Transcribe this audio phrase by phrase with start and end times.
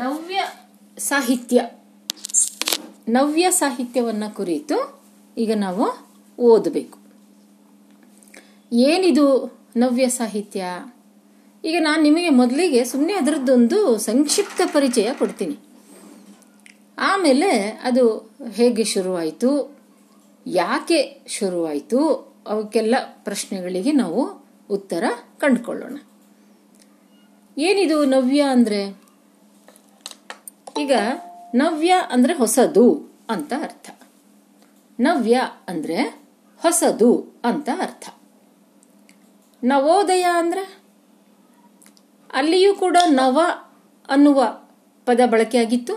[0.00, 0.44] ನವ್ಯ
[0.98, 1.62] ಸಾಹಿತ್ಯ.
[3.08, 5.02] ನವ್ಯ ಸಾಹಿತ್ಯವನ್ನು ಕುರಿತು
[5.38, 6.98] ಈಗ ನಾವು ಓದಬೇಕು.
[8.72, 10.64] ಏನಿದು ನವ್ಯ ಸಾಹಿತ್ಯ?
[11.64, 15.58] ಈಗ ನಾನು ನಿಮಗೆ ಮೊದಲಿಗೆ ಸುಮ್ಮನೆ ಅದರದ್ದೊಂದು ಸಂಕ್ಷಿಪ್ತ ಪರಿಚಯ ಕೊಡ್ತೀನಿ.
[16.98, 19.78] ಆಮೇಲೆ ಅದು ಹೇಗೆ ಶುರುವಾಯಿತು?
[20.46, 22.08] ಯಾಕೆ ಶುರುವಾಯಿತು?
[22.46, 22.94] ಅವಕ್ಕೆಲ್ಲ
[23.24, 25.04] ಪ್ರಶ್ನೆಗಳಿಗೆ ನಾವು ಉತ್ತರ
[25.38, 25.96] ಕಂಡುಕೊಳ್ಳೋಣ.
[27.58, 28.99] ಏನಿದು ನವ್ಯ ಅಂದರೆ?
[30.80, 30.92] ಈಗ
[31.54, 33.90] ನವ್ಯ ಅಂದರೆ ಹೊಸದು ಅಂತ ಅರ್ಥ.
[35.00, 35.96] ನವ್ಯ ಅಂದರೆ
[36.62, 38.08] ಹೊಸದು ಅಂತ ಅರ್ಥ.
[39.64, 40.78] ನವೋದಯ ಅಂದರೆ?
[42.32, 43.40] ಅಲ್ಲಿಯೂ ಕೂಡ ನವ
[44.08, 44.60] ಅನ್ನುವ
[45.06, 45.94] ಪದ ಬಳಕೆಯಾಗಿತ್ತು.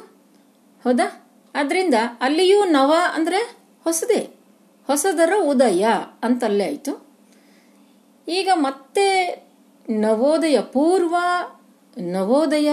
[0.83, 1.35] ಹೌದಾ?
[1.55, 4.35] ಅದರಿಂದ ಅಲ್ಲಿಯೂ ನವ ಅಂದರೆ ಹೊಸದೇ.
[4.87, 5.87] ಹೊಸದರ ಉದಯ
[6.23, 7.07] ಅಂತಲ್ಲೇ ಆಯಿತು.
[8.27, 9.07] ಈಗ ಮತ್ತೆ
[9.89, 11.15] ನವೋದಯ ಪೂರ್ವ,
[11.97, 12.71] ನವೋದಯ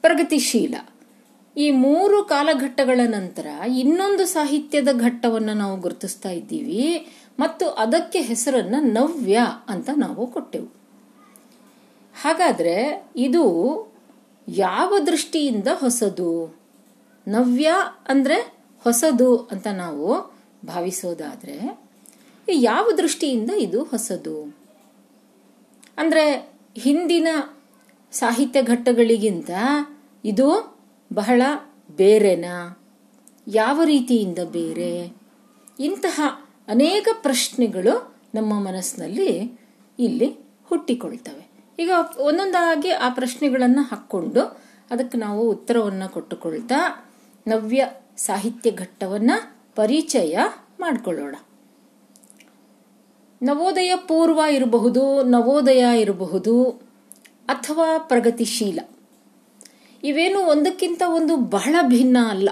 [0.00, 0.74] ಪ್ರಗತಿಶೀಲ.
[1.56, 7.08] ಈ ಮೂರು ಕಾಲಘಟ್ಟಗಳ ನಂತರ ಇನ್ನೊಂದು ಸಾಹಿತ್ಯದ ಘಟ್ಟವನ್ನು ನಾವು ಗುರುತಿಸ್ತಾ ಇದ್ದೀವಿ
[7.40, 10.66] ಮತ್ತು ಅದಕ್ಕೆ ಹೆಸರನ್ನ ನವ್ಯ ಅಂತ ನಾವು ಕೊಟ್ಟೆವು.
[12.22, 13.44] ಹಾಗಾದ್ರೆ ಇದು
[14.48, 16.56] ಯಾವ ದೃಷ್ಟಿಯಿಂದ ಹೊಸದು?
[17.28, 17.72] ನವ್ಯ
[18.08, 18.34] ಅಂದ್ರೆ
[18.84, 21.80] ಹೊಸದು ಅಂತ ನಾವು ಭಾವಿಸೋದಾದ್ರೆ
[22.48, 24.56] ಯಾವ ದೃಷ್ಟಿಯಿಂದ ಇದು ಹೊಸದು?
[25.98, 27.28] ಅಂದ್ರೆ ಹಿಂದಿನ
[28.12, 29.50] ಸಾಹಿತ್ಯ ಘಟ್ಟಗಳಿಗಿಂತ
[30.24, 30.78] ಇದು
[31.12, 31.42] ಬಹಳ
[31.96, 32.82] ಬೇರೆನಾ?
[33.46, 35.12] ಯಾವ ರೀತಿಯಿಂದ ಬೇರೆ?
[35.80, 36.20] ಇಂತಹ
[36.68, 39.60] ಅನೇಕ ಪ್ರಶ್ನೆಗಳು ನಮ್ಮ ಮನಸ್ಸಿನಲ್ಲಿ
[39.98, 41.48] ಇಲ್ಲಿ ಹುಟ್ಟಿಕೊಳ್ತವೆ.
[41.78, 44.40] ಈಗ ಒಂದೊಂದಾಗಿ ಆ ಪ್ರಶ್ನೆಗಳನ್ನು ಹಾಕ್ಕೊಂಡು
[44.90, 47.10] ಅದಕ್ಕೆ ನಾವು ಉತ್ತರವನ್ನು ಕೊಟ್ಟುಕೊಳ್ತಾ
[47.46, 50.38] ನವ್ಯ ಸಾಹಿತ್ಯ ಘಟ್ಟವನ್ನು ಪರಿಚಯ
[50.80, 51.36] ಮಾಡಿಕೊಳ್ಳೋಣ.
[53.42, 56.70] ನವೋದಯ ಪೂರ್ವ ಇರಬಹುದು, ನವೋದಯ ಇರಬಹುದು,
[57.48, 58.80] ಅಥವಾ ಪ್ರಗತಿಶೀಲ.
[60.04, 62.48] ಇವೇನು ಒಂದಕ್ಕಿಂತ ಒಂದು ಬಹಳ ಭಿನ್ನ ಅಲ್ಲ.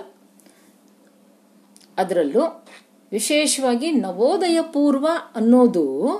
[1.96, 2.66] ಅದರಲ್ಲೂ
[3.12, 6.16] ವಿಶೇಷವಾಗಿ ನವೋದಯ ಪೂರ್ವ ಅನ್ನೋದು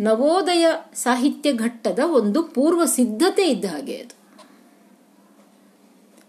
[0.00, 4.18] ನವೋದಯ ಸಾಹಿತ್ಯ ಘಟ್ಟದ ಒಂದು ಪೂರ್ವ ಸಿದ್ಧತೆ ಇದ್ದ ಹಾಗೆ ಅದು.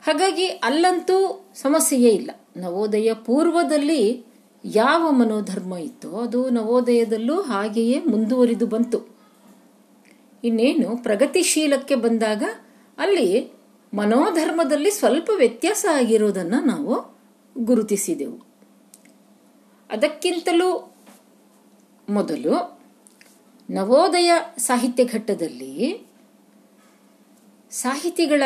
[0.04, 2.32] ಹಾಗಾಗಿ ಅಲ್ಲಂತೂ ಸಮಸ್ಯೆಯೇ ಇಲ್ಲ.
[2.58, 4.26] ನವೋದಯ ಪೂರ್ವದಲ್ಲಿ
[4.66, 9.16] ಯಾವ ಮನೋಧರ್ಮ ಇತ್ತೋ ಅದು ನವೋದಯದಲ್ಲೂ ಹಾಗೆಯೇ ಮುಂದುವರಿದು ಬಂತು.
[10.44, 12.44] ಇನ್ನೇನು ಪ್ರಗತಿಶೀಲಕ್ಕೆ ಬಂದಾಗ
[12.98, 13.59] ಅಲ್ಲಿ
[13.94, 17.18] ಮನೋಧರ್ಮದಲ್ಲಿ ಸ್ವಲ್ಪ ವ್ಯತ್ಯಾಸ ಆಗಿರೋದನ್ನ ನಾವು
[17.58, 18.48] ಗುರುತಿಸಿದೆವು.
[19.92, 20.94] ಅದಕ್ಕಿಂತಲೂ
[22.10, 22.80] ಮೊದಲು
[23.70, 26.08] ನವೋದಯ ಸಾಹಿತ್ಯ ಘಟ್ಟದಲ್ಲಿ
[27.72, 28.44] ಸಾಹಿತಿಗಳ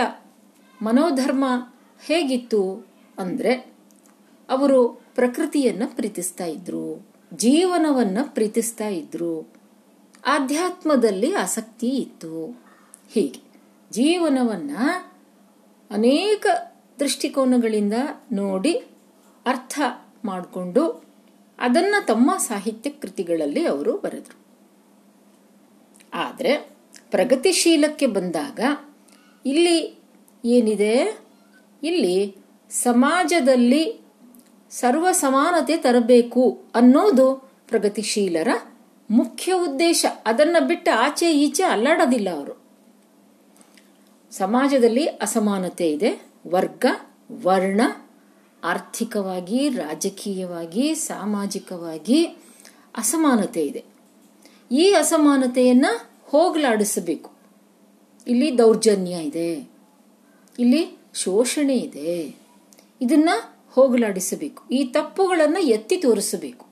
[0.82, 1.46] ಮನೋಧರ್ಮ
[2.06, 2.88] ಹೇಗಿತ್ತು
[3.20, 3.76] ಅಂದರೆ
[4.50, 9.48] ಅವರು ಪ್ರಕೃತಿಯನ್ನು ಪ್ರೀತಿಸ್ತಾ ಇದ್ರು, ಜೀವನವನ್ನು ಪ್ರೀತಿಸ್ತಾ ಇದ್ರು,
[10.26, 12.62] ಆಧ್ಯಾತ್ಮದಲ್ಲಿ ಆಸಕ್ತಿ ಇತ್ತು.
[13.10, 13.40] ಹೀಗೆ
[13.92, 14.72] ಜೀವನವನ್ನ
[15.94, 16.46] ಅನೇಕ
[17.00, 17.94] ದೃಷ್ಟಿಕೋನಗಳಿಂದ
[18.32, 18.74] ನೋಡಿ
[19.46, 19.80] ಅರ್ಥ
[20.26, 21.04] ಮಾಡಿಕೊಂಡು
[21.60, 24.38] ಅದನ್ನ ತಮ್ಮ ಸಾಹಿತ್ಯ ಕೃತಿಗಳಲ್ಲಿ ಅವರು ಬರೆದರು.
[26.14, 26.58] ಆದರೆ
[27.12, 28.60] ಪ್ರಗತಿಶೀಲಕ್ಕೆ ಬಂದಾಗ
[29.46, 30.04] ಇಲ್ಲಿ
[30.46, 31.20] ಏನಿದೆ?
[31.84, 32.36] ಇಲ್ಲಿ
[32.70, 34.02] ಸಮಾಜದಲ್ಲಿ
[34.70, 38.48] ಸರ್ವ ಸಮಾನತೆ ತರಬೇಕು ಅನ್ನೋದು ಪ್ರಗತಿಶೀಲರ
[39.12, 40.06] ಮುಖ್ಯ ಉದ್ದೇಶ.
[40.26, 42.63] ಅದನ್ನ ಬಿಟ್ಟು ಆಚೆ ಈಚೆ ಅಲ್ಲಾಡೋದಿಲ್ಲ ಅವರು.
[44.34, 46.26] ಸಮಾಜದಲ್ಲಿ ಅಸಮಾನತೆ ಇದೆ.
[46.48, 46.86] ವರ್ಗ,
[47.32, 47.82] ವರ್ಣ,
[48.64, 52.26] ಆರ್ಥಿಕವಾಗಿ, ರಾಜಕೀಯವಾಗಿ, ಸಾಮಾಜಿಕವಾಗಿ
[52.98, 53.84] ಅಸಮಾನತೆ ಇದೆ.
[54.72, 57.32] ಈ ಅಸಮಾನತೆಯನ್ನು ಹೋಗಲಾಡಿಸಬೇಕು.
[58.28, 59.70] ಇಲ್ಲಿ ದೌರ್ಜನ್ಯ ಇದೆ.
[60.60, 62.36] ಇಲ್ಲಿ ಶೋಷಣೆ ಇದೆ.
[63.02, 63.30] ಇದನ್ನ
[63.72, 64.64] ಹೋಗಲಾಡಿಸಬೇಕು.
[64.72, 66.66] ಈ ತಪ್ಪುಗಳನ್ನು ಎತ್ತಿ ತೋರಿಸಬೇಕು.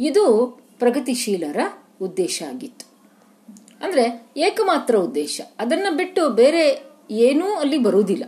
[0.00, 0.48] ಇದು
[0.78, 1.60] ಪ್ರಗತಿಶೀಲರ
[2.02, 2.86] ಉದ್ದೇಶ ಆಗಿತ್ತು.
[3.84, 5.40] ಅಂದ್ರೆ ಏಕಮಾತ್ರ ಉದ್ದೇಶ.
[5.58, 8.24] ಅದನ್ನ ಬಿಟ್ಟು ಬೇರೆ ಏನೂ ಅಲ್ಲಿ ಬರುವುದಿಲ್ಲ.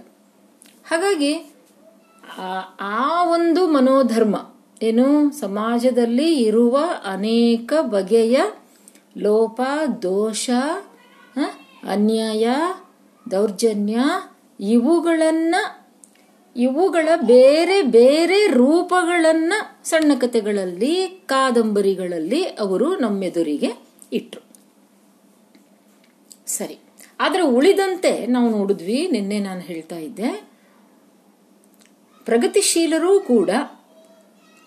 [0.91, 1.33] ಹಾಗಾಗಿ
[2.81, 4.37] ಆ ಒಂದು ಮನೋಧರ್ಮ
[4.83, 5.33] ಏನು?
[5.33, 8.37] ಸಮಾಜದಲ್ಲಿ ಇರುವ ಅನೇಕ ಬಗೆಯ
[9.19, 9.61] ಲೋಪ,
[10.03, 10.51] ದೋಷ
[11.87, 12.47] ಅನ್ಯಾಯ,
[13.31, 13.99] ದೌರ್ಜನ್ಯ,
[14.61, 15.63] ಇವುಗಳನ್ನು,
[16.57, 19.59] ಇವುಗಳ ಬೇರೆ ಬೇರೆ ರೂಪಗಳನ್ನು
[19.89, 23.71] ಸಣ್ಣ ಕಥೆಗಳಲ್ಲಿ ಕಾದಂಬರಿಗಳಲ್ಲಿ ಅವರು ನಮ್ಮೆದುರಿಗೆ
[24.13, 24.45] ಇಟ್ಟರು
[26.47, 26.79] ಸರಿ.
[27.21, 30.49] ಆದ್ರೆ ಉಳಿದಂತೆ ನಾವು ನೋಡಿದ್ವಿ, ನಿನ್ನೆ ನಾನು ಹೇಳ್ತಾ ಇದ್ದೆ.
[32.25, 33.51] ಪ್ರಗತಿಶೀಲರೂ ಕೂಡ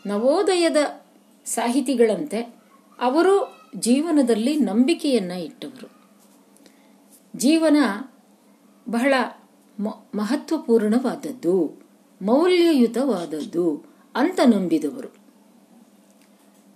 [0.05, 1.01] ನವೋದಯದ
[1.45, 2.55] ಸಾಹಿತಿಗಳಂತೆ
[2.99, 5.91] ಅವರು ಜೀವನದಲ್ಲಿ ನಂಬಿಕೆಯನ್ನ ಇಟ್ಟವರು.
[7.35, 7.77] ಜೀವನ
[8.89, 9.13] ಬಹಳ
[10.15, 11.81] ಮಹತ್ವಪೂರ್ಣವಾದದ್ದು,
[12.21, 13.83] ಮೌಲ್ಯಯುತವಾದದ್ದು
[14.15, 15.15] ಅಂತ ನಂಬಿದವರು.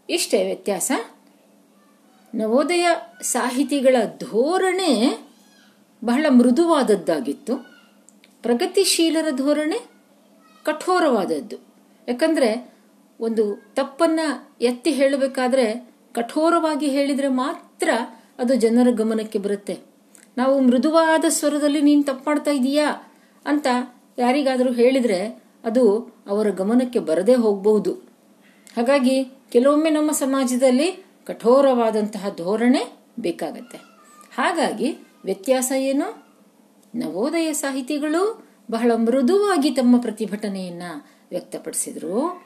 [0.09, 0.91] ಇಷ್ಟೇ ವ್ಯತ್ಯಾಸ.
[2.35, 2.87] ನವೋದಯ
[3.21, 5.30] ಸಾಹಿತಿಗಳ ಧೋರಣೆ
[6.05, 7.55] ಬಹಳ ಮೃದುವಾದದ್ದಾಗಿತ್ತು.
[8.41, 9.77] ಪ್ರಗತಿಶೀಲರ ಧೋರಣೆ
[10.63, 11.55] ಕಠೋರವಾದದ್ದು.
[12.07, 12.73] ಯಾಕಂದರೆ
[13.19, 14.19] ಒಂದು ತಪ್ಪನ್ನ
[14.61, 17.89] ಎತ್ತಿ ಹೇಳಬೇಕಾದ್ರೆ ಕಠೋರವಾಗಿ ಹೇಳಿದರೆ ಮಾತ್ರ
[18.39, 19.79] ಅದು ಜನರ ಗಮನಕ್ಕೆ ಬರುತ್ತೆ.
[20.37, 22.95] ನಾವು ಮೃದುವಾದ ಸ್ವರದಲ್ಲಿ ನೀನು ತಪ್ಪು ಮಾಡ್ತಾ ಇದೀಯಾ
[23.45, 23.67] ಅಂತ
[24.17, 27.93] ಯಾರಿಗಾದರೂ ಹೇಳಿದರೆ ಅದು ಅವರ ಗಮನಕ್ಕೆ ಬರದೇ ಹೋಗಬಹುದು.
[28.77, 33.77] ಹಾಗಾಗಿ ಕೆಲವೊಮ್ಮೆ ನಮ್ಮ ಸಮಾಜದಲ್ಲಿ ಕಠೋರವಾದಂತಹ ಧೋರಣೆ ಬೇಕಾಗತ್ತೆ.
[34.37, 36.25] ಹಾಗಾಗಿ ವ್ಯತ್ಯಾಸ ಏನು
[36.95, 40.83] ನವೋದಯ ಸಾಹಿತಿಗಳು ಬಹಳ ಮೃದುವಾಗಿ ತಮ್ಮ ಪ್ರತಿಭಟನೆಯನ್ನ
[41.29, 42.45] ವ್ಯಕ್ತಪಡಿಸಿದರು.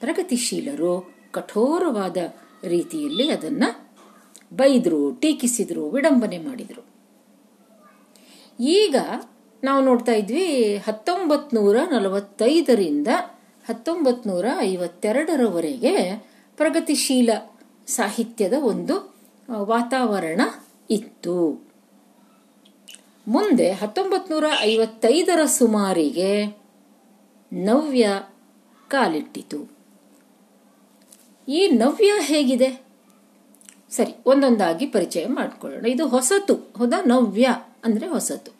[0.00, 2.16] ಪ್ರಗತಿಶೀಲರು, ಕಠೋರವಾದ
[2.64, 3.64] ರೀತಿಯಲ್ಲಿ ಅದನ್ನ
[4.52, 6.82] ಬೈದ್ರು, ಟೀಕಿಸಿದ್ರು, ವಿಡಂಬನೆ ಮಾಡಿದ್ರು.
[8.60, 8.96] ಈಗ
[9.64, 13.08] ನಾವು ನೋಡ್ತಾ ಇದ್ವಿ ಹತ್ತೊಂಬತ್ ನೂರ ನಲವತ್ತೈದರಿಂದ
[13.68, 16.24] ಹತ್ತೊಂಬತ್ ನೂರ ಐವತ್ತೆರಡರವರೆಗೆ
[16.56, 17.30] ಪ್ರಗತಿಶೀಲ
[17.86, 19.16] ಸಾಹಿತ್ಯದ ಒಂದು
[19.52, 20.40] ವಾತಾವರಣ
[20.90, 21.66] ಇತ್ತು.
[23.28, 26.46] ಮುಂದೆ ಹತ್ತೊಂಬತ್ ನೂರ ಐವತ್ತೈದರ ಸುಮಾರಿಗೆ
[27.52, 28.22] ನವ್ಯ
[28.88, 29.76] ಕಾಲಿಟ್ಟಿತು.
[31.48, 32.86] ಈ ನವ್ಯ ಹೇಗಿದೆ?
[33.90, 35.86] ಸರಿ, ಒಂದೊಂದಾಗಿ ಪರಿಚಯ ಮಾಡಿಕೊಳ್ಳೋಣ.
[35.86, 37.02] ಇದು ಹೊಸತು, ಹೌದಾ?
[37.06, 37.48] ನವ್ಯ
[37.84, 38.52] ಅಂದ್ರೆ ಹೊಸತು.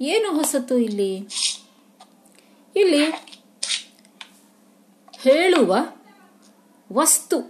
[0.00, 1.28] ಏನು ಹೊಸತು ಇಲ್ಲಿ?
[2.76, 3.06] ಇಲ್ಲಿ
[5.16, 5.76] ಹೇಳುವ
[6.92, 7.40] ವಸ್ತು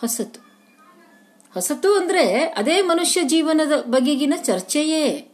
[0.00, 0.41] ಹೊಸತು.
[1.54, 5.28] ಹೊಸತು ಅಂದ್ರೆ ಅದೇ ಮನುಷ್ಯ ಜೀವನದ ಬಗೆಗಿನ ಚರ್ಚೆಯೇ.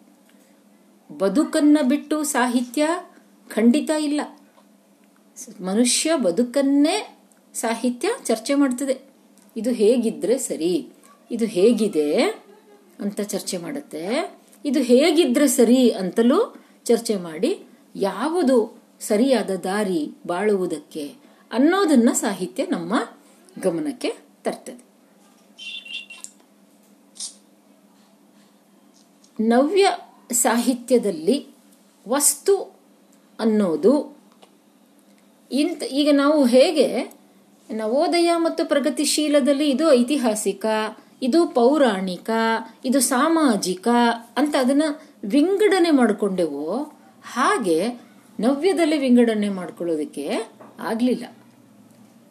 [1.18, 2.88] ಬದುಕನ್ನ ಬಿಟ್ಟು ಸಾಹಿತ್ಯ
[3.48, 4.20] ಖಂಡಿತ ಇಲ್ಲ.
[5.60, 7.18] ಮನುಷ್ಯ ಬದುಕನ್ನೇ
[7.54, 8.98] ಸಾಹಿತ್ಯ ಚರ್ಚೆ ಮಾಡ್ತದೆ.
[9.56, 10.88] ಇದು ಹೇಗಿದ್ರೆ ಸರಿ,
[11.30, 12.22] ಇದು ಹೇಗಿದೆ
[13.00, 14.34] ಅಂತ ಚರ್ಚೆ ಮಾಡುತ್ತೆ.
[14.64, 17.62] ಇದು ಹೇಗಿದ್ರೆ ಸರಿ ಅಂತಲೂ ಚರ್ಚೆ ಮಾಡಿ
[17.96, 21.14] ಯಾವುದು ಸರಿಯಾದ ದಾರಿ ಬಾಳುವುದಕ್ಕೆ
[21.52, 23.08] ಅನ್ನೋದನ್ನ ಸಾಹಿತ್ಯ ನಮ್ಮ
[23.62, 24.87] ಗಮನಕ್ಕೆ ತರ್ತದೆ.
[29.40, 29.86] ನವ್ಯ
[30.32, 31.46] ಸಾಹಿತ್ಯದಲ್ಲಿ
[32.08, 32.54] ವಸ್ತು
[33.40, 34.18] ಅನ್ನೋದು
[35.52, 37.18] ಇಂತ, ಈಗ ನಾವು ಹೇಗೆ
[37.70, 40.66] ನವೋದಯ ಮತ್ತು ಪ್ರಗತಿಶೀಲದಲ್ಲಿ ಇದು ಐತಿಹಾಸಿಕ,
[41.22, 42.30] ಇದು ಪೌರಾಣಿಕ,
[42.84, 43.88] ಇದು ಸಾಮಾಜಿಕ
[44.36, 44.82] ಅಂತ ಅದನ್ನ
[45.24, 46.82] ವಿಂಗಡಣೆ ಮಾಡಿಕೊಂಡೆವೋ
[47.34, 47.86] ಹಾಗೆ
[48.40, 50.26] ನವ್ಯದಲ್ಲಿ ವಿಂಗಡಣೆ ಮಾಡ್ಕೊಳ್ಳೋದಕ್ಕೆ
[50.80, 51.24] ಆಗಲಿಲ್ಲ.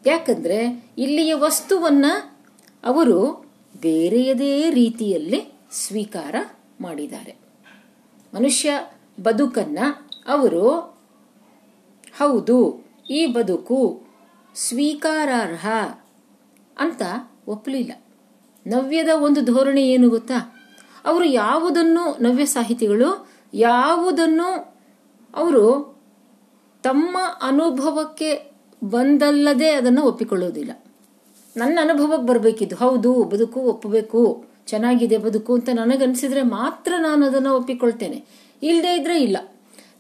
[0.05, 2.05] ಯಾಕಂದ್ರೆ ಇಲ್ಲಿಯ ವಸ್ತುವನ್ನ
[2.83, 3.43] ಅವರು
[3.81, 6.35] ಬೇರೆಯದೇ ರೀತಿಯಲ್ಲಿ ಸ್ವೀಕಾರ
[6.81, 7.35] ಮಾಡಿದ್ದಾರೆ.
[8.33, 8.73] ಮನುಷ್ಯ
[9.23, 9.79] ಬದುಕನ್ನ
[10.27, 10.97] ಅವರು
[12.19, 14.05] ಹೌದು, ಈ ಬದುಕು
[14.55, 15.67] ಸ್ವೀಕಾರಾರ್ಹ
[16.77, 17.01] ಅಂತ
[17.47, 17.91] ಒಪ್ಪಲಿಲ್ಲ
[18.67, 20.55] ನವ್ಯದ ಒಂದು ಧೋರಣೆ ಏನು ಗೊತ್ತಾ?
[21.05, 24.75] ಅವರು ಯಾವುದನ್ನು ನವ್ಯ ಸಾಹಿತಿಗಳು, ಯಾವುದನ್ನು
[25.35, 25.97] ಅವರು
[26.83, 28.51] ತಮ್ಮ ಅನುಭವಕ್ಕೆ
[28.83, 30.71] ಬಂದಲ್ಲದೆ ಅದನ್ನು ಒಪ್ಪಿಕೊಳ್ಳೋದಿಲ್ಲ.
[31.57, 34.46] ನನ್ನ ಅನುಭವಕ್ಕೆ ಬರಬೇಕಿದ್ದು ಹೌದು, ಬದುಕು ಒಪ್ಪಬೇಕು.
[34.67, 38.25] ಚೆನ್ನಾಗಿದೆ ಬದುಕು ಅಂತ ನನಗನ್ಸಿದ್ರೆ ಮಾತ್ರ ನಾನು ಅದನ್ನು ಒಪ್ಪಿಕೊಳ್ತೇನೆ.
[38.63, 39.37] ಇಲ್ಲದೆ ಇದ್ರೆ ಇಲ್ಲ.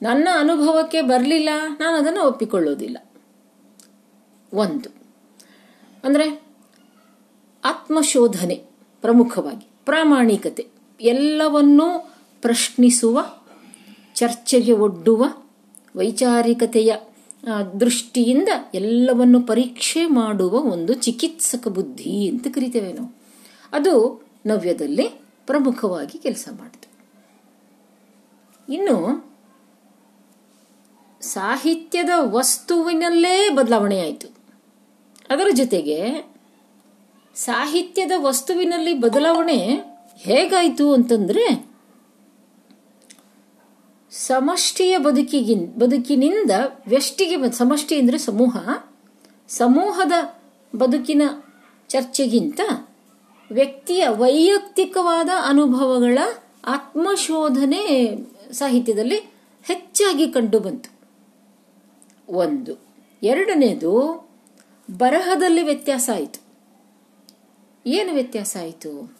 [0.01, 1.49] ನನ್ನ ಅನುಭವಕ್ಕೆ ಬರಲಿಲ್ಲ
[1.79, 2.97] ನಾನು ಅದನ್ನು ಒಪ್ಪಿಕೊಳ್ಳೋದಿಲ್ಲ.
[4.53, 4.89] ಒಂದು.
[6.03, 6.43] ಅಂದ್ರೆ
[7.65, 8.55] ಆತ್ಮಶೋಧನೆ
[9.01, 10.67] ಪ್ರಮುಖವಾಗಿ, ಪ್ರಾಮಾಣಿಕತೆ,
[11.01, 13.25] ಎಲ್ಲವನ್ನೂ ಪ್ರಶ್ನಿಸುವ,
[14.15, 15.25] ಚರ್ಚೆಗೆ ಒಡ್ಡುವ
[15.95, 16.95] ವೈಚಾರಿಕತೆಯ
[17.79, 23.15] ದೃಷ್ಟಿಯಿಂದ ಎಲ್ಲವನ್ನು ಪರೀಕ್ಷೆ ಮಾಡುವ ಒಂದು ಚಿಕಿತ್ಸಕ ಬುದ್ಧಿ ಅಂತ ಕರಿತೇವೆ ನಾವು.
[23.73, 25.07] ಅದು ನವ್ಯದಲ್ಲಿ
[25.45, 26.87] ಪ್ರಮುಖವಾಗಿ ಕೆಲಸ ಮಾಡಿತು
[28.67, 28.97] ಇನ್ನು
[31.21, 34.27] ಸಾಹಿತ್ಯದ ವಸ್ತುವಿನಲ್ಲೇ ಬದಲಾವಣೆ ಆಯಿತು.
[35.29, 35.99] ಅದರ ಜೊತೆಗೆ
[37.35, 39.59] ಸಾಹಿತ್ಯದ ವಸ್ತುವಿನಲ್ಲಿ ಬದಲಾವಣೆ
[40.17, 41.45] ಹೇಗಾಯಿತು ಅಂತಂದರೆ
[44.11, 46.51] ಸಮಷ್ಟಿಯ ಬದುಕಿಗಿನ್ ಬದುಕಿನಿಂದ
[46.87, 48.57] ವ್ಯಷ್ಟಿಗೆ ಸಮಷ್ಟಿ ಅಂದರೆ ಸಮೂಹ,
[49.47, 50.11] ಸಮೂಹದ
[50.75, 51.21] ಬದುಕಿನ
[51.89, 52.59] ಚರ್ಚೆಗಿಂತ
[53.51, 56.17] ವ್ಯಕ್ತಿಯ ವೈಯಕ್ತಿಕವಾದ ಅನುಭವಗಳ
[56.65, 58.15] ಆತ್ಮಶೋಧನೆ
[58.51, 59.17] ಸಾಹಿತ್ಯದಲ್ಲಿ
[59.63, 60.97] ಹೆಚ್ಚಾಗಿ ಕಂಡುಬಂತು
[62.29, 62.87] ಒಂದು.
[63.23, 63.91] ಎರಡನೇದು,
[64.97, 66.41] ಬರಹದಲ್ಲಿ ವ್ಯತ್ಯಾಸ ಆಯಿತು.
[67.85, 69.17] ಏನು ವ್ಯತ್ಯಾಸ ಆಯಿತು?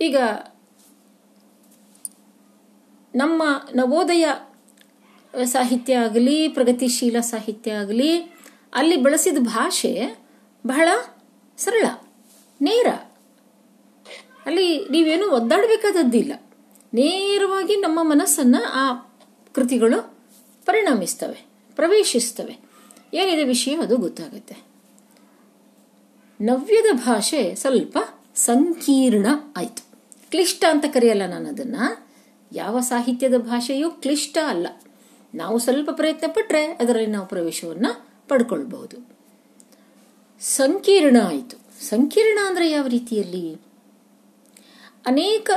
[0.00, 0.16] ಈಗ
[3.14, 3.42] ನಮ್ಮ
[3.74, 4.28] ನವೋದಯ
[5.44, 8.18] ಸಾಹಿತ್ಯ ಆಗಲಿ, ಪ್ರಗತಿಶೀಲ ಸಾಹಿತ್ಯ ಆಗಲಿ,
[8.74, 10.18] ಅಲ್ಲಿ ಬಳಸಿದ ಭಾಷೆ
[10.66, 10.88] ಬಹಳ
[11.58, 11.86] ಸರಳ,
[12.60, 12.86] ನೇರ.
[14.46, 16.32] ಅಲ್ಲಿ ನೀವೇನು ಒದ್ದಾಡಬೇಕಾದದ್ದಿಲ್ಲ.
[16.94, 18.94] ನೇರವಾಗಿ ನಮ್ಮ ಮನಸ್ಸನ್ನ ಆ
[19.54, 20.14] ಕೃತಿಗಳು
[20.66, 21.46] ಪರಿಣಮಿಸ್ತವೆ,
[21.76, 22.58] ಪ್ರವೇಶಿಸ್ತವೆ.
[23.14, 24.56] ಏನಿದೆ ವಿಷಯ ಅದು ಗೊತ್ತಾಗುತ್ತೆ.
[26.40, 27.98] ನವ್ಯದ ಭಾಷೆ ಸ್ವಲ್ಪ
[28.34, 29.86] ಸಂಕೀರ್ಣ ಆಯಿತು.
[30.30, 31.76] ಕ್ಲಿಷ್ಟ ಅಂತ ಕರೆಯಲ್ಲ ನಾನು ಅದನ್ನ.
[32.52, 34.66] ಯಾವ ಸಾಹಿತ್ಯದ ಭಾಷೆಯೂ ಕ್ಲಿಷ್ಟ ಅಲ್ಲ.
[35.34, 39.15] ನಾವು ಸ್ವಲ್ಪ ಪ್ರಯತ್ನ ಪಟ್ಟರೆ ಅದರಲ್ಲಿ ನಾವು ಪ್ರವೇಶವನ್ನು ಪಡ್ಕೊಳ್ಬಹುದು.
[40.40, 41.84] ಸಂಕೀರ್ಣ ಆಯಿತು.
[41.84, 43.54] ಸಂಕೀರ್ಣ ಅಂದ್ರೆ ಯಾವ ರೀತಿಯಲ್ಲಿ?
[45.06, 45.50] ಅನೇಕ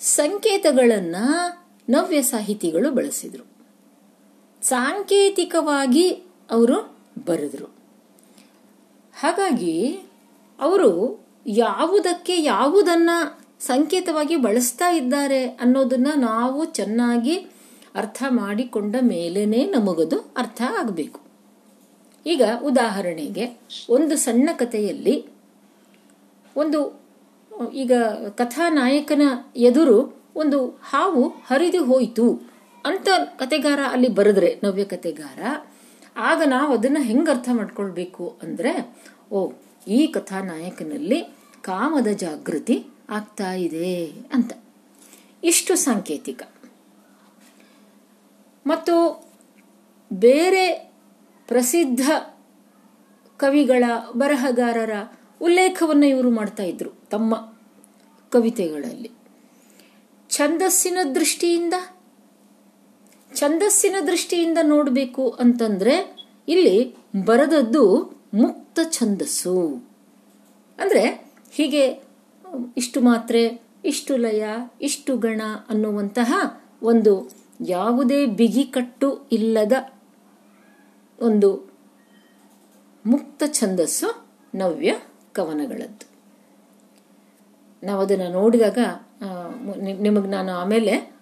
[0.00, 1.56] ಸಂಕೇತಗಳನ್ನು
[1.88, 3.46] ನವ್ಯ ಸಾಹಿತಿಗಳು ಬಳಸಿದರು.
[4.62, 6.10] ಸಾಂಕೇತಿಕವಾಗಿ
[6.50, 6.96] ಅವರು
[7.26, 7.74] ಬರೆದರು.
[9.20, 9.98] ಹಾಗಾಗಿ
[10.60, 13.10] ಅವರು ಯಾವುದಕ್ಕೆ ಯಾವುದನ್ನ
[13.60, 17.36] ಸಂಕೇತವಾಗಿ ಬಳಸ್ತಾ ಇದ್ದಾರೆ ಅನ್ನೋದನ್ನ ನಾವು ಚೆನ್ನಾಗಿ
[17.94, 21.29] ಅರ್ಥ ಮಾಡಿಕೊಂಡ ಮೇಲೇನೆ ನಮಗದು ಅರ್ಥ ಆಗಬೇಕು.
[22.26, 23.60] ಈಗ ಉದಾಹರಣೆಗೆ
[23.90, 25.26] ಒಂದು ಸಣ್ಣ ಕಥೆಯಲ್ಲಿ
[26.56, 27.00] ಒಂದು,
[27.74, 27.92] ಈಗ
[28.34, 29.22] ಕಥಾನಾಯಕನ
[29.56, 32.50] ಎದುರು ಒಂದು ಹಾವು ಹರಿದು ಹೋಯಿತು
[32.86, 33.08] ಅಂತ
[33.38, 35.38] ಕತೆಗಾರ ಅಲ್ಲಿ ಬರೆದ್ರೆ, ನವ್ಯ ಕತೆಗಾರ
[36.16, 38.96] ಆಗ ನಾವು ಅದನ್ನ ಹೆಂಗೆ ಅರ್ಥ ಮಾಡ್ಕೊಳ್ಬೇಕು ಅಂದ್ರೆ,
[39.32, 39.52] ಓ,
[39.88, 41.22] ಈ ಕಥಾನಾಯಕನಲ್ಲಿ
[41.62, 44.52] ಕಾಮದ ಜಾಗೃತಿ ಆಗ್ತಾ ಇದೆ ಅಂತ.
[45.44, 46.42] ಇಷ್ಟು ಸಾಂಕೇತಿಕ.
[48.66, 49.24] ಮತ್ತು
[50.12, 50.89] ಬೇರೆ
[51.50, 52.10] ಪ್ರಸಿದ್ಧ
[53.36, 53.84] ಕವಿಗಳ
[54.16, 54.90] ಬರಹಗಾರರ
[55.40, 57.54] ಉಲ್ಲೇಖವನ್ನು ಇವರು ಮಾಡ್ತಾ ಇದ್ರು ತಮ್ಮ
[58.30, 59.10] ಕವಿತೆಗಳಲ್ಲಿ.
[60.30, 61.74] ಛಂದಸ್ಸಿನ ದೃಷ್ಟಿಯಿಂದ
[63.34, 66.16] ಛಂದಸ್ಸಿನ ದೃಷ್ಟಿಯಿಂದ ನೋಡಬೇಕು ಅಂತಂದ್ರೆ
[66.48, 69.86] ಇಲ್ಲಿ ಬರೆದದ್ದು ಮುಕ್ತ ಛಂದಸ್ಸು.
[70.78, 72.02] ಅಂದ್ರೆ ಹೀಗೆ
[72.76, 74.44] ಇಷ್ಟು ಮಾತ್ರೆ, ಇಷ್ಟು ಲಯ,
[74.82, 77.30] ಇಷ್ಟು ಗಣ ಅನ್ನುವಂತಹ ಒಂದು
[77.60, 79.72] ಯಾವುದೇ ಬಿಗಿಕಟ್ಟು ಇಲ್ಲದ
[81.20, 81.70] ಒಂದು
[83.06, 85.00] ಮುಕ್ತ ಛಂದಸ್ಸು ನವ್ಯ
[85.32, 86.10] ಕವನಗಳದ್ದು.
[87.82, 88.78] ನಾವು ಅದನ್ನು ನೋಡಿದಾಗ
[90.00, 91.12] ನಿಮಗೆ ನಾನು ಆಮೇಲೆ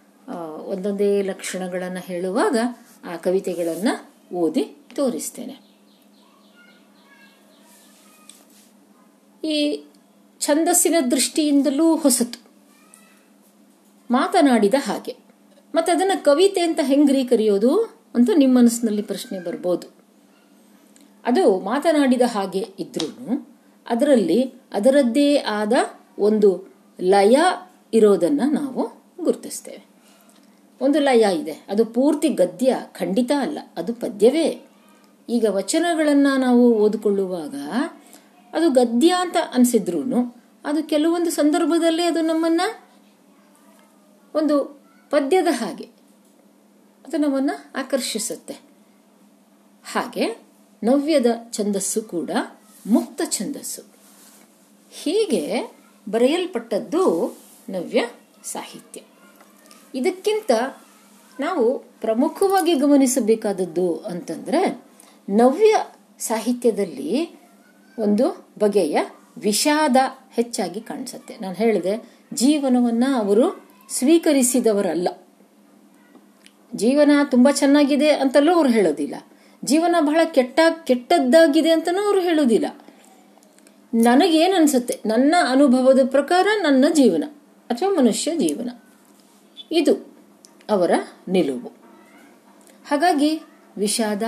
[0.64, 2.58] ಒಂದೊಂದೇ ಲಕ್ಷಣಗಳನ್ನು ಹೇಳುವಾಗ
[3.04, 5.68] ಆ ಕವಿತೆಗಳನ್ನು ಓದಿ ತೋರಿಸ್ತೇನೆ.
[9.44, 9.84] ಈ
[10.40, 12.40] ಛಂದಸ್ಸಿನ ದೃಷ್ಟಿಯಿಂದಲೂ ಹೊಸತು.
[14.10, 15.16] ಮಾತನಾಡಿದ ಹಾಗೆ.
[15.74, 17.97] ಮತ್ತೆ ಅದನ್ನು ಕವಿತೆ ಅಂತ ಹೆಂಗ್ರಿ ಕರೆಯೋದು?
[18.14, 19.88] ಅಂತ ನಿಮ್ಮ ಮನಸ್ಸಿನಲ್ಲಿ ಪ್ರಶ್ನೆ ಬರ್ಬೋದು.
[21.24, 23.46] ಅದು ಮಾತನಾಡಿದ ಹಾಗೆ ಇದ್ರೂ
[23.88, 25.72] ಅದರಲ್ಲಿ ಅದರದ್ದೇ ಆದ
[26.18, 26.68] ಒಂದು
[27.00, 27.36] ಲಯ
[27.94, 28.90] ಇರೋದನ್ನ ನಾವು
[29.24, 29.84] ಗುರುತಿಸ್ತೇವೆ.
[30.80, 31.52] ಒಂದು ಲಯ ಇದೆ.
[31.52, 33.58] ಅದು ಪೂರ್ತಿ ಗದ್ಯ, ಖಂಡಿತ ಅಲ್ಲ.
[33.76, 34.64] ಅದು ಪದ್ಯವೇ.
[35.28, 37.54] ಈಗ ವಚನಗಳನ್ನು ನಾವು ಓದಿಕೊಳ್ಳುವಾಗ
[38.52, 42.60] ಅದು ಗದ್ಯ ಅಂತ ಅನಿಸಿದ್ರು ಅದು ಕೆಲವೊಂದು ಸಂದರ್ಭದಲ್ಲಿ ಅದು ನಮ್ಮನ್ನ
[44.34, 45.97] ಒಂದು ಪದ್ಯದ ಹಾಗೆ
[47.08, 48.54] ಅದು ನಮ್ಮನ್ನ ಆಕರ್ಷಿಸುತ್ತೆ.
[49.92, 50.42] ಹಾಗೆ
[50.84, 52.30] ನವ್ಯದ ಛಂದಸ್ಸು ಕೂಡ
[52.86, 53.82] ಮುಕ್ತ ಛಂದಸ್ಸು.
[54.90, 55.76] ಹೀಗೆ
[56.10, 57.36] ಬರೆಯಲ್ಪಟ್ಟದ್ದು
[57.70, 58.08] ನವ್ಯ
[58.44, 59.00] ಸಾಹಿತ್ಯ.
[59.94, 60.50] ಇದಕ್ಕಿಂತ
[61.40, 64.84] ನಾವು ಪ್ರಮುಖವಾಗಿ ಗಮನಿಸಬೇಕಾದದ್ದು ಅಂತಂದ್ರೆ
[65.30, 65.76] ನವ್ಯ
[66.18, 67.40] ಸಾಹಿತ್ಯದಲ್ಲಿ
[67.98, 68.98] ಒಂದು ಬಗೆಯ
[69.38, 69.96] ವಿಷಾದ
[70.30, 71.38] ಹೆಚ್ಚಾಗಿ ಕಾಣಿಸುತ್ತೆ.
[71.38, 75.08] ನಾನು ಹೇಳಿದೆ, ಜೀವನವನ್ನ ಅವರು ಸ್ವೀಕರಿಸಿದವರಲ್ಲ.
[76.74, 79.14] ಜೀವನ ತುಂಬಾ ಚೆನ್ನಾಗಿದೆ ಅಂತಲೂ ಅವ್ರು ಹೇಳೋದಿಲ್ಲ.
[79.64, 82.66] ಜೀವನ ಬಹಳ ಕೆಟ್ಟ, ಕೆಟ್ಟದ್ದಾಗಿದೆ ಅಂತಲೂ ಅವ್ರು ಹೇಳೋದಿಲ್ಲ.
[83.94, 85.00] ನನಗೇನು ಅನ್ಸುತ್ತೆ?
[85.06, 87.24] ನನ್ನ ಅನುಭವದ ಪ್ರಕಾರ ನನ್ನ ಜೀವನ
[87.70, 88.70] ಅಥವಾ ಮನುಷ್ಯ ಜೀವನ.
[89.72, 90.14] ಇದು
[90.70, 90.90] ಅವರ
[91.28, 91.68] ನಿಲುವು.
[92.88, 93.40] ಹಾಗಾಗಿ
[93.76, 94.22] ವಿಷಾದ,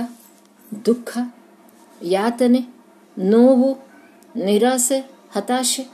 [0.85, 1.17] ದುಃಖ,
[2.01, 2.59] ಯಾತನೆ,
[3.17, 3.77] ನೋವು,
[4.35, 4.99] ನಿರಾಸೆ,
[5.31, 5.87] ಹತಾಶೆ,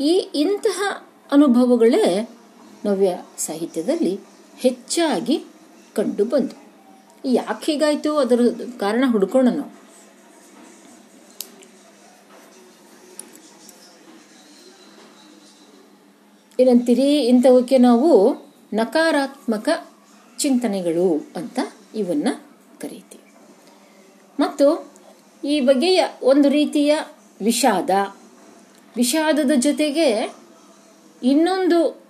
[0.00, 2.28] ಈ ಇಂತಹ ಅನುಭವಗಳೇ
[2.84, 4.20] ನವ್ಯ ಸಾಹಿತ್ಯದಲ್ಲಿ
[4.58, 5.44] ಹೆಚ್ಚಾಗಿ
[5.94, 6.64] ಕಂಡು ಬಂತು
[7.24, 8.16] ಯಾಕೆ ಹೀಗಾಯ್ತು?
[8.16, 8.40] ಅದರ
[8.80, 9.84] ಕಾರಣ ಹುಡ್ಕೋಣ ನಾವು.
[16.60, 17.22] ಏನಂತೀರಿ?
[17.22, 18.34] ಇಂಥವಕ್ಕೆ ನಾವು
[18.72, 19.68] ನಕಾರಾತ್ಮಕ
[20.38, 21.58] ಚಿಂತನೆಗಳು ಅಂತ
[21.94, 22.28] ಇವನ್ನ
[22.80, 23.34] ಕರೀತೀವಿ.
[24.40, 24.92] ಮತ್ತು
[25.44, 26.98] ಈ ಬಗೆಯ ಒಂದು ರೀತಿಯ
[27.40, 27.90] ವಿಷಾದ,
[28.96, 30.34] ವಿಷಾದದ ಜೊತೆಗೆ
[31.22, 32.03] ಇನ್ನೊಂದು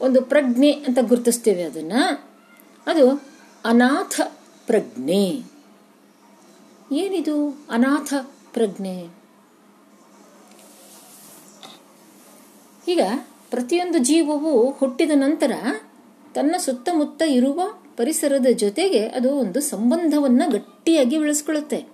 [0.00, 1.92] ಒಂದು ಪ್ರಜ್ಞೆ ಅಂತ ಗುರುತಿಸ್ತೇವೆ ಅದನ್ನ.
[2.86, 3.22] ಅದು
[3.64, 4.20] ಅನಾಥ
[4.66, 5.42] ಪ್ರಜ್ಞೆ.
[6.92, 8.14] ಏನಿದು ಅನಾಥ
[8.52, 9.08] ಪ್ರಜ್ಞೆ?
[12.88, 13.00] ಈಗ
[13.50, 15.52] ಪ್ರತಿಯೊಂದು ಜೀವವು ಹುಟ್ಟಿದ ನಂತರ
[16.34, 17.62] ತನ್ನ ಸುತ್ತಮುತ್ತ ಇರುವ
[17.96, 21.86] ಪರಿಸರದ ಜೊತೆಗೆ ಅದು ಒಂದು ಸಂಬಂಧವನ್ನ ಗಟ್ಟಿಯಾಗಿ ಬೆಳೆಸ್ಕೊಳ್ಳುತ್ತೆ.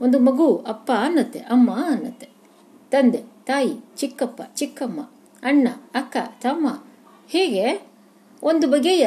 [0.00, 2.28] ಒಂದು ಮಗು ಅಪ್ಪ ಅನ್ನತ್ತೆ, ಅಮ್ಮ ಅನ್ನತ್ತೆ,
[2.90, 5.00] ತಂದೆ, ತಾಯಿ, ಚಿಕ್ಕಪ್ಪ, ಚಿಕ್ಕಮ್ಮ,
[5.42, 6.84] ಅಣ್ಣ, ಅಕ್ಕ, ತಮ್ಮ
[7.28, 7.64] ಹೀಗೆ
[8.42, 9.06] ಒಂದು ಬಗೆಯ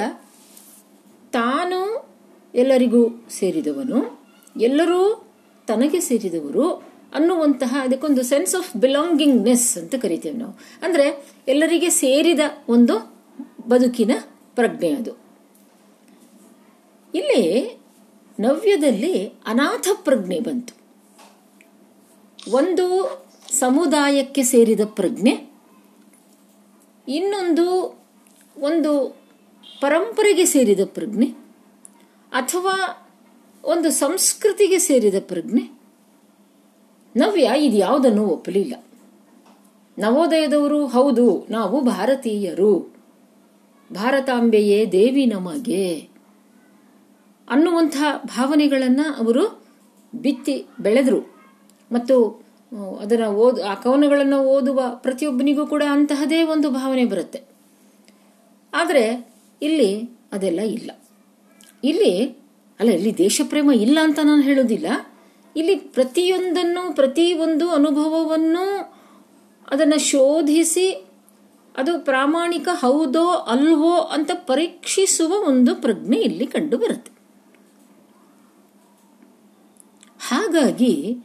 [1.31, 1.79] ತಾನು
[2.53, 3.99] ಎಲ್ಲರಿಗೂ ಸೇರಿದವನು,
[4.61, 5.01] ಎಲ್ಲರೂ
[5.67, 6.65] ತನಗೆ ಸೇರಿದವರು
[7.13, 10.53] ಅನ್ನುವಂತಹ ಅದಕ್ಕೊಂದು ಸೆನ್ಸ್ ಆಫ್ ಬಿಲಾಂಗಿಂಗ್ನೆಸ್ ಅಂತ ಕರಿತೇವೆ ನಾವು.
[10.83, 11.05] ಅಂದರೆ
[11.47, 12.95] ಎಲ್ಲರಿಗೆ ಸೇರಿದ ಒಂದು
[13.69, 14.11] ಬದುಕಿನ
[14.55, 15.13] ಪ್ರಜ್ಞೆ ಅದು.
[17.13, 17.43] ಇಲ್ಲಿ
[18.39, 20.73] ನವ್ಯದಲ್ಲಿ ಅನಾಥ ಪ್ರಜ್ಞೆ ಬಂತು.
[22.39, 22.85] ಒಂದು
[23.59, 25.33] ಸಮುದಾಯಕ್ಕೆ ಸೇರಿದ ಪ್ರಜ್ಞೆ,
[27.07, 27.65] ಇನ್ನೊಂದು
[28.61, 29.17] ಒಂದು
[29.81, 31.25] ಪರಂಪರೆಗೆ ಸೇರಿದ ಪ್ರಜ್ಞೆ
[32.31, 33.07] ಅಥವಾ
[33.63, 35.81] ಒಂದು ಸಂಸ್ಕೃತಿಗೆ ಸೇರಿದ ಪ್ರಜ್ಞೆ?
[37.15, 38.75] ನವ್ಯ ಇದು ಯಾವುದನ್ನು ಒಪ್ಪಲಿಲ್ಲ.
[39.97, 42.95] ನವೋದಯದವರು, ಹೌದು, ನಾವು ಭಾರತೀಯರು.
[43.93, 46.09] ಭಾರತಾಂಬೆಯೇ ದೇವಿ ನಮಗೆ
[47.49, 49.63] ಅನ್ನುವಂಥ ಭಾವನೆಗಳನ್ನು ಅವರು
[50.15, 51.35] ಬಿತ್ತಿ ಬೆಳೆದರು.
[51.91, 52.43] ಮತ್ತು,
[53.01, 57.50] ಅದರ ಓದ್ ಆ ಕವನಗಳನ್ನು ಓದುವ ಪ್ರತಿಯೊಬ್ಬನಿಗೂ ಕೂಡ ಅಂತಹದೇ ಒಂದು ಭಾವನೆ ಬರುತ್ತೆ.
[58.73, 60.91] ಆದರೆ ಇಲ್ಲಿ ಅದೆಲ್ಲ ಇಲ್ಲ.
[61.83, 62.27] ಇಲ್ಲಿ,
[62.79, 64.87] ಅಲ್ಲ, ಇಲ್ಲಿ ದೇಶಪ್ರೇಮ ಇಲ್ಲ ಅಂತ ನಾನು ಹೇಳೋದಿಲ್ಲ.
[65.55, 68.93] ಇಲ್ಲಿ ಪ್ರತಿಯೊಂದನ್ನು ಪ್ರತಿಯೊಂದು ಅನುಭವವನ್ನು
[69.71, 71.07] ಅದನ್ನು ಶೋಧಿಸಿ
[71.77, 77.11] ಅದು ಪ್ರಾಮಾಣಿಕ ಹೌದೋ ಅಲ್ವೋ ಅಂತ ಪರೀಕ್ಷಿಸುವ ಒಂದು ಪ್ರಜ್ಞೆ ಇಲ್ಲಿ ಕಂಡು ಬರುತ್ತೆ.
[80.19, 81.17] ಹಾಗಾಗಿ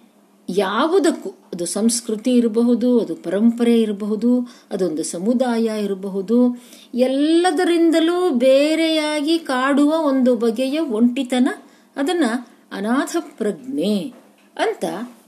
[0.48, 1.30] ಯಾವುದಕ್ಕೂ.
[1.30, 6.62] ಅದು ಸಂಸ್ಕೃತಿ ಇರಬಹುದು, ಅದು ಪರಂಪರೆ ಇರಬಹುದು, ಅದೊಂದು ಸಮುದಾಯ ಇರಬಹುದು.
[6.94, 11.48] ಎಲ್ಲದರಿಂದಲೂ ಬೇರೆಯಾಗಿ ಕಾಡುವ ಒಂದು ಬಗೆಯ ಒಂಟಿತನ,
[11.96, 13.98] ಅದನ್ನು ಅನಾಥ ಪ್ರಜ್ಞೆ
[14.58, 14.84] ಅಂತ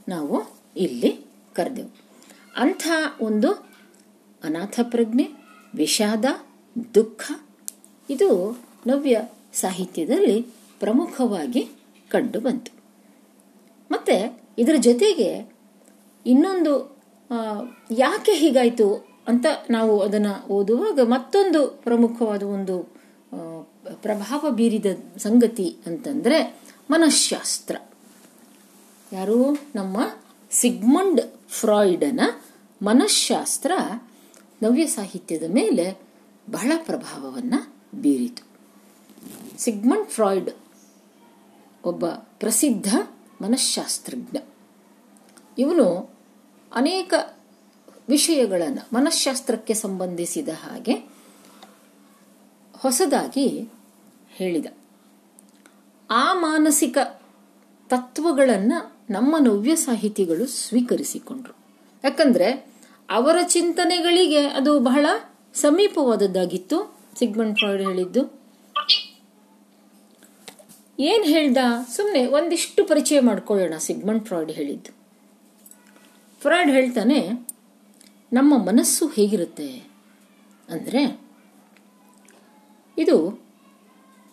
[0.08, 0.42] ನಾವು
[0.76, 1.90] ಇಲ್ಲಿ ಕರೆದೆವು.
[2.56, 2.88] ಅಂಥ
[3.20, 3.50] ಒಂದು
[4.44, 5.28] ಅನಾಥ ಪ್ರಜ್ಞೆ,
[5.75, 6.25] ವಿಷಾದ,
[6.94, 7.32] ದುಃಖ,
[8.10, 9.22] ಇದು ನವ್ಯ
[9.52, 10.42] ಸಾಹಿತ್ಯದಲ್ಲಿ
[10.80, 11.68] ಪ್ರಮುಖವಾಗಿ
[12.08, 12.78] ಕಂಡು ಬಂತು.
[13.90, 15.52] ಮತ್ತೆ ಇದರ ಜೊತೆಗೆ
[16.26, 16.98] ಇನ್ನೊಂದು
[17.90, 22.82] ಯಾಕೆ ಹೀಗಾಯಿತು ಅಂತ ನಾವು ಅದನ್ನು ಓದುವಾಗ ಮತ್ತೊಂದು ಪ್ರಮುಖವಾದ ಒಂದು
[24.02, 24.86] ಪ್ರಭಾವ ಬೀರಿದ
[25.18, 26.60] ಸಂಗತಿ ಅಂತಂದ್ರೆ
[26.90, 27.76] ಮನಃಶಾಸ್ತ್ರ
[29.12, 29.58] ಯಾರು?
[29.74, 29.96] ನಮ್ಮ
[30.50, 32.20] ಸಿಗ್ಮಂಡ್ ಫ್ರಾಯ್ಡನ
[32.82, 33.72] ಮನಃಶಾಸ್ತ್ರ
[34.62, 36.00] ನವ್ಯ ಸಾಹಿತ್ಯದ ಮೇಲೆ
[36.50, 38.42] ಬಹಳ ಪ್ರಭಾವವನ್ನು ಬೀರಿತು.
[39.58, 40.50] ಸಿಗ್ಮಂಡ್ ಫ್ರಾಯ್ಡ್
[41.84, 42.88] ಒಬ್ಬ ಪ್ರಸಿದ್ಧ
[43.42, 44.37] ಮನಃಶಾಸ್ತ್ರಜ್ಞ
[45.59, 46.14] ಇವನು
[46.75, 47.14] ಅನೇಕ
[48.09, 50.92] ವಿಷಯಗಳನ್ನು ಮನಃಶಾಸ್ತ್ರಕ್ಕೆ ಸಂಬಂಧಿಸಿದ ಹಾಗೆ
[52.76, 53.68] ಹೊಸದಾಗಿ
[54.28, 54.66] ಹೇಳಿದ.
[56.11, 56.99] ಆ ಮಾನಸಿಕ
[57.88, 61.54] ತತ್ವಗಳನ್ನು ನಮ್ಮ ನವ್ಯ ಸಾಹಿತಿಗಳು ಸ್ವೀಕರಿಸಿಕೊಂಡ್ರು.
[62.04, 62.73] ಯಾಕಂದ್ರೆ
[63.11, 65.07] ಅವರ ಚಿಂತನೆಗಳಿಗೆ ಅದು ಬಹಳ
[65.54, 66.99] ಸಮೀಪವಾದದ್ದಾಗಿತ್ತು.
[67.18, 68.40] ಸಿಗ್ಮಂಡ್ ಫ್ರಾಯ್ಡ್ ಹೇಳಿದ್ದು.
[71.00, 71.56] ಏನ್ ಹೇಳ್ದ?
[71.88, 74.92] ಸುಮ್ಮನೆ ಒಂದಿಷ್ಟು ಪರಿಚಯ ಮಾಡ್ಕೊಳ್ಳೋಣ, ಸಿಗ್ಮಂಡ್ ಫ್ರಾಯ್ಡ್ ಹೇಳಿದ್ದು.
[76.40, 77.48] ಫ್ರಾಯ್ಡ್ ಹೇಳ್ತಾನೆ,
[78.32, 79.90] ನಮ್ಮ ಮನಸ್ಸು ಹೇಗಿರುತ್ತೆ?
[80.68, 81.20] ಅಂದರೆ,
[82.98, 83.40] ಇದು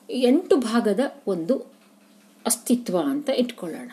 [0.09, 1.57] ಎಂಟು ಭಾಗದ ಒಂದು
[2.45, 3.91] ಅಸ್ತಿತ್ವ ಅಂತ ಇಟ್ಕೊಳ್ಳೋಣ.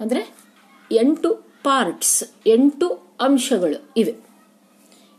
[0.00, 0.34] ಅಂದರೆ,
[0.92, 2.88] ಎಂಟು ಪಾರ್ಟ್ಸ್, ಎಂಟು
[3.20, 4.16] ಅಂಶಗಳು ಇವೆ.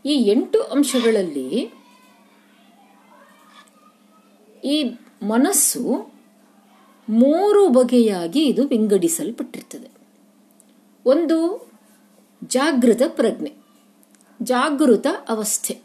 [0.04, 1.72] ಈ ಎಂಟು ಅಂಶಗಳಲ್ಲಿ
[4.64, 5.82] ಈ ಮನಸ್ಸು
[7.08, 9.90] ಮೂರು ಬಗೆಯಾಗಿ ಇದು ವಿಂಗಡಿಸಲ್ಪಟ್ಟಿರ್ತದೆ.
[11.06, 11.68] ಒಂದು
[12.44, 13.54] ಜಾಗೃತ ಪ್ರಜ್ಞೆ
[14.42, 15.80] ಜಾಗೃತ ಅವಸ್ಥೆ.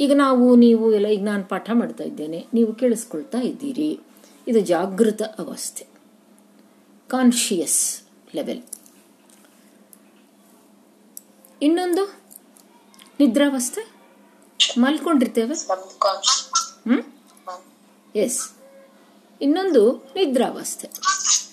[0.00, 4.00] ಈಗ ನಾವು ನೀವು ಎಲ್ಲ ಈಗ ನಾನು ಪಾಠ ಮಾಡ್ತಾ ಇದ್ದೇನೆ ನೀವು ಕೇಳಿಸ್ಕೊಳ್ತಾ ಇದ್ದೀರಿ.
[4.48, 5.86] ಇದು ಜಾಗೃತ ಅವಸ್ಥೆ
[7.08, 8.02] ಕಾನ್ಶಿಯಸ್
[8.34, 8.62] ಲೆವೆಲ್
[11.62, 12.22] ಇನ್ನೊಂದು
[13.20, 13.92] ನಿದ್ರಾವಸ್ಥೆ
[14.78, 15.54] ಮಲ್ಕೊಂಡಿರ್ತೇವೆ?
[16.86, 17.02] ಹ್ಮ್?
[18.16, 18.61] ಎಸ್
[19.42, 20.88] ಇನ್ನೊಂದು ನಿದ್ರಾವಸ್ಥೆ.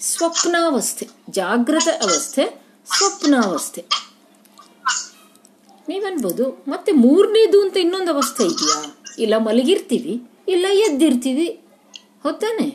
[0.01, 1.07] ಸ್ವಪ್ನಾವಸ್ಥೆ.
[1.29, 2.61] ಜಾಗೃತ ಅವಸ್ಥೆ
[2.97, 3.85] ಸ್ವಪ್ನಾವಸ್ಥೆ.
[5.89, 8.97] ನೀವನ್ಬೋದು ಮತ್ತೆ ಮೂರನೇದು ಅಂತ ಇನ್ನೊಂದು ಅವಸ್ಥೆ ಇದೆಯಾ?
[9.19, 11.47] ಇಲ್ಲ ಮಲಗಿರ್ತೀವಿ ಇಲ್ಲ ಎದ್ದಿರ್ತೀವಿ.
[12.23, 12.67] ಹೊತ್ತಾನೆ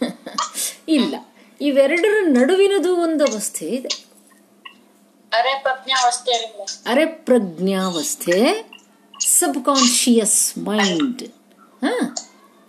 [0.88, 1.14] ಇಲ್ಲ.
[1.60, 4.08] ಇವೆರಡರ ನಡುವಿನದು ಒಂದು ಅವಸ್ಥೆ ಇದೆ.
[6.86, 8.36] ಅರೆ ಪ್ರಜ್ಞಾವಸ್ಥೆ
[9.20, 11.22] ಸಬ್ ಕಾನ್ಶಿಯಸ್ ಮೈಂಡ್
[11.84, 12.16] ಹಾ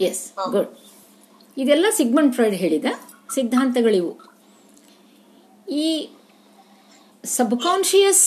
[0.02, 0.88] ಎಸ್ ಗುಡ್
[1.57, 2.85] ಇದೆಲ್ಲ ಸಿಗ್ಮಂಡ್ ಫ್ರೈಡ್ ಹೇಳಿದ.
[3.35, 4.13] ಸಿದ್ಧಾಂತಗಳಿವು.
[5.83, 6.09] ಈ
[7.23, 8.25] ಸಬ್ಕಾನ್ಷಿಯಸ್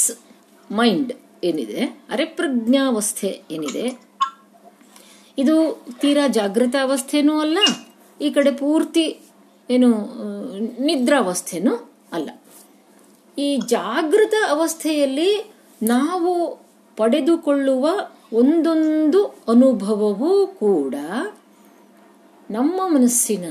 [0.73, 1.13] ಮೈಂಡ್
[1.45, 3.85] ಏನಿದೆ, ಅರೆಪ್ರಜ್ಞಾವಸ್ಥೆ ಏನಿದೆ,
[5.39, 5.57] ಇದು
[6.01, 7.59] ತೀರಾ ಜಾಗೃತ ಅವಸ್ಥೆನೂ ಅಲ್ಲ,
[8.21, 9.07] ಈ ಕಡೆ ಪೂರ್ತಿ
[9.71, 9.91] ಏನು,
[10.89, 11.75] ನಿದ್ರಾವಸ್ಥೆನೂ
[12.13, 12.31] ಅಲ್ಲ.
[13.39, 15.31] ಈ ಜಾಗೃತ ಅವಸ್ಥೆಯಲ್ಲಿ
[15.83, 16.33] ನಾವು
[16.97, 17.89] ಪಡೆದುಕೊಳ್ಳುವ
[18.33, 20.95] ಒಂದೊಂದು ಅನುಭವವೂ ಕೂಡ
[22.53, 23.45] ನಮ್ಮ ಮನಸ್ಸಿನ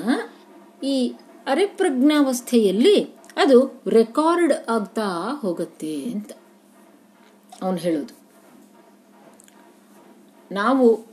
[0.84, 1.14] ಈ
[1.48, 5.06] ಅರೆಪ್ರಜ್ಞಾವಸ್ಥೆಯಲ್ಲಿ ಅದು ರೆಕಾರ್ಡ್ ಆಗ್ತಾ
[5.42, 6.32] ಹೋಗುತ್ತೆ ಅಂತ
[7.62, 8.14] ಅವನು ಹೇಳೋದು.
[10.52, 11.06] ನಾವು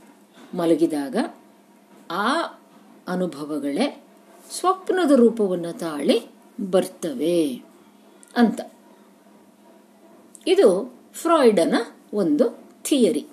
[0.53, 1.15] ಮಲಗಿದಾಗ
[2.11, 2.41] ಆ
[3.07, 4.03] ಅನುಭವಗಳೇ
[4.51, 6.25] ಸ್ವಪ್ನದ ರೂಪವನ್ನು ತಾಳಿ
[6.71, 7.63] ಬರ್ತವೆ
[8.35, 8.61] ಅಂತ.
[10.47, 11.75] ಇದು ಫ್ರಾಯ್ಡನ
[12.13, 13.27] ಒಂದು ಥಿಯರಿ.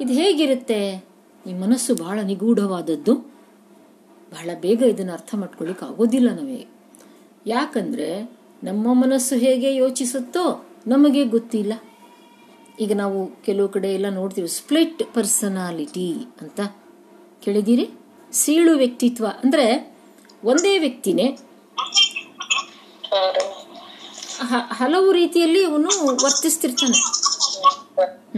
[0.00, 1.04] ಇದು ಹೇಗಿರುತ್ತೆ?
[1.46, 3.33] ಈ ಮನಸ್ಸು ಬಹಳ ನಿಗೂಢವಾದದ್ದು.
[4.34, 6.66] ಬಹಳ ಬೇಗ ಇದನ್ನು ಅರ್ಥ ಮಾಡ್ಕೊಳ್ಳಿಕ್ಕೆ ಆಗೋದಿಲ್ಲ ನಮಗೆ.
[7.46, 8.30] ಯಾಕಂದ್ರೆ
[8.64, 11.72] ನಮ್ಮ ಮನಸ್ಸು ಹೇಗೆ ಯೋಚಿಸುತ್ತೋ ನಮಗೆ ಗೊತ್ತಿಲ್ಲ.
[12.80, 16.60] ಈಗ ನಾವು ಕೆಲವು ಕಡೆ ಎಲ್ಲ ನೋಡ್ತೀವಿ ಸ್ಪ್ಲಿಟ್ ಪರ್ಸನಾಲಿಟಿ ಅಂತ.
[17.44, 17.90] ಕೇಳಿದ್ದೀರಿ?
[18.32, 19.96] ಸೀಳು ವ್ಯಕ್ತಿತ್ವ ಅಂದ್ರೆ
[20.44, 21.38] ಒಂದೇ ವ್ಯಕ್ತಿನೇ.
[24.70, 26.98] ಹಲವು ರೀತಿಯಲ್ಲಿ ಅವನು ವರ್ತಿಸ್ತಿರ್ತಾನೆ.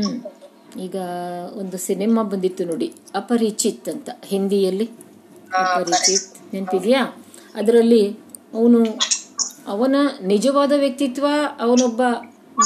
[0.02, 0.22] ಹ್ಮ್.
[0.80, 0.96] ಈಗ
[1.52, 4.90] ಒಂದು ಸಿನಿಮಾ ಬಂದಿತ್ತು ನೋಡಿ, ಅಪರಿಚಿತ್ ಅಂತ, ಹಿಂದಿಯಲ್ಲಿ.
[5.54, 7.24] ಅಪರಿಚಿತ್ ನೆನಪಿದೆಯಾ?
[7.54, 8.12] ಅದರಲ್ಲಿ
[8.54, 8.84] ಅವನು
[9.66, 11.26] ಅವನ ನಿಜವಾದ ವ್ಯಕ್ತಿತ್ವ
[11.60, 12.02] ಅವನೊಬ್ಬ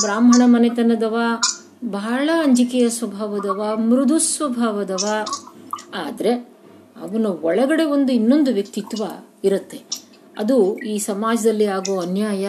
[0.00, 1.18] ಬ್ರಾಹ್ಮಣ ಮನೆತನದವ
[1.90, 5.26] ಬಹಳ ಅಂಜಿಕೆಯ ಸ್ವಭಾವದವ ಮೃದು ಸ್ವಭಾವದವ.
[5.94, 6.32] ಆದರೆ
[7.00, 9.04] ಅವನ ಒಳಗಡೆ ಒಂದು ಇನ್ನೊಂದು ವ್ಯಕ್ತಿತ್ವ
[9.44, 9.80] ಇರುತ್ತೆ.
[10.38, 12.48] ಅದು ಈ ಸಮಾಜದಲ್ಲಿ ಆಗೋ ಅನ್ಯಾಯ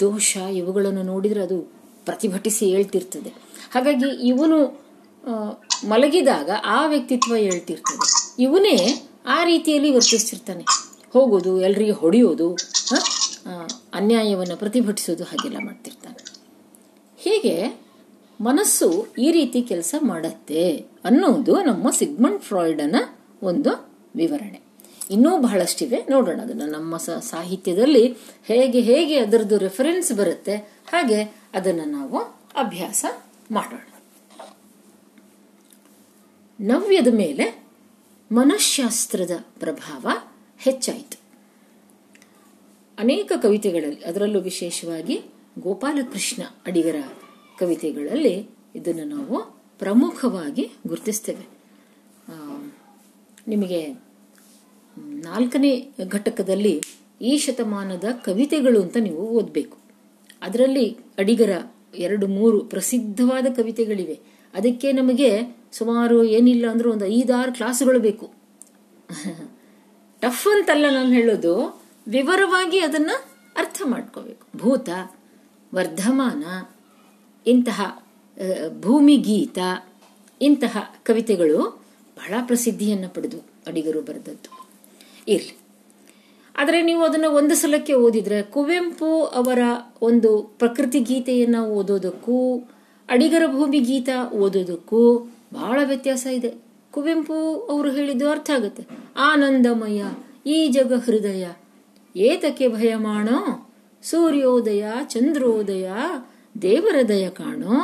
[0.00, 1.58] ದೋಷ ಇವುಗಳನ್ನು ನೋಡಿದರೆ ಅದು
[2.04, 3.30] ಪ್ರತಿಭಟಿಸಿ ಹೇಳ್ತಿರ್ತದೆ.
[3.74, 4.86] ಹಾಗಾಗಿ ಇವನು
[5.88, 8.25] ಮಲಗಿದಾಗ ಆ ವ್ಯಕ್ತಿತ್ವ ಹೇಳ್ತಿರ್ತದೆ.
[8.38, 10.64] ಇವನೇ ಆ ರೀತಿಯಲ್ಲಿ ವರ್ತಿಸ್ತಿರ್ತಾನೆ.
[11.12, 12.56] ಹೋಗೋದು ಎಲ್ರಿಗೆ ಹೊಡೆಯೋದು
[13.94, 16.24] ಅನ್ಯಾಯವನ್ನು ಪ್ರತಿಭಟಿಸೋದು ಹಾಗೆಲ್ಲ ಮಾಡ್ತಿರ್ತಾನೆ.
[17.16, 17.80] ಹೀಗೆ
[18.40, 22.96] ಮನಸ್ಸು ಈ ರೀತಿ ಕೆಲಸ ಮಾಡತ್ತೆ ಅನ್ನೋದು ನಮ್ಮ ಸಿಗ್ಮಂಡ್ ಫ್ರಾಯ್ಡನ
[23.42, 24.60] ಒಂದು ವಿವರಣೆ.
[25.10, 26.04] ಇನ್ನೂ ಬಹಳಷ್ಟಿವೆ.
[26.10, 30.56] ನೋಡೋಣ ಅದನ್ನು ನಮ್ಮ ಸಾಹಿತ್ಯದಲ್ಲಿ ಹೇಗೆ ಹೇಗೆ ಅದರದ್ದು ರೆಫರೆನ್ಸ್ ಬರುತ್ತೆ.
[30.92, 31.22] ಹಾಗೆ
[31.54, 32.18] ಅದನ್ನು ನಾವು
[32.56, 33.04] ಅಭ್ಯಾಸ
[33.50, 33.86] ಮಾಡೋಣ.
[36.60, 37.65] ನವ್ಯದ ಮೇಲೆ
[38.32, 40.06] ಮನಃಶಾಸ್ತ್ರದ ಪ್ರಭಾವ
[40.58, 41.20] ಹೆಚ್ಚಾಯಿತು.
[42.98, 45.20] ಅನೇಕ ಕವಿತೆಗಳಲ್ಲಿ, ಅದರಲ್ಲೂ ವಿಶೇಷವಾಗಿ
[45.58, 46.94] ಗೋಪಾಲಕೃಷ್ಣ ಅಡಿಗರ
[47.58, 51.46] ಕವಿತೆಗಳಲ್ಲಿ ಇದನ್ನು ನಾವು ಪ್ರಮುಖವಾಗಿ ಗುರುತಿಸ್ತೇವೆ.
[53.48, 53.92] ನಿಮಗೆ
[54.98, 56.82] ನಾಲ್ಕನೇ ಘಟಕದಲ್ಲಿ
[57.22, 59.78] ಈ ಶತಮಾನದ ಕವಿತೆಗಳು ಅಂತ ನೀವು ಓದಬೇಕು.
[60.42, 61.62] ಅದರಲ್ಲಿ ಅಡಿಗರ
[61.94, 64.20] ಎರಡು ಮೂರು ಪ್ರಸಿದ್ಧವಾದ ಕವಿತೆಗಳಿವೆ.
[64.54, 68.26] ಅದಕ್ಕೆ ನಮಗೆ ಸುಮಾರು ಏನಿಲ್ಲ ಅಂದ್ರೂ ಒಂದು ಐದಾರು ಕ್ಲಾಸುಗಳು ಬೇಕು.
[70.22, 71.52] ಟಫ್ ಅಂತಲ್ಲ ನಾನು ಹೇಳೋದು,
[72.08, 73.12] ವಿವರವಾಗಿ ಅದನ್ನ
[73.56, 74.44] ಅರ್ಥ ಮಾಡ್ಕೋಬೇಕು.
[74.56, 74.88] ಭೂತ,
[75.72, 76.44] ವರ್ಧಮಾನ,
[77.46, 77.80] ಇಂತಹ
[78.80, 79.58] ಭೂಮಿ ಗೀತ,
[80.40, 81.60] ಇಂತಹ ಕವಿತೆಗಳು
[82.16, 84.50] ಬಹಳ ಪ್ರಸಿದ್ಧಿಯನ್ನು ಪಡೆದು ಅಡಿಗರು ಬರೆದದ್ದು.
[85.28, 85.54] ಇರಲಿ.
[86.54, 89.10] ಆದರೆ ನೀವು ಅದನ್ನು ಒಂದು ಸಲಕ್ಕೆ ಓದಿದ್ರೆ ಕುವೆಂಪು
[89.40, 89.60] ಅವರ
[90.02, 92.38] ಒಂದು ಪ್ರಕೃತಿ ಗೀತೆಯನ್ನು ಓದೋದಕ್ಕೂ,
[93.08, 95.02] ಅಡಿಗರ ಭೂಮಿ ಗೀತ ಓದೋದಕ್ಕೂ
[95.56, 96.50] ಬಹಳ ವ್ಯತ್ಯಾಸ ಇದೆ.
[96.90, 97.36] ಕುವೆಂಪು
[97.70, 98.82] ಅವರು ಹೇಳಿದ್ದು ಅರ್ಥ ಆಗುತ್ತೆ.
[99.16, 100.02] ಆನಂದಮಯ,
[100.46, 101.46] ಈ ಜಗ ಹೃದಯ.
[102.16, 103.38] ಏತಕ್ಕೆ ಭಯ ಮಾಡೋ
[104.02, 105.90] ಸೂರ್ಯೋದಯ, ಚಂದ್ರೋದಯ,
[106.62, 107.74] ದೇವರ ದಯ ಕಾಣೋ?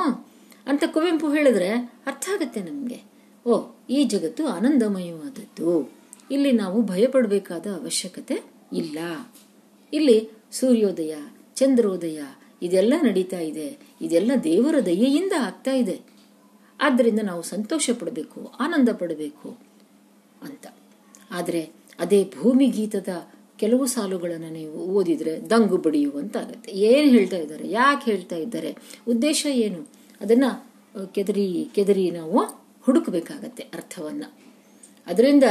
[0.67, 1.71] ಅಂತ ಕುವೆಂಪು ಹೇಳಿದ್ರೆ
[2.07, 3.01] ಅರ್ಥ ಆಗುತ್ತೆ ನಮಗೆ.
[3.47, 5.93] ಓ, ಈ ಜಗತ್ತು ಆನಂದಮಯವಾದದ್ದು.
[6.31, 8.37] ಇಲ್ಲಿ ನಾವು ಭಯಪಡಬೇಕಾದ ಅವಶ್ಯಕತೆ
[8.73, 8.99] ಇಲ್ಲ.
[9.93, 11.15] ಇಲ್ಲಿ ಸೂರ್ಯೋದಯ,
[11.55, 12.21] ಚಂದ್ರೋದಯ,
[12.63, 13.79] ಇದೆಲ್ಲ ನಡೀತಾ ಇದೆ.
[14.01, 16.12] ಇದೆಲ್ಲ ದೇವರ ದಯೆಯಿಂದ ಆಗ್ತಾ ಇದೆ.
[16.81, 19.59] ಆದ್ದರಿಂದ ನಾವು ಸಂತೋಷ ಪಡಬೇಕು, ಆನಂದ ಪಡಬೇಕು
[20.43, 20.67] ಅಂತ.
[21.31, 23.09] ಆದರೆ ಅದೇ ಭೂಮಿ ಗೀತದ
[23.59, 26.73] ಕೆಲವು ಸಾಲುಗಳನ್ನು ನೀವು ಓದಿದರೆ ದಂಗು ಬಡಿಯುವಂತಾಗುತ್ತೆ.
[26.73, 27.71] ಏನು ಹೇಳ್ತಾ ಇದ್ದಾರೆ?
[27.71, 28.77] ಯಾಕೆ ಹೇಳ್ತಾ ಇದ್ದಾರೆ?
[29.09, 29.89] ಉದ್ದೇಶ ಏನು?
[30.21, 30.73] ಅದನ್ನು
[31.15, 32.39] ಕೆದರಿ ಕೆದರಿ ನಾವು
[32.83, 34.33] ಹುಡುಕಬೇಕಾಗತ್ತೆ ಅರ್ಥವನ್ನು.
[35.07, 35.45] ಅದರಿಂದ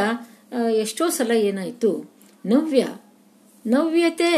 [0.71, 2.11] ಎಷ್ಟೋ ಸಲ ಏನಾಯಿತು?
[2.45, 2.87] ನವ್ಯ,
[3.67, 4.31] ನವ್ಯತೆ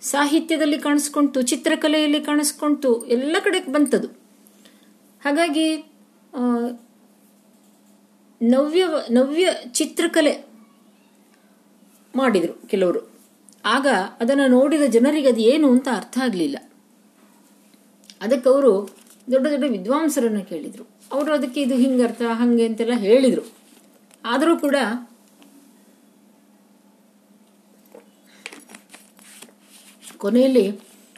[0.00, 4.19] ಸಾಹಿತ್ಯದಲ್ಲಿ ಕಾಣಿಸ್ಕೊಂತು, ಚಿತ್ರಕಲೆಯಲ್ಲಿ ಕಾಣಿಸ್ಕೊಂತು, ಎಲ್ಲ ಕಡೆ ಬಂತದು.
[5.24, 5.66] ಹಾಗಾಗಿ
[8.42, 10.32] ನವ್ಯ ನವ್ಯ ಚಿತ್ರಕಲೆ
[12.16, 13.00] ಮಾಡಿದರು ಕೆಲವರು.
[13.64, 13.86] ಆಗ
[14.20, 16.58] ಅದನ್ನು ನೋಡಿದ ಜನರಿಗೆ ಅದು ಏನು ಅಂತ ಅರ್ಥ ಆಗಲಿಲ್ಲ.
[18.22, 18.72] ಅದಕ್ಕೆ ಅವರು
[19.32, 20.84] ದೊಡ್ಡ ದೊಡ್ಡ ವಿದ್ವಾಂಸರನ್ನು ಕೇಳಿದರು.
[21.12, 23.44] ಅವರು ಅದಕ್ಕೆ ಇದು ಹಿಂಗೆ ಅರ್ಥ, ಹಂಗೆ ಅಂತೆಲ್ಲ ಹೇಳಿದರು.
[24.24, 24.76] ಆದರೂ ಕೂಡ
[30.18, 30.64] ಕೊನೆಯಲ್ಲಿ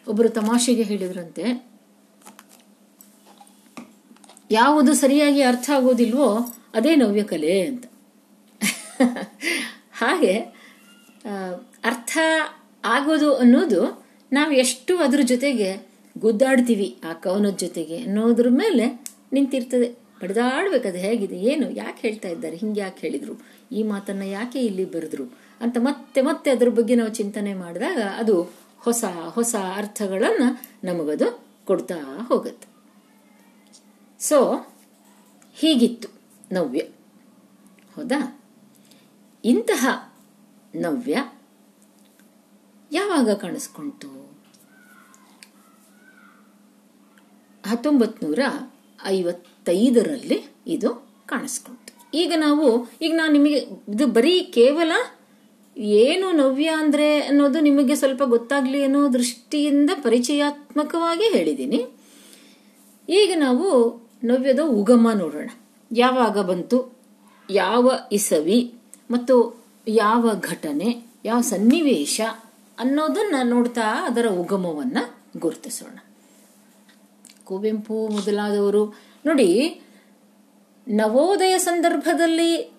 [0.08, 1.44] ಒಬ್ಬರು ತಮಾಷೆಗೆ ಹೇಳಿದ್ರಂತೆ
[4.58, 6.28] ಯಾವುದು ಸರಿಯಾಗಿ ಅರ್ಥ ಆಗೋದಿಲ್ವೋ
[6.76, 7.84] ಅದೇ ನವ್ಯಕಲೆ ಅಂತ.
[10.00, 10.34] ಹಾಗೆ
[11.90, 12.12] ಅರ್ಥ
[12.84, 13.80] ಆಗೋದು ಅನ್ನೋದು
[14.32, 15.70] ನಾವು ಎಷ್ಟು ಅದ್ರ ಜೊತೆಗೆ
[16.16, 18.86] ಗುದ್ದಾಡ್ತೀವಿ ಆ ಕವನದ ಜೊತೆಗೆ ಅನ್ನೋದ್ರ ಮೇಲೆ
[19.36, 19.88] ನಿಂತಿರ್ತದೆ.
[20.22, 23.34] ಬಡ್ದಾಡ್ಬೇಕು ಅದು ಹೇಗಿದೆ, ಏನು, ಯಾಕೆ ಹೇಳ್ತಾ ಇದ್ದಾರೆ, ಹಿಂಗೆ ಯಾಕೆ ಹೇಳಿದ್ರು,
[23.78, 25.24] ಈ ಮಾತನ್ನ ಯಾಕೆ ಇಲ್ಲಿ ಬರೆದ್ರು
[25.60, 28.36] ಅಂತ ಮತ್ತೆ ಮತ್ತೆ ಅದ್ರ ಬಗ್ಗೆ ನಾವು ಚಿಂತನೆ ಮಾಡಿದಾಗ ಅದು
[28.86, 29.04] ಹೊಸ
[29.36, 30.48] ಹೊಸ ಅರ್ಥಗಳನ್ನು
[30.88, 31.28] ನಮಗದು
[31.68, 31.98] ಕೊಡ್ತಾ
[32.30, 32.66] ಹೋಗುತ್ತೆ.
[34.22, 34.66] ಸೊ
[35.54, 36.08] ಹೀಗಿತ್ತು
[36.52, 36.78] ನವ್ಯ.
[37.96, 38.42] ಹೌದಾ?
[39.44, 40.14] ಇಂತಹ
[40.74, 41.24] ನವ್ಯ
[42.92, 44.08] ಯಾವಾಗ ಕಾಣಿಸ್ಕೊಂತು?
[47.66, 48.38] ಹತ್ತೊಂಬತ್ನೂರ
[49.04, 52.10] ಐವತ್ತೈದರಲ್ಲಿ ಇದು ಕಾಣಿಸ್ಕೊಂತು.
[52.14, 53.58] ಈಗ ನಾವು, ಈಗ ನಾನು ನಿಮಗೆ,
[53.88, 54.92] ಇದು ಬರೀ ಕೇವಲ
[55.76, 61.86] ಏನು ನವ್ಯ ಅಂದ್ರೆ ಅನ್ನೋದು ನಿಮಗೆ ಸ್ವಲ್ಪ ಗೊತ್ತಾಗ್ಲಿ ಅನ್ನೋ ದೃಷ್ಟಿಯಿಂದ ಪರಿಚಯಾತ್ಮಕವಾಗಿ ಹೇಳಿದ್ದೀನಿ.
[63.08, 65.50] ಈಗ ನಾವು ನವ್ಯದ ಉಗಮ ನೋಡೋಣ.
[65.92, 66.98] ಯಾವಾಗ ಬಂತು?
[67.50, 68.74] ಯಾವ ಇಸವಿ?
[69.10, 71.02] ಮತ್ತು ಯಾವ ಘಟನೆ?
[71.24, 72.20] ಯಾವ ಸನ್ನಿವೇಶ?
[72.78, 74.98] ಅನ್ನೋದನ್ನ ನೋಡ್ತಾ ಅದರ ಉಗಮವನ್ನ
[75.36, 75.98] ಗುರುತಿಸೋಣ.
[77.44, 78.86] ಕುವೆಂಪು ಮೊದಲಾದವರು,
[79.26, 79.80] ನೋಡಿ,
[80.88, 82.72] ನವೋದಯ ಸಂದರ್ಭದಲ್ಲಿ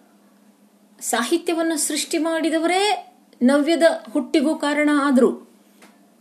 [0.99, 5.49] ಸಾಹಿತ್ಯವನ್ನು ಸೃಷ್ಟಿ ಮಾಡಿದವರೇ ನವ್ಯದ ಹುಟ್ಟಿಗೂ ಕಾರಣ ಆದರು.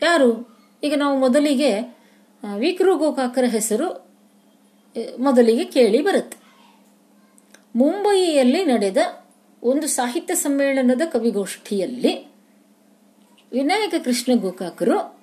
[0.03, 0.59] ಯಾರು?
[0.83, 1.97] ಈಗ ನಾವು ಮೊದಲಿಗೆ
[2.59, 4.12] ವಿಕ್ರು ಗೋಕಾಕರ ಹೆಸರು
[5.19, 6.37] ಮೊದಲಿಗೆ ಕೇಳಿ ಬರುತ್ತೆ.
[7.77, 8.97] ಮುಂಬಯಿಯಲ್ಲಿ ನಡೆದ
[9.63, 12.33] ಒಂದು ಸಾಹಿತ್ಯ ಸಮ್ಮೇಳನದ ಕವಿಗೋಷ್ಠಿಯಲ್ಲಿ
[13.53, 15.21] ವಿನಾಯಕ ಕೃಷ್ಣ ಗೋಕಾಕರು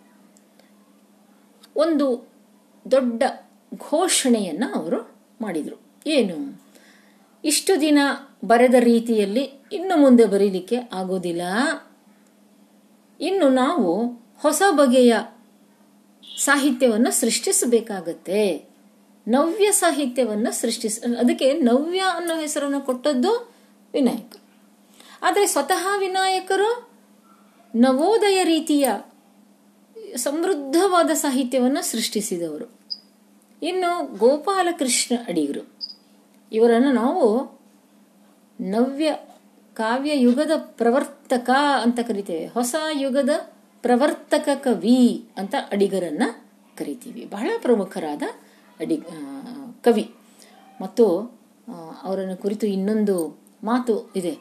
[1.75, 2.27] ಒಂದು
[2.91, 3.23] ದೊಡ್ಡ
[3.75, 5.81] ಘೋಷಣೆಯನ್ನು ಅವರು ಮಾಡಿದರು.
[6.07, 6.61] ಏನು?
[7.43, 7.99] ಇಷ್ಟು ದಿನ
[8.45, 11.41] ಬರೆದ ರೀತಿಯಲ್ಲಿ ಇನ್ನು ಮುಂದೆ ಬರೀಲಿಕ್ಕೆ ಆಗೋದಿಲ್ಲ.
[13.21, 15.13] ಇನ್ನು ನಾವು ಹೊಸ ಬಗೆಯ
[16.37, 18.68] ಸಾಹಿತ್ಯವನ್ನು ಸೃಷ್ಟಿಸಬೇಕಾಗತ್ತೆ.
[19.29, 23.53] ನವ್ಯ ಸಾಹಿತ್ಯವನ್ನು ಸೃಷ್ಟಿಸ, ಅದಕ್ಕೆ ನವ್ಯ ಅನ್ನೋ ಹೆಸರನ್ನು ಕೊಟ್ಟದ್ದು
[23.93, 24.35] ವಿನಾಯಕ.
[25.21, 26.89] ಆದರೆ ಸ್ವತಃ ವಿನಾಯಕರು
[27.75, 28.89] ನವೋದಯ ರೀತಿಯ
[30.15, 32.79] ಸಮೃದ್ಧವಾದ ಸಾಹಿತ್ಯವನ್ನು ಸೃಷ್ಟಿಸಿದವರು.
[33.63, 35.69] ಇನ್ನು ಗೋಪಾಲಕೃಷ್ಣ ಅಡಿಗರು.
[36.51, 37.51] ಇವರನ್ನು ನಾವು
[38.61, 39.15] ನವ್ಯ
[39.73, 41.49] ಕಾವ್ಯ ಯುಗದ ಪ್ರವರ್ತಕ
[41.81, 42.47] ಅಂತ ಕರಿತೇವೆ.
[42.47, 43.29] ಹೊಸ ಯುಗದ
[43.81, 46.23] ಪ್ರವರ್ತಕ ಕವಿ ಅಂತ ಅಡಿಗರನ್ನ
[46.77, 47.25] ಕರಿತೀವಿ.
[47.25, 48.21] ಬಹಳ ಪ್ರಮುಖರಾದ
[48.79, 49.01] ಅಡಿ
[49.83, 50.15] ಕವಿ.
[50.81, 51.17] ಮತ್ತು
[52.03, 54.37] ಅವರನ್ನು ಕುರಿತು ಇನ್ನೊಂದು ಮಾತು ಇದೆ.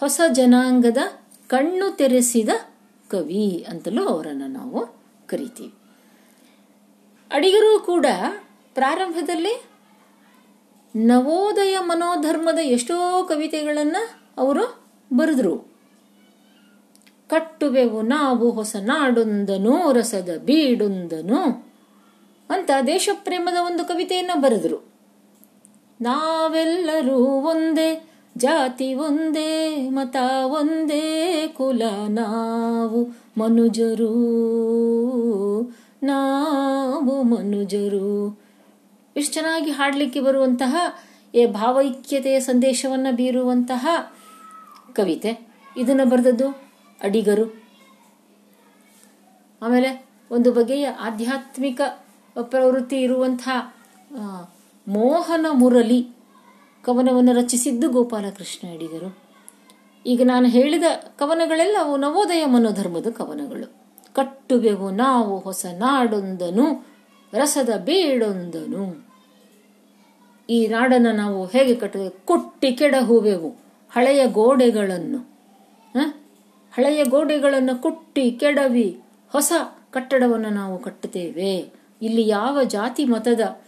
[0.00, 0.98] ಹೊಸ ಜನಾಂಗದ
[1.48, 2.48] ಕಣ್ಣು ತೆರೆಸಿದ
[3.08, 4.86] ಕವಿ ಅಂತಲೂ ಅವರನ್ನು ನಾವು
[5.26, 5.74] ಕರಿತೀವಿ.
[7.30, 8.06] ಅಡಿಗರು ಕೂಡ
[8.74, 9.64] ಪ್ರಾರಂಭದಲ್ಲಿ
[10.96, 15.58] ನವೋದಯ ಮನೋಧರ್ಮದ ಎಷ್ಟೋ ಕವಿತೆಗಳನ್ನು ಅವರು ಬರೆದ್ರು.
[17.28, 21.69] ಕಟ್ಟುವೆವು ನಾವು ಹೊಸ ನಾಡೊಂದನು, ರಸದ ಬೀಡೊಂದನು.
[22.50, 24.92] ಅಂತ ದೇಶಪ್ರೇಮದ ಒಂದು ಕವಿತೆಯನ್ನು ಬರೆದರು.
[26.00, 33.08] ನಾವೆಲ್ಲರೂ ಒಂದೇ, ಜಾತಿ ಒಂದೇ, ಮತ ಒಂದೇ, ಕುಲ ನಾವು
[33.40, 34.10] ಮನುಜರು.
[36.02, 38.40] ನಾವು ಮನುಜರು.
[39.16, 40.76] ಇಷ್ಟು ಚೆನ್ನಾಗಿ ಹಾಡಲಿಕ್ಕೆ ಬರುವಂತಹ
[41.34, 44.12] ಏ ಭಾವೈಕ್ಯತೆಯ ಸಂದೇಶವನ್ನ ಬೀರುವಂತಹ
[44.92, 45.48] ಕವಿತೆ.
[45.76, 46.48] ಇದನ್ನು ಬರೆದದ್ದು
[47.02, 47.62] ಅಡಿಗರು.
[49.62, 51.80] ಆಮೇಲೆ ಒಂದು ಬಗೆಯ ಆಧ್ಯಾತ್ಮಿಕ
[52.42, 53.74] ಪ್ರವೃತ್ತಿ ಇರುವಂತಹ
[54.86, 56.00] ಮೋಹನ ಮುರಳಿ
[56.84, 59.18] ಕವನವನ್ನು ರಚಿಸಿದ್ದು ಗೋಪಾಲಕೃಷ್ಣ ಅಡಿಗರು.
[60.06, 60.84] ಈಗ ನಾನು ಹೇಳಿದ
[61.18, 63.66] ಕವನಗಳೆಲ್ಲ ಅವು ನವೋದಯ ಮನೋಧರ್ಮದ ಕವನಗಳು.
[64.14, 66.66] ಕಟ್ಟುವೆವು ನಾವು ಹೊಸ ನಾಡೊಂದನು,
[67.32, 68.84] ರಸದ ಬೇಡೊಂದನು.
[70.50, 73.50] ಈ ನಾಡನ್ನು ನಾವು ಹೇಗೆ ಕಟ್ಟ ಕೊಟ್ಟಿ ಕೆಡಹುವೆವು
[73.90, 75.20] ಹಳೆಯ ಗೋಡೆಗಳನ್ನು?
[76.72, 78.88] ಹಳೆಯ ಗೋಡೆಗಳನ್ನು ಕುಟ್ಟಿ ಕೆಡವಿ
[79.32, 79.52] ಹೊಸ
[79.90, 81.79] ಕಟ್ಟಡವನ್ನು ನಾವು ಕಟ್ಟುತ್ತೇವೆ.
[82.02, 83.62] ಇಲ್ಲಿ ಯಾವ ಜಾತಿ ಮತದ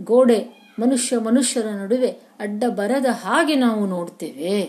[0.00, 0.40] ಗೋಡೆ
[0.78, 4.62] ಮನುಷ್ಯ ಮನುಷ್ಯರ ನಡುವೆ ಅಡ್ಡ ಬರದ ಹಾಗೆ ನಾವು ನೋಡ್ತೇವೆ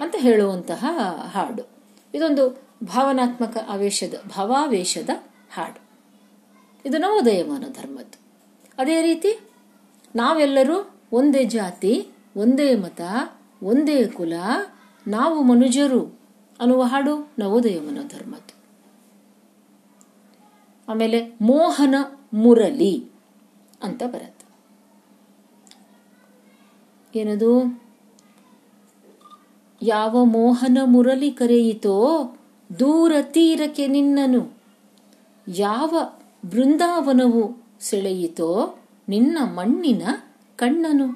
[0.00, 0.84] ಅಂತ ಹೇಳುವಂತಹ
[1.32, 1.68] ಹಾಡು.
[2.14, 5.10] ಇದೊಂದು ಭಾವನಾತ್ಮಕ ಆವೇಶದ, ಭಾವಾವೇಶದ
[5.54, 5.80] ಹಾಡು.
[6.84, 8.18] ಇದು ನವೋದಯಮಾನ ಧರ್ಮದ್ದು.
[8.78, 9.40] ಅದೇ ರೀತಿ
[10.16, 13.00] ನಾವೆಲ್ಲರೂ ಒಂದೇ ಜಾತಿ, ಒಂದೇ ಮತ,
[13.62, 14.32] ಒಂದೇ ಕುಲ,
[15.06, 16.20] ನಾವು ಮನುಜರು
[16.60, 18.54] ಅನ್ನುವ ಹಾಡು ನವೋದಯಮನ ಧರ್ಮದ್ದು.
[20.88, 21.94] ಆಮೇಲೆ ಮೋಹನ
[22.34, 23.10] ಮುರಳಿ
[23.82, 24.38] ಅಂತ ಬರುತ್ತೆ.
[27.18, 27.82] ಏನದು?
[29.82, 32.24] ಯಾವ ಮೋಹನ ಮುರಳಿ ಕರೆಯಿತೋ
[32.78, 34.58] ದೂರ ತೀರಕ್ಕೆ ನಿನ್ನನು.
[35.48, 40.02] ಯಾವ ಬೃಂದಾವನವು ಸೆಳೆಯಿತೋ ನಿನ್ನ ಮಣ್ಣಿನ
[40.56, 41.06] ಕಣ್ಣನು.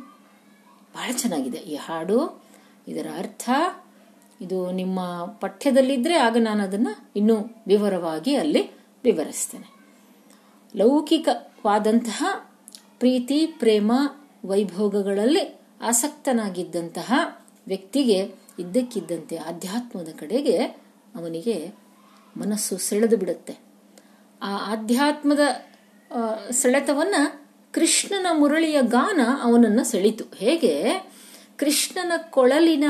[0.95, 2.43] ಬಹಳ ಚೆನ್ನಾಗಿದೆ ಈ ಹಾಡು.
[2.89, 3.51] ಇದರ ಅರ್ಥ,
[4.41, 7.35] ಇದು ನಿಮ್ಮ ಪಠ್ಯದಲ್ಲಿದ್ದರೆ ಆಗ ನಾನು ಅದನ್ನು ಇನ್ನೂ
[7.67, 8.71] ವಿವರವಾಗಿ ಅಲ್ಲಿ
[9.05, 9.82] ವಿವರಿಸ್ತೇನೆ.
[10.77, 12.51] ಲೌಕಿಕವಾದಂತಹ
[12.99, 13.93] ಪ್ರೀತಿ, ಪ್ರೇಮ,
[14.45, 17.13] ವೈಭೋಗಗಳಲ್ಲಿ ಆಸಕ್ತನಾಗಿದ್ದಂತಹ
[17.67, 20.65] ವ್ಯಕ್ತಿಗೆ ಇದ್ದಕ್ಕಿದ್ದಂತೆ ಆಧ್ಯಾತ್ಮದ ಕಡೆಗೆ
[21.17, 21.75] ಅವನಿಗೆ
[22.37, 23.57] ಮನಸ್ಸು ಸೆಳೆದು ಬಿಡುತ್ತೆ.
[24.43, 25.41] ಆ ಆಧ್ಯಾತ್ಮದ
[26.51, 30.25] ಸೆಳೆತವನ್ನು ಕೃಷ್ಣನ ಮುರಳಿಯ ಗಾನ ಅವನನ್ನ ಸೆಳಿತು.
[30.37, 30.93] ಹೇಗೆ?
[31.57, 32.85] ಕೃಷ್ಣನ ಕೊಳಲಿನ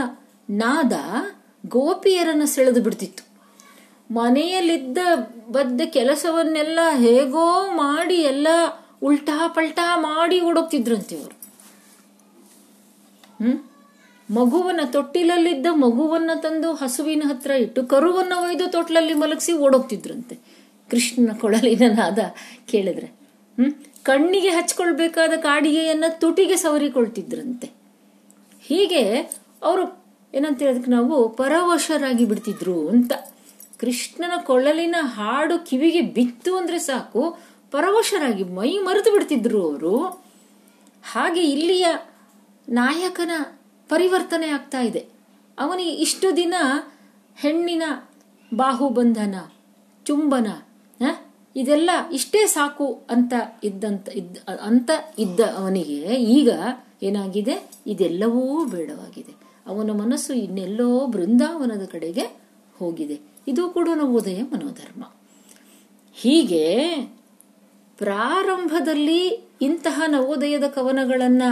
[0.50, 0.92] ನಾದ
[1.66, 3.31] ಗೋಪಿಯರನ್ನು ಸೆಳೆದು ಬಿಡ್ತಿತ್ತು.
[4.12, 4.98] ಮನೆಯಲ್ಲಿದ್ದ
[5.50, 7.44] ಬದ್ದ ಕೆಲಸವನ್ನೆಲ್ಲ ಹೇಗೋ
[7.74, 8.48] ಮಾಡಿ ಎಲ್ಲ
[9.02, 11.36] ಉಲ್ಟಾ ಪಲ್ಟಾ ಮಾಡಿ ಓಡೋಗ್ತಿದ್ರಂತೆ ಅವರು
[13.40, 13.58] ಹ್ಮ್?
[14.28, 20.34] ಮಗುವನ್ನ ತೊಟ್ಟಿಲಲ್ಲಿದ್ದ ಮಗುವನ್ನ ತಂದು ಹಸುವಿನ ಹತ್ರ ಇಟ್ಟು ಕರುವನ್ನ ಒಯ್ದು ತೊಟ್ಲಲ್ಲಿ ಮಲಗಿಸಿ ಓಡೋಗ್ತಿದ್ರಂತೆ.
[20.90, 22.18] ಕೃಷ್ಣನ ಕೊಳಲಿನ ನಾದ
[22.66, 23.06] ಕೇಳಿದ್ರೆ.
[23.58, 23.72] ಹ್ಮ್?
[24.02, 27.66] ಕಣ್ಣಿಗೆ ಹಚ್ಕೊಳ್ಬೇಕಾದ ಕಾಡಿಗೆಯನ್ನ ತುಟಿಗೆ ಸವರಿಕೊಳ್ತಿದ್ರಂತೆ.
[28.64, 29.02] ಹೀಗೆ
[29.62, 29.82] ಅವರು
[30.34, 33.12] ಏನಂತ ಹೇಳೋದಕ್ಕೆ ನಾವು ಪರವಶರಾಗಿ ಬಿಡ್ತಿದ್ರು ಅಂತ.
[33.82, 37.38] ಕೃಷ್ಣನ ಕೊಳ್ಳಲಿನ ಹಾಡು ಕಿವಿಗೆ ಬಿತ್ತು ಅಂದ್ರೆ ಸಾಕು,
[37.70, 40.22] ಪರವಶರಾಗಿ ಮೈ ಮರೆತು ಬಿಡ್ತಿದ್ರು ಅವರು.
[41.12, 41.86] ಹಾಗೆ ಇಲ್ಲಿಯ
[42.68, 43.30] ನಾಯಕನ
[43.88, 45.06] ಪರಿವರ್ತನೆ ಆಗ್ತಾ ಇದೆ.
[45.58, 46.54] ಅವನಿಗೆ ಇಷ್ಟು ದಿನ
[47.36, 47.82] ಹೆಣ್ಣಿನ
[48.54, 49.34] ಬಾಹುಬಂಧನ,
[50.06, 50.46] ಚುಂಬನ?
[51.56, 53.32] ಇದೆಲ್ಲ ಇಷ್ಟೇ ಸಾಕು ಅಂತ
[53.64, 56.50] ಇದ್ದಂತ, ಇದ್ದ, ಅಂತ ಇದ್ದ ಅವನಿಗೆ ಈಗ
[57.02, 57.70] ಏನಾಗಿದೆ?
[57.86, 59.34] ಇದೆಲ್ಲವೂ ಬೇಡವಾಗಿದೆ.
[59.66, 62.26] ಅವನ ಮನಸ್ಸು ಇನ್ನೆಲ್ಲೋ ಬೃಂದಾವನದ ಕಡೆಗೆ
[62.78, 63.31] ಹೋಗಿದೆ.
[63.46, 65.04] ಇದು ಕೂಡ ನವೋದಯ ಮನೋಧರ್ಮ
[66.14, 66.66] ಹೀಗೆ
[67.98, 69.22] ಪ್ರಾರಂಭದಲ್ಲಿ
[69.62, 71.48] ಇಂತಹ ನವೋದಯದ ಕವನಗಳನ್ನು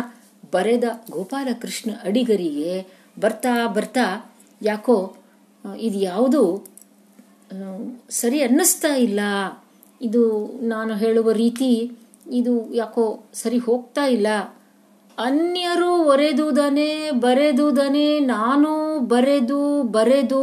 [0.53, 2.87] ಬರೆದ ಗೋಪಾಲಕೃಷ್ಣ ಅಡಿಗರಿಗೆ
[3.21, 5.17] ಬರ್ತಾ ಬರ್ತಾ ಯಾಕೋ
[5.79, 6.43] ಇದು ಯಾವುದು
[8.11, 9.21] ಸರಿ ಅನ್ನಿಸ್ತಾ ಇಲ್ಲ.
[10.03, 10.23] ಇದು
[10.69, 11.93] ನಾನು ಹೇಳುವ ರೀತಿ
[12.33, 14.27] ಇದು ಯಾಕೋ ಸರಿ ಹೋಗ್ತಾ ಇಲ್ಲ.
[15.19, 20.43] ಅನ್ಯರು ಒರೆದುದನೆ ಬರೆದುದನೆ, ನಾನು ಬರೆದು ಬರೆದು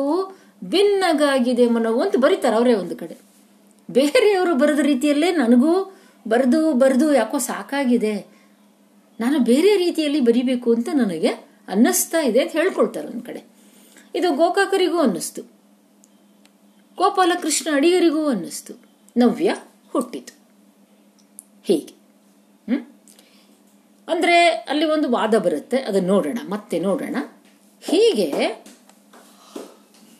[0.64, 3.18] ಭಿನ್ನಗಾಗಿದೆ ಮನವು ಅಂತ ಬರೀತಾರೆ ಅವರೇ ಒಂದು ಕಡೆ.
[3.92, 8.28] ಬೇರೆಯವರು ಬರೆದ ರೀತಿಯಲ್ಲೇ ನನಗೂ ಬರೆದು ಬರೆದು ಯಾಕೋ ಸಾಕಾಗಿದೆ.
[9.20, 11.28] ನಾನು ಬೇರೆ ರೀತಿಯಲ್ಲಿ ಬರಿಬೇಕು ಅಂತ ನನಗೆ
[11.68, 13.44] ಅನ್ನಿಸ್ತಾ ಇದೆ ಅಂತ ಹೇಳ್ಕೊಳ್ತಾರೆ ಒಂದು ಕಡೆ.
[14.16, 15.42] ಇದು ಗೋಕಾಕರಿಗೂ ಅನ್ನಿಸ್ತು.
[16.98, 18.74] ಗೋಪಾಲಕೃಷ್ಣ ಅಡಿಗರಿಗೂ ಅನ್ನಿಸ್ತು.
[19.18, 19.56] ನವ್ಯ
[19.90, 20.38] ಹುಟ್ಟಿತು.
[21.64, 21.94] ಹೀಗೆ.
[22.74, 22.86] ಹ್ಮ್?
[24.10, 25.78] ಅಂದ್ರೆ ಅಲ್ಲಿ ಒಂದು ವಾದ ಬರುತ್ತೆ.
[25.78, 26.38] ಅದನ್ನ ನೋಡೋಣ.
[26.50, 27.16] ಮತ್ತೆ ನೋಡೋಣ.
[27.82, 28.34] ಹೀಗೆ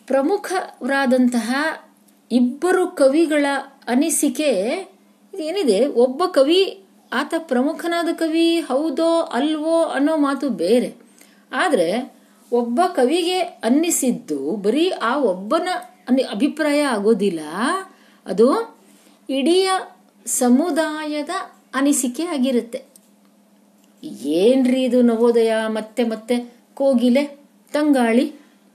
[0.08, 1.54] ಪ್ರಮುಖರಾದಂತಹ
[2.32, 3.46] ಇಬ್ಬರು ಕವಿಗಳ
[3.88, 4.50] ಅನಿಸಿಕೆ
[5.34, 5.86] ಏನಿದೆ?
[5.86, 10.94] ಒಬ್ಬ ಕವಿ ಆತ ಪ್ರಮುಖನಾದ ಕವಿ ಹೌದೋ ಅಲ್ವೋ ಅನ್ನೋ ಮಾತು ಬೇರೆ.
[11.52, 12.12] ಆದರೆ
[12.52, 15.68] ಒಬ್ಬ ಕವಿಗೆ ಅನ್ನಿಸಿದ್ದು ಬರೀ ಆ ಒಬ್ಬನ
[16.30, 17.40] ಅಭಿಪ್ರಾಯ ಆಗೋದಿಲ್ಲ.
[18.26, 18.78] ಅದು
[19.30, 19.66] ಇಡೀ
[20.26, 21.30] ಸಮುದಾಯದ
[21.74, 22.82] ಅನಿಸಿಕೆ ಆಗಿರುತ್ತೆ.
[24.22, 25.52] ಏನ್ರಿ ಇದು ನವೋದಯ?
[25.66, 27.24] ಮತ್ತೆ ಮತ್ತೆ ಕೋಗಿಲೆ,
[27.72, 28.34] ತಂಗಾಳಿ,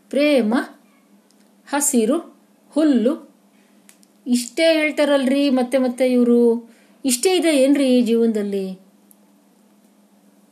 [0.09, 0.53] ಪ್ರೇಮ
[1.73, 2.17] ಹಸಿರು,
[2.69, 3.33] ಹುಲ್ಲು.
[4.27, 6.69] ಇಷ್ಟೇ ಹೇಳ್ತಾರಲ್ರಿ, ಮತ್ತೆ ಮತ್ತೆ ಇವರು.
[7.05, 8.73] ಇಷ್ಟೇ ಇದೆ ಏನ್ರಿ ಜೀವನದಲ್ಲಿ?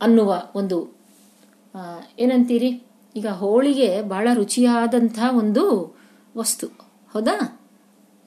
[0.01, 0.77] ಅನ್ನುವ ಒಂದು
[2.19, 2.81] ಏನಂತೀರಿ?
[3.15, 5.95] ಈಗ ಹೋಳಿಗೆ ಬಹಳ ರುಚಿಯಾದಂಥ ಒಂದು
[6.38, 6.67] ವಸ್ತು.
[7.13, 7.62] ಹೌದಾ?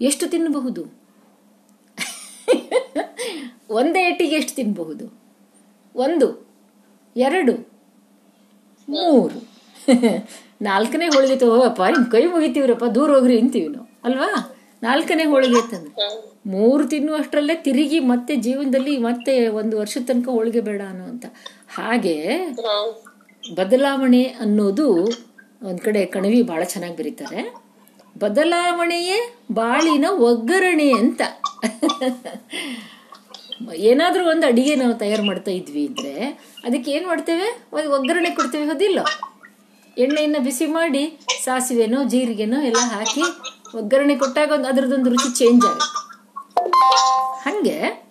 [0.01, 1.05] ಎಷ್ಟು ತಿನ್ನಬಹುದು
[3.71, 5.23] ಒಂದೇ ಏಟಿಗೆ ಎಷ್ಟು ತಿನ್ನಬಹುದು
[5.97, 6.49] ಒಂದು,
[7.17, 7.55] ಎರಡು,
[8.89, 9.39] ಮೂರು.
[10.63, 14.01] ನಾಲ್ಕನೇ ಹೋಳಿಗೆ ತಗೋಪ್ಪ, ನಿಮ್ ಕೈ ಮುಗಿತೀವ್ರಪ್ಪ, ದೂರ ಹೋಗ್ರಿ ಅಂತೀವಿ ನಾವು.
[14.05, 14.51] ಅಲ್ವಾ?
[14.83, 21.05] ನಾಲ್ಕನೇ ಹೋಳಿಗೆ ತಂದ್ರೆ ಮೂರು ತಿನ್ನುವಷ್ಟರಲ್ಲೇ ತಿರುಗಿ ಮತ್ತೆ ಜೀವನದಲ್ಲಿ ಮತ್ತೆ ಒಂದು ವರ್ಷದ ತನಕ ಹೋಳಿಗೆ ಬೇಡ ಅನ್ನೋ
[21.05, 21.27] ಅಂತ
[21.77, 22.39] ಹಾಗೆ
[23.55, 25.05] ಬದಲಾವಣೆ ಅನ್ನೋದು
[25.63, 27.55] ಒಂದ್ ಕಡೆ ಕಣವಿ ಬಹಳ ಚೆನ್ನಾಗಿ ಬರೀತಾರೆ.
[28.19, 31.23] ಬದಲಾವಣೆಯೇ ಬಾಳಿನ ಒಗ್ಗರಣೆ ಅಂತ.
[33.75, 36.25] ಏನಾದ್ರೂ ಒಂದು ಅಡಿಗೆ ನಾವು ತಯಾರು ಮಾಡ್ತಾ ಇದ್ವಿ ಅಂದ್ರೆ
[36.65, 37.67] ಅದಕ್ಕೆ ಏನ್ ಮಾಡ್ತೇವೆ?
[37.73, 39.01] ಒಗ್ಗರಣೆ ಕೊಡ್ತೇವೆ, ಹೌದಿಲ್ಲ?
[39.99, 43.23] ಎಣ್ಣೆಯನ್ನ ಬಿಸಿ ಮಾಡಿ ಸಾಸಿವೆನೋ, ಜೀರಿಗೆನೋ ಎಲ್ಲ ಹಾಕಿ
[43.77, 46.05] ಒಗ್ಗರಣೆ ಕೊಟ್ಟಾಗ ಒಂದು ಅದರದೊಂದು ರುಚಿ ಚೇಂಜ್ ಆಗುತ್ತೆ.
[47.43, 48.05] ಹಂಗೆ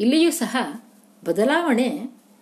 [0.00, 0.56] ಇಲ್ಲಿಯೂ ಸಹ
[1.24, 1.88] ಬದಲಾವಣೆ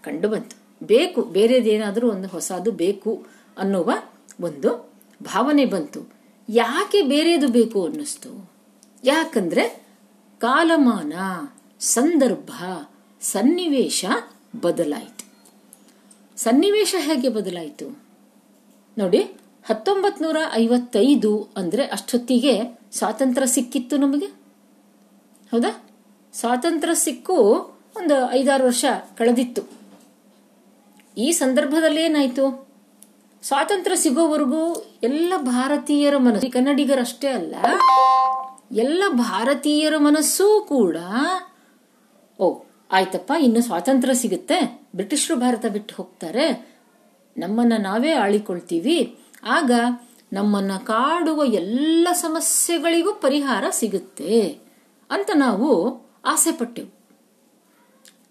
[0.05, 0.57] ಕಂಡು ಬಂತು.
[0.87, 3.27] ಬೇಕು ಬೇರೆದೇನಾದರೂ ಒಂದು ಹೊಸದು ಬೇಕು
[3.59, 3.93] ಅನ್ನುವ
[4.40, 4.90] ಒಂದು
[5.23, 6.12] ಭಾವನೆ ಬಂತು.
[6.49, 8.51] ಯಾಕೆ ಬೇರೆದು ಬೇಕು ಅನ್ನಿಸ್ತು?
[9.05, 9.64] ಯಾಕಂದ್ರೆ
[10.38, 11.12] ಕಾಲಮಾನ,
[11.81, 12.51] ಸಂದರ್ಭ,
[13.21, 14.05] ಸನ್ನಿವೇಶ
[14.61, 15.20] ಬದಲಾಯಿತು.
[16.44, 18.03] ಸನ್ನಿವೇಶ ಹೇಗೆ ಬದಲಾಯಿತು?
[18.98, 19.20] ನೋಡಿ
[19.64, 24.26] ಹತ್ತೊಂಬತ್ ನೂರ ಐವತ್ತೈದು ಅಂದ್ರೆ ಅಷ್ಟೊತ್ತಿಗೆ ಸ್ವಾತಂತ್ರ್ಯ ಸಿಕ್ಕಿತ್ತು ನಮಗೆ.
[25.53, 25.88] ಹೌದಾ?
[26.33, 27.37] ಸ್ವಾತಂತ್ರ್ಯ ಸಿಕ್ಕು
[27.96, 28.85] ಒಂದು ಐದಾರು ವರ್ಷ
[29.18, 29.62] ಕಳೆದಿತ್ತು.
[31.18, 32.70] ಈ ಸಂದರ್ಭದಲ್ಲಿ ಏನಾಯ್ತು?
[33.42, 37.55] ಸ್ವಾತಂತ್ರ್ಯ ಸಿಗೋವರೆಗೂ ಎಲ್ಲ ಭಾರತೀಯರ ಮನಸ್ಸು ಕನ್ನಡಿಗರಷ್ಟೇ ಅಲ್ಲ,
[38.72, 40.96] ಎಲ್ಲ ಭಾರತೀಯರ ಮನಸ್ಸೂ ಕೂಡ,
[42.38, 44.80] ಓ, ಆಯ್ತಪ್ಪ, ಇನ್ನು ಸ್ವಾತಂತ್ರ್ಯ ಸಿಗುತ್ತೆ.
[44.94, 46.79] ಬ್ರಿಟಿಷರು ಭಾರತ ಬಿಟ್ಟು ಹೋಗ್ತಾರೆ,
[47.38, 49.18] ನಮ್ಮನ್ನ ನಾವೇ ಆಳಿಕೊಳ್ತೀವಿ.
[49.42, 49.70] ಆಗ
[50.33, 54.50] ನಮ್ಮನ್ನ ಕಾಡುವ ಎಲ್ಲ ಸಮಸ್ಯೆಗಳಿಗೂ ಪರಿಹಾರ ಸಿಗುತ್ತೆ
[55.11, 56.94] ಅಂತ ನಾವು ಆಸೆ ಪಟ್ಟೆವು.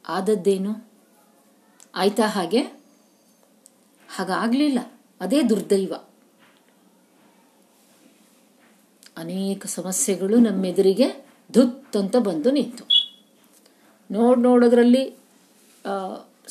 [0.08, 0.90] ಆದದ್ದೇನು?
[1.96, 2.62] ಆಯ್ತಾ ಹಾಗೆ?
[4.16, 4.80] ಹಾಗಾಗ್ಲಿಲ್ಲ.
[5.22, 5.94] ಅದೇ ದುರ್ದೈವ.
[9.18, 12.84] ಅನೇಕ ಸಮಸ್ಯೆಗಳು ನಮ್ಮೆದುರಿಗೆ ಧುತ್ ಅಂತ ಬಂದು ನಿಂತು.
[14.12, 15.16] ನೋಡ್ ನೋಡೋದ್ರಲ್ಲಿ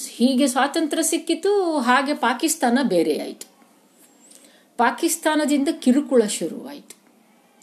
[0.06, 3.46] ಹೀಗೆ ಸ್ವಾತಂತ್ರ್ಯ ಸಿಕ್ಕಿತು, ಹಾಗೆ ಪಾಕಿಸ್ತಾನ ಬೇರೆ ಆಯಿತು.
[4.78, 6.96] ಪಾಕಿಸ್ತಾನದಿಂದ ಕಿರುಕುಳ ಶುರುವಾಯಿತು.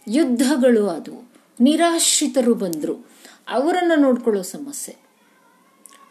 [0.06, 1.20] ಯುದ್ಧಗಳು ಆದವು
[1.60, 2.94] ನಿರಾಶ್ರಿತರು ಬಂದರು.
[3.48, 4.94] ಅವರನ್ನು ನೋಡ್ಕೊಳ್ಳೋ ಸಮಸ್ಯೆ,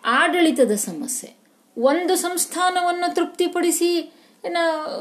[0.05, 1.29] ಆಡಳಿತದ ಸಮಸ್ಯೆ.
[1.77, 3.89] ಒಂದು ಸಂಸ್ಥಾನವನ್ನು ತೃಪ್ತಿಪಡಿಸಿ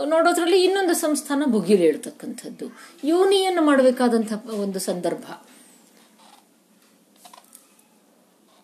[0.06, 2.66] ನೋಡೋದ್ರಲ್ಲಿ ಇನ್ನೊಂದು ಸಂಸ್ಥಾನ ಭುಗಿಲೇಳ್ತಕ್ಕಂಥದ್ದು.
[3.04, 5.26] ಯೂನಿಯನ್ ಮಾಡಬೇಕಾದಂಥ ಒಂದು ಸಂದರ್ಭ.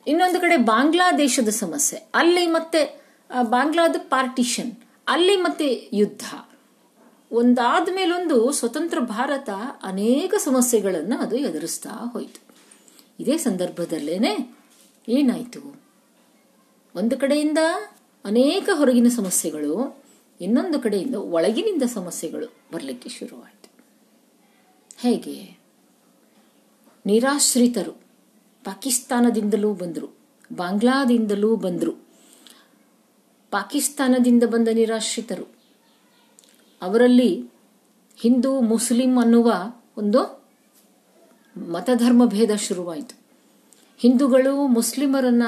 [0.07, 1.99] ಇನ್ನೊಂದು ಕಡೆ ಬಾಂಗ್ಲಾದೇಶದ ಸಮಸ್ಯೆ.
[2.15, 2.81] ಅಲ್ಲಿ ಮತ್ತೆ
[3.51, 4.73] ಬಾಂಗ್ಲಾದ ಪಾರ್ಟಿಷನ್,
[5.09, 6.25] ಅಲ್ಲಿ ಮತ್ತೆ ಯುದ್ಧ.
[7.33, 9.51] ಒಂದಾದ ಮೇಲೊಂದು ಸ್ವತಂತ್ರ ಭಾರತ
[9.83, 12.41] ಅನೇಕ ಸಮಸ್ಯೆಗಳನ್ನು ಅದು ಎದುರಿಸ್ತಾ ಹೋಯಿತು.
[13.21, 14.33] ಇದೇ ಸಂದರ್ಭದಲ್ಲೇನೆ
[15.09, 15.63] ಏನಾಯಿತು?
[16.95, 17.59] ಒಂದು ಕಡೆಯಿಂದ
[18.25, 20.03] ಅನೇಕ ಹೊರಗಿನ ಸಮಸ್ಯೆಗಳು,
[20.41, 23.69] ಇನ್ನೊಂದು ಕಡೆಯಿಂದ ಒಳಗಿನಿಂದ ಸಮಸ್ಯೆಗಳು ಬರಲಿಕ್ಕೆ ಶುರುವಾಯಿತು.
[24.99, 25.37] ಹೇಗೆ?
[27.07, 28.10] ನಿರಾಶ್ರಿತರು.
[28.65, 30.17] ಪಾಕಿಸ್ತಾನದಿಂದಲೂ ಬಂದರು.
[30.53, 31.93] ಬಾಂಗ್ಲಾದಿಂದಲೂ ಬಂದರು.
[33.51, 35.47] ಪಾಕಿಸ್ತಾನದಿಂದ ಬಂದ ನಿರಾಶ್ರಿತರು.
[36.83, 37.51] ಅವರಲ್ಲಿ
[38.17, 39.53] ಹಿಂದೂ, ಮುಸ್ಲಿಂ ಅನ್ನುವ
[39.99, 40.43] ಒಂದು
[41.71, 43.17] ಮತಧರ್ಮ ಭೇದ ಶುರುವಾಯಿತು.
[43.99, 45.43] ಹಿಂದೂಗಳು ಮುಸ್ಲಿಮರನ್ನ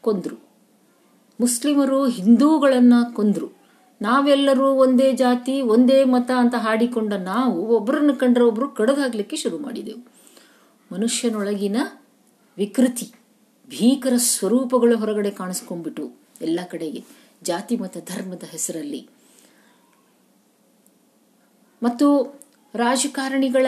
[0.00, 0.44] ಕೊಂದರು.
[1.40, 3.58] ಮುಸ್ಲಿಮರು ಹಿಂದೂಗಳನ್ನು ಕೊಂದರು.
[4.02, 10.12] ನಾವೆಲ್ಲರೂ ಒಂದೇ ಜಾತಿ, ಒಂದೇ ಮತ ಅಂತ ಹಾಡಿಕೊಂಡ ನಾವು ಒಬ್ಬರನ್ನು ಕಂಡ್ರೆ ಒಬ್ಬರು ಕಡದಾಗ್ಲಿಕ್ಕೆ ಶುರು ಮಾಡಿದೆವು.
[10.92, 11.76] ಮನುಷ್ಯನೊಳಗಿನ
[12.58, 13.12] ವಿಕೃತಿ,
[13.68, 17.04] ಭೀಕರ ಸ್ವರೂಪಗಳು ಹೊರಗಡೆ ಕಾಣಿಸ್ಕೊಂಡ್ಬಿಟ್ಟು ಎಲ್ಲ ಕಡೆಗೆ,
[17.42, 19.08] ಜಾತಿ ಮತ ಧರ್ಮದ ಹೆಸರಲ್ಲಿ.
[21.82, 22.38] ಮತ್ತು
[22.74, 23.66] ರಾಜಕಾರಣಿಗಳ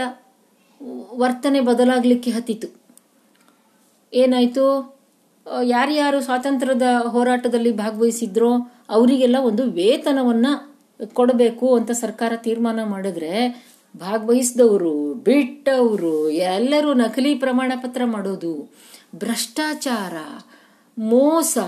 [1.17, 2.69] ವರ್ತನೆ ಬದಲಾಗಲಿಕ್ಕೆ ಹತ್ತಿತು.
[4.13, 4.97] ಏನಾಯ್ತು?
[5.63, 8.53] ಯಾರ್ಯಾರು ಸ್ವಾತಂತ್ರ್ಯದ ಹೋರಾಟದಲ್ಲಿ ಭಾಗವಹಿಸಿದ್ರೋ
[8.89, 10.47] ಅವರಿಗೆಲ್ಲ ಒಂದು ವೇತನವನ್ನ
[11.15, 13.67] ಕೊಡಬೇಕು ಅಂತ ಸರ್ಕಾರ ತೀರ್ಮಾನ ಮಾಡಿದ್ರೆ
[13.97, 18.73] ಭಾಗವಹಿಸಿದವರು, ಬಿಟ್ಟವರು, ಎಲ್ಲರೂ ನಕಲಿ ಪ್ರಮಾಣ ಪತ್ರ ಮಾಡೋದು,
[19.15, 20.15] ಭ್ರಷ್ಟಾಚಾರ,
[20.99, 21.59] ಮೋಸ,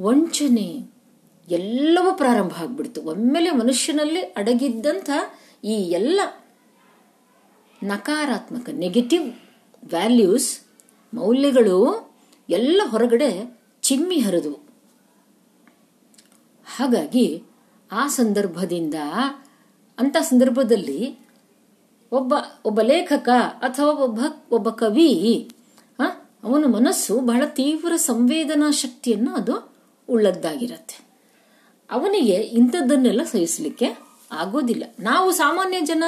[0.00, 0.96] ವಂಚನೆ,
[1.48, 3.02] ಎಲ್ಲವೂ ಪ್ರಾರಂಭ ಆಗ್ಬಿಡ್ತು.
[3.02, 5.10] ಒಮ್ಮೆಲೆ ಮನುಷ್ಯನಲ್ಲಿ ಅಡಗಿದ್ದಂಥ
[5.64, 6.20] ಈ ಎಲ್ಲ
[7.82, 9.32] ನಕಾರಾತ್ಮಕ ನೆಗೆಟಿವ್
[9.84, 10.60] ವ್ಯಾಲ್ಯೂಸ್
[11.14, 11.78] ಮೌಲ್ಯಗಳು
[12.50, 14.58] ಎಲ್ಲ ಹೊರಗಡೆ ಚಿಮ್ಮಿ ಹರಿದವು
[16.66, 17.42] ಹಾಗಾಗಿ
[17.92, 18.94] ಆ ಸಂದರ್ಭದಿಂದ,
[19.98, 21.25] ಅಂತ ಸಂದರ್ಭದಲ್ಲಿ
[22.12, 22.34] ಒಬ್ಬ
[22.64, 23.28] ಒಬ್ಬ ಲೇಖಕ
[23.60, 24.20] ಅಥವಾ ಒಬ್ಬ
[24.52, 25.50] ಒಬ್ಬ ಕವಿ
[26.44, 29.72] ಅವನ ಮನಸ್ಸು ಬಹಳ ತೀವ್ರ ಸಂವೇದನಾ ಶಕ್ತಿಯನ್ನು ಅದು
[30.08, 31.06] ಉಳ್ಳದ್ದಾಗಿರತ್ತೆ.
[31.90, 33.98] ಅವನಿಗೆ ಇಂಥದ್ದನ್ನೆಲ್ಲ ಸಹಿಸಲಿಕ್ಕೆ
[34.32, 34.84] ಆಗೋದಿಲ್ಲ.
[35.00, 36.04] ನಾವು ಸಾಮಾನ್ಯ ಜನ,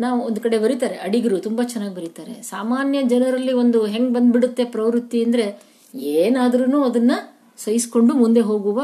[0.00, 2.42] ನಾವು ಒಂದು ಕಡೆ ಬರೀತಾರೆ, ಅಡಿಗರು ತುಂಬ ಚೆನ್ನಾಗಿ ಬರೀತಾರೆ.
[2.42, 5.62] ಸಾಮಾನ್ಯ ಜನರಲ್ಲಿ ಒಂದು ಹೆಂಗ್ ಬಂದ್ಬಿಡುತ್ತೆ ಪ್ರವೃತ್ತಿ ಅಂದ್ರೆ
[5.94, 7.12] ಏನಾದ್ರೂ ಅದನ್ನ
[7.58, 8.82] ಸಹಿಸ್ಕೊಂಡು ಮುಂದೆ ಹೋಗುವ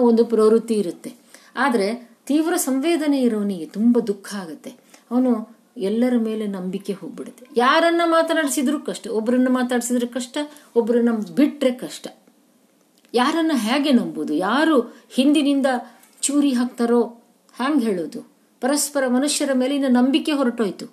[0.00, 1.14] ಒಂದು ಪ್ರವೃತ್ತಿ ಇರುತ್ತೆ.
[1.56, 4.70] ಆದ್ರೆ ತೀವ್ರ ಸಂವೇದನೆ ಇರೋನಿಗೆ ತುಂಬಾ ದುಃಖ ಆಗುತ್ತೆ.
[5.10, 7.46] ಅವನು ಎಲ್ಲರ ಮೇಲೆ ನಂಬಿಕೆ ಹೋಗ್ಬಿಡುತ್ತೆ.
[7.56, 10.38] ಯಾರನ್ನ ಮಾತನಾಡಿಸಿದ್ರು ಕಷ್ಟ ಒಬ್ಬರನ್ನ ಮಾತಾಡಿಸಿದ್ರೆ ಕಷ್ಟ
[10.76, 12.08] ಒಬ್ಬರನ್ನ ಬಿಟ್ರೆ ಕಷ್ಟ.
[13.14, 15.66] ಯಾರನ್ನ ಹೇಗೆ ನಂಬುದು, ಯಾರು ಹಿಂದಿನಿಂದ
[16.20, 17.02] ಚೂರಿ ಹಾಕ್ತಾರೋ
[17.56, 18.32] ಹ್ಯಾಂಗ್ ಹೇಳೋದು?
[18.60, 20.86] ಪರಸ್ಪರ ಮನುಷ್ಯರ ಮೇಲಿನ ನಂಬಿಕೆ ಹೊರಟೋಯ್ತು,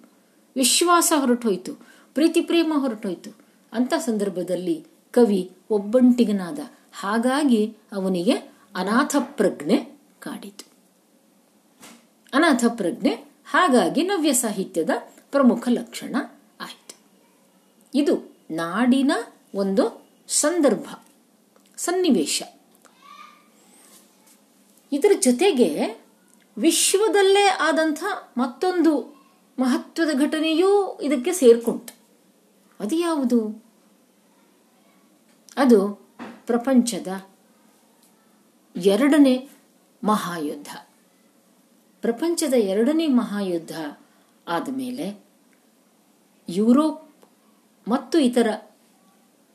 [0.55, 1.73] ವಿಶ್ವಾಸ ಹೊರಟೋಯ್ತು,
[2.13, 3.35] ಪ್ರೀತಿ ಪ್ರೇಮ ಹೊರಟೋಯ್ತು.
[3.73, 6.59] ಅಂತ ಸಂದರ್ಭದಲ್ಲಿ ಕವಿ ಒಬ್ಬಂಟಿಗನಾದ
[6.93, 8.31] ಹಾಗಾಗಿ ಅವನಿಗೆ
[8.75, 10.65] ಅನಾಥ ಪ್ರಜ್ಞೆ ಕಾಡಿತು.
[12.33, 14.89] ಅನಾಥ ಪ್ರಜ್ಞೆ ಹಾಗಾಗಿ ನವ್ಯ ಸಾಹಿತ್ಯದ
[15.31, 16.15] ಪ್ರಮುಖ ಲಕ್ಷಣ
[16.61, 16.95] ಆಯಿತು.
[17.95, 19.11] ಇದು ನಾಡಿನ
[19.55, 20.95] ಒಂದು ಸಂದರ್ಭ,
[21.77, 22.43] ಸನ್ನಿವೇಶ.
[24.91, 26.01] ಇದರ ಜೊತೆಗೆ
[26.57, 28.03] ವಿಶ್ವದಲ್ಲೇ ಆದಂಥ
[28.37, 29.23] ಮತ್ತೊಂದು
[29.59, 31.93] ಮಹತ್ವದ ಘಟನೆಯೂ ಇದಕ್ಕೆ ಸೇರ್ಕೊಂತು
[32.79, 33.65] ಅದು ಯಾವುದು?
[35.57, 36.09] ಅದು
[36.47, 37.27] ಪ್ರಪಂಚದ
[38.75, 39.49] ಎರಡನೇ
[40.03, 40.88] ಮಹಾಯುದ್ಧ.
[42.01, 43.97] ಪ್ರಪಂಚದ ಎರಡನೇ ಮಹಾಯುದ್ಧ
[44.47, 45.25] ಆದಮೇಲೆ
[46.49, 47.11] ಯುರೋಪ್
[47.87, 48.73] ಮತ್ತು ಇತರ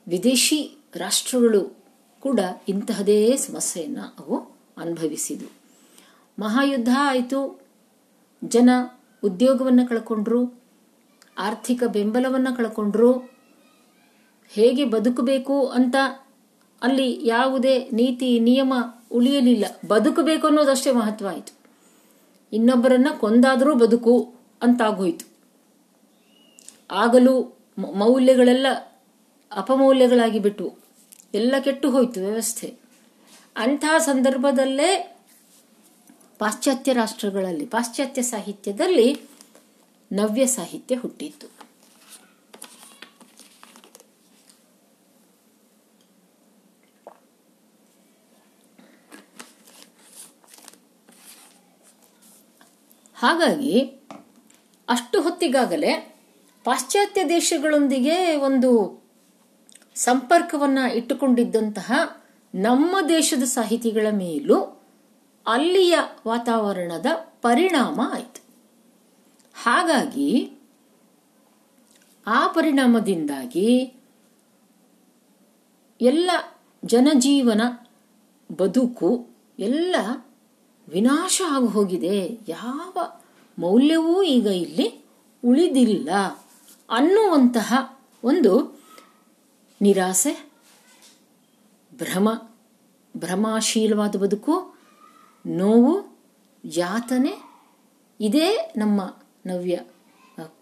[0.07, 1.77] ವಿದೇಶಿ ರಾಷ್ಟ್ರಗಳು
[2.19, 2.39] ಕೂಡ
[2.69, 5.51] ಇಂತಹದೇ ಸಮಸ್ಯೆಯನ್ನು ಅವು ಅನುಭವಿಸಿದವು.
[6.39, 7.61] ಮಹಾಯುದ್ಧ ಆಯಿತು.
[8.43, 8.69] ಜನ
[9.23, 10.61] ಉದ್ಯೋಗವನ್ನು ಕಳ್ಕೊಂಡ್ರು.
[11.37, 13.19] ಆರ್ಥಿಕ ಬೆಂಬಲವನ್ನು ಕಳ್ಕೊಂಡ್ರು.
[14.49, 15.95] ಹೇಗೆ ಬದುಕಬೇಕು ಅಂತ
[16.81, 18.73] ಅಲ್ಲಿ ಯಾವುದೇ ನೀತಿ, ನಿಯಮ
[19.11, 19.65] ಉಳಿಯಲಿಲ್ಲ.
[19.87, 21.64] ಬದುಕಬೇಕು ಅನ್ನೋದಷ್ಟೇ ಮಹತ್ವ ಆಯಿತು.
[22.55, 25.25] ಇನ್ನೊಬ್ಬರನ್ನ ಕೊಂದಾದರೂ ಬದುಕು ಅಂತಾಗೋಯ್ತು.
[26.91, 28.67] ಆಗಲೂ ಮೌಲ್ಯಗಳೆಲ್ಲ
[29.51, 30.73] ಅಪಮೌಲ್ಯಗಳಾಗಿ ಬಿಟ್ಟು
[31.33, 32.73] ಎಲ್ಲ ಕೆಟ್ಟು ಹೋಯ್ತು ವ್ಯವಸ್ಥೆ.
[33.55, 35.17] ಅಂಥ ಸಂದರ್ಭದಲ್ಲೇ
[36.39, 39.21] ಪಾಶ್ಚಾತ್ಯ ರಾಷ್ಟ್ರಗಳಲ್ಲಿ, ಪಾಶ್ಚಾತ್ಯ ಸಾಹಿತ್ಯದಲ್ಲಿ
[40.11, 41.64] ನವ್ಯ ಸಾಹಿತ್ಯ ಹುಟ್ಟಿತ್ತು.
[53.15, 53.79] ಹಾಗಾಗಿ
[54.89, 56.15] ಅಷ್ಟು ಹೊತ್ತಿಗಾಗಲೇ
[56.63, 59.03] ಪಾಶ್ಚಾತ್ಯ ದೇಶಗಳೊಂದಿಗೆ ಒಂದು
[59.95, 61.91] ಸಂಪರ್ಕವನ್ನ ಇಟ್ಟುಕೊಂಡಿದ್ದಂತಹ
[62.55, 64.83] ನಮ್ಮ ದೇಶದ ಸಾಹಿತಿಗಳ ಮೇಲೂ
[65.47, 65.97] ಅಲ್ಲಿಯ
[66.27, 67.05] ವಾತಾವರಣದ
[67.41, 68.41] ಪರಿಣಾಮ ಆಯಿತು.
[69.63, 70.51] ಹಾಗಾಗಿ
[72.27, 73.93] ಆ ಪರಿಣಾಮದಿಂದಾಗಿ
[76.01, 76.31] ಎಲ್ಲ
[76.85, 77.61] ಜನಜೀವನ
[78.57, 79.95] ಬದುಕು, ಎಲ್ಲ
[80.89, 82.39] ವಿನಾಶ ಆಗಿ ಹೋಗಿದೆ.
[82.47, 83.15] ಯಾವ
[83.59, 85.05] ಮೌಲ್ಯವೂ ಈಗ ಇಲ್ಲಿ
[85.45, 86.09] ಉಳಿದಿಲ್ಲ
[86.89, 88.83] ಅನ್ನುವಂತಹ ಒಂದು
[89.81, 90.51] ನಿರಾಸೆ,
[91.97, 92.29] ಭ್ರಮ,
[93.17, 94.75] ಭ್ರಮಾಶೀಲವಾದ ಬದುಕು,
[95.47, 96.17] ನೋವು,
[96.65, 97.49] ಯಾತನೆ,
[98.19, 99.79] ಇದೇ ನಮ್ಮ ನವ್ಯ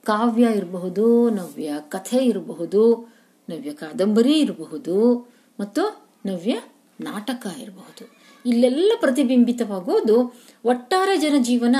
[0.04, 3.14] ಕಾವ್ಯ ಇರಬಹುದು, ನವ್ಯ ಕಥೆ ಇರಬಹುದು,
[3.50, 5.16] ನವ್ಯ ಕಾದಂಬರಿ ಇರಬಹುದು
[5.60, 6.62] ಮತ್ತು ನವ್ಯ
[7.02, 8.13] ನಾಟಕ ಇರಬಹುದು.
[8.46, 10.18] ಇಲ್ಲೆಲ್ಲ ಪ್ರತಿಬಿಂಬಿತವಾಗೋದು
[10.66, 11.76] ಒಟ್ಟಾರೆ ಜನಜೀವನ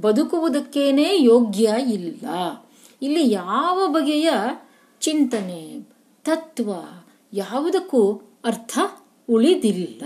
[0.00, 2.26] ಬದುಕುವುದಕ್ಕೇನೆ ಯೋಗ್ಯ ಇಲ್ಲ.
[3.02, 4.30] ಇಲ್ಲಿ ಯಾವ ಬಗೆಯ
[5.00, 5.62] ಚಿಂತನೆ,
[6.24, 6.70] ತತ್ವ
[7.32, 8.02] ಯಾವುದಕ್ಕೂ
[8.44, 8.78] ಅರ್ಥ
[9.28, 10.02] ಉಳಿದಿಲ್ಲ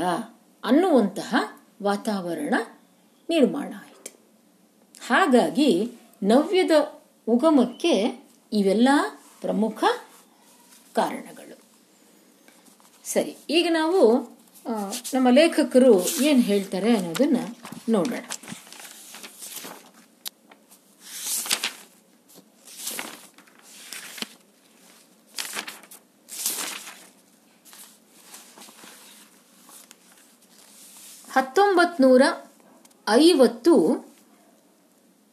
[0.65, 1.35] ಅನ್ನುವಂತಹ
[1.83, 2.55] ವಾತಾವರಣ
[3.29, 4.13] ನಿರ್ಮಾಣ ಆಯಿತು.
[5.07, 5.71] ಹಾಗಾಗಿ
[6.23, 6.71] ನವ್ಯದ
[7.29, 7.95] ಉಗಮಕ್ಕೆ
[8.53, 8.89] ಇವೆಲ್ಲ
[9.41, 9.85] ಪ್ರಮುಖ
[10.95, 11.57] ಕಾರಣಗಳು.
[13.05, 14.01] ಸರಿ, ಈಗ ನಾವು
[15.15, 17.59] ನಮ್ಮ ಲೇಖಕರು ಏನು ಹೇಳ್ತಾರೆ ಅನ್ನೋದನ್ನು
[17.89, 18.15] ನೋಡೋಣ.
[31.33, 32.23] ಹತ್ತೊಂಬತ್ತು ನೂರ
[33.09, 34.05] ಐವತ್ತು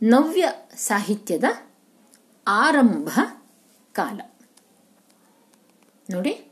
[0.03, 1.43] ನವ್ಯ ಸಾಹಿತ್ಯದ
[2.47, 3.09] ಆರಂಭ
[3.93, 4.21] ಕಾಲ.
[6.09, 6.50] ನೋಡಿ.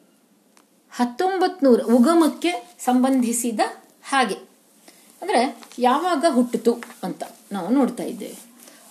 [0.99, 2.51] ಹತ್ತೊಂಬತ್ತು ನೂರ ಉಗಮಕ್ಕೆ
[2.85, 3.61] ಸಂಬಂಧಿಸಿದ
[4.11, 4.37] ಹಾಗೆ.
[5.21, 5.41] ಅಂದರೆ
[5.79, 6.73] ಯಾವಾಗ ಹುಟ್ಟಿತು
[7.05, 7.23] ಅಂತ
[7.55, 8.37] ನಾವು ನೋಡ್ತಾ ಇದ್ದೇವೆ.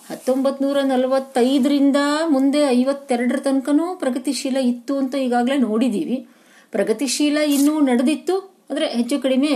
[0.09, 1.99] ಹತ್ತೊಂಬತ್ತು ನೂರ ನಲವತ್ತೈದರಿಂದ
[2.35, 6.19] ಮುಂದೆ ಐವತ್ತೆರಡರ ತನಕನೂ ಪ್ರಗತಿಶೀಲ ಇತ್ತು ಅಂತ ಈಗಾಗಲೇ ನೋಡಿದ್ದೀವಿ.
[6.73, 8.37] ಪ್ರಗತಿಶೀಲ ಇನ್ನೂ ನಡೆದಿತ್ತು,
[8.71, 9.53] ಅಂದರೆ ಹೆಚ್ಚು ಕಡಿಮೆ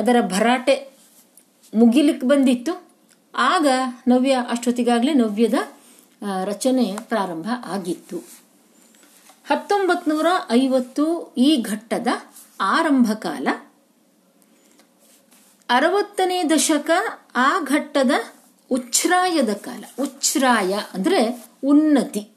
[0.00, 0.76] ಅದರ ಭರಾಟೆ
[1.72, 2.72] ಮುಗಿಲಿಕ್ಕೆ ಬಂದಿತ್ತು.
[3.34, 3.66] ಆಗ
[4.10, 5.58] ನವ್ಯ ಅಷ್ಟೊತ್ತಿಗಾಗಲೇ ನವ್ಯದ
[6.50, 8.18] ರಚನೆ ಪ್ರಾರಂಭ ಆಗಿತ್ತು.
[9.44, 12.06] ಹತ್ತೊಂಬತ್ತು ನೂರ ಐವತ್ತು ಈ ಘಟ್ಟದ
[12.60, 13.48] ಆರಂಭ ಕಾಲ
[15.68, 16.90] ಅರವತ್ತನೇ ದಶಕ
[17.34, 18.10] ಆ ಘಟ್ಟದ
[18.70, 19.84] ಉಚ್ಛ್ರಾಯದ ಕಾಲ.
[20.00, 22.30] ಉಚ್ಛ್ರಾಯ ಅಂದ್ರೆ ಉನ್ನತಿ,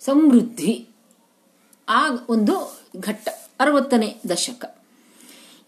[0.00, 0.88] ಸಮೃದ್ಧಿ.
[1.88, 3.28] ಆ ಒಂದು ಘಟ್ಟ,
[3.60, 4.78] ಅರವತ್ತನೇ ದಶಕ.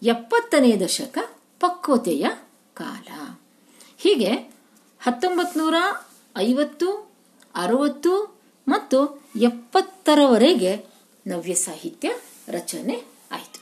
[0.03, 1.17] ಎಪ್ಪತ್ತನೇ ದಶಕ
[1.59, 2.27] ಪಕ್ವತೆಯ
[2.73, 3.39] ಕಾಲ.
[3.97, 4.33] ಹೀಗೆ
[5.01, 5.75] ಹತ್ತೊಂಬತ್ತು ನೂರ
[6.37, 7.11] ಐವತ್ತು,
[7.55, 10.85] ಅರವತ್ತು ಮತ್ತು ಎಪ್ಪತ್ತರವರೆಗೆ
[11.27, 12.11] ನವ್ಯ ಸಾಹಿತ್ಯ
[12.47, 12.95] ರಚನೆ
[13.31, 13.59] ಆಯಿತು.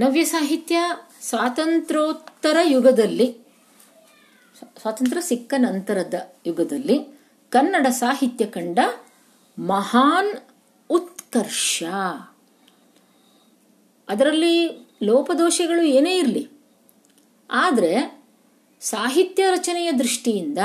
[0.00, 0.76] ನವ್ಯ ಸಾಹಿತ್ಯ
[1.20, 3.38] ಸ್ವಾತಂತ್ರ್ಯೋತ್ತರ ಯುಗದಲ್ಲಿ,
[4.80, 6.14] ಸ್ವಾತಂತ್ರ್ಯ ಸಿಕ್ಕ ನಂತರದ
[6.46, 7.00] ಯುಗದಲ್ಲಿ
[7.48, 8.78] ಕನ್ನಡ ಸಾಹಿತ್ಯ ಕಂಡ
[9.58, 10.36] ಮಹಾನ್
[10.90, 11.82] ಉತ್ಕರ್ಷ.
[14.08, 16.48] ಅದರಲ್ಲಿ ಲೋಪದೋಷಗಳು ಏನೇ ಇರಲಿ,
[17.50, 18.24] ಆದರೆ
[18.80, 20.58] ಸಾಹಿತ್ಯ ರಚನೆಯ ದೃಷ್ಟಿಯಿಂದ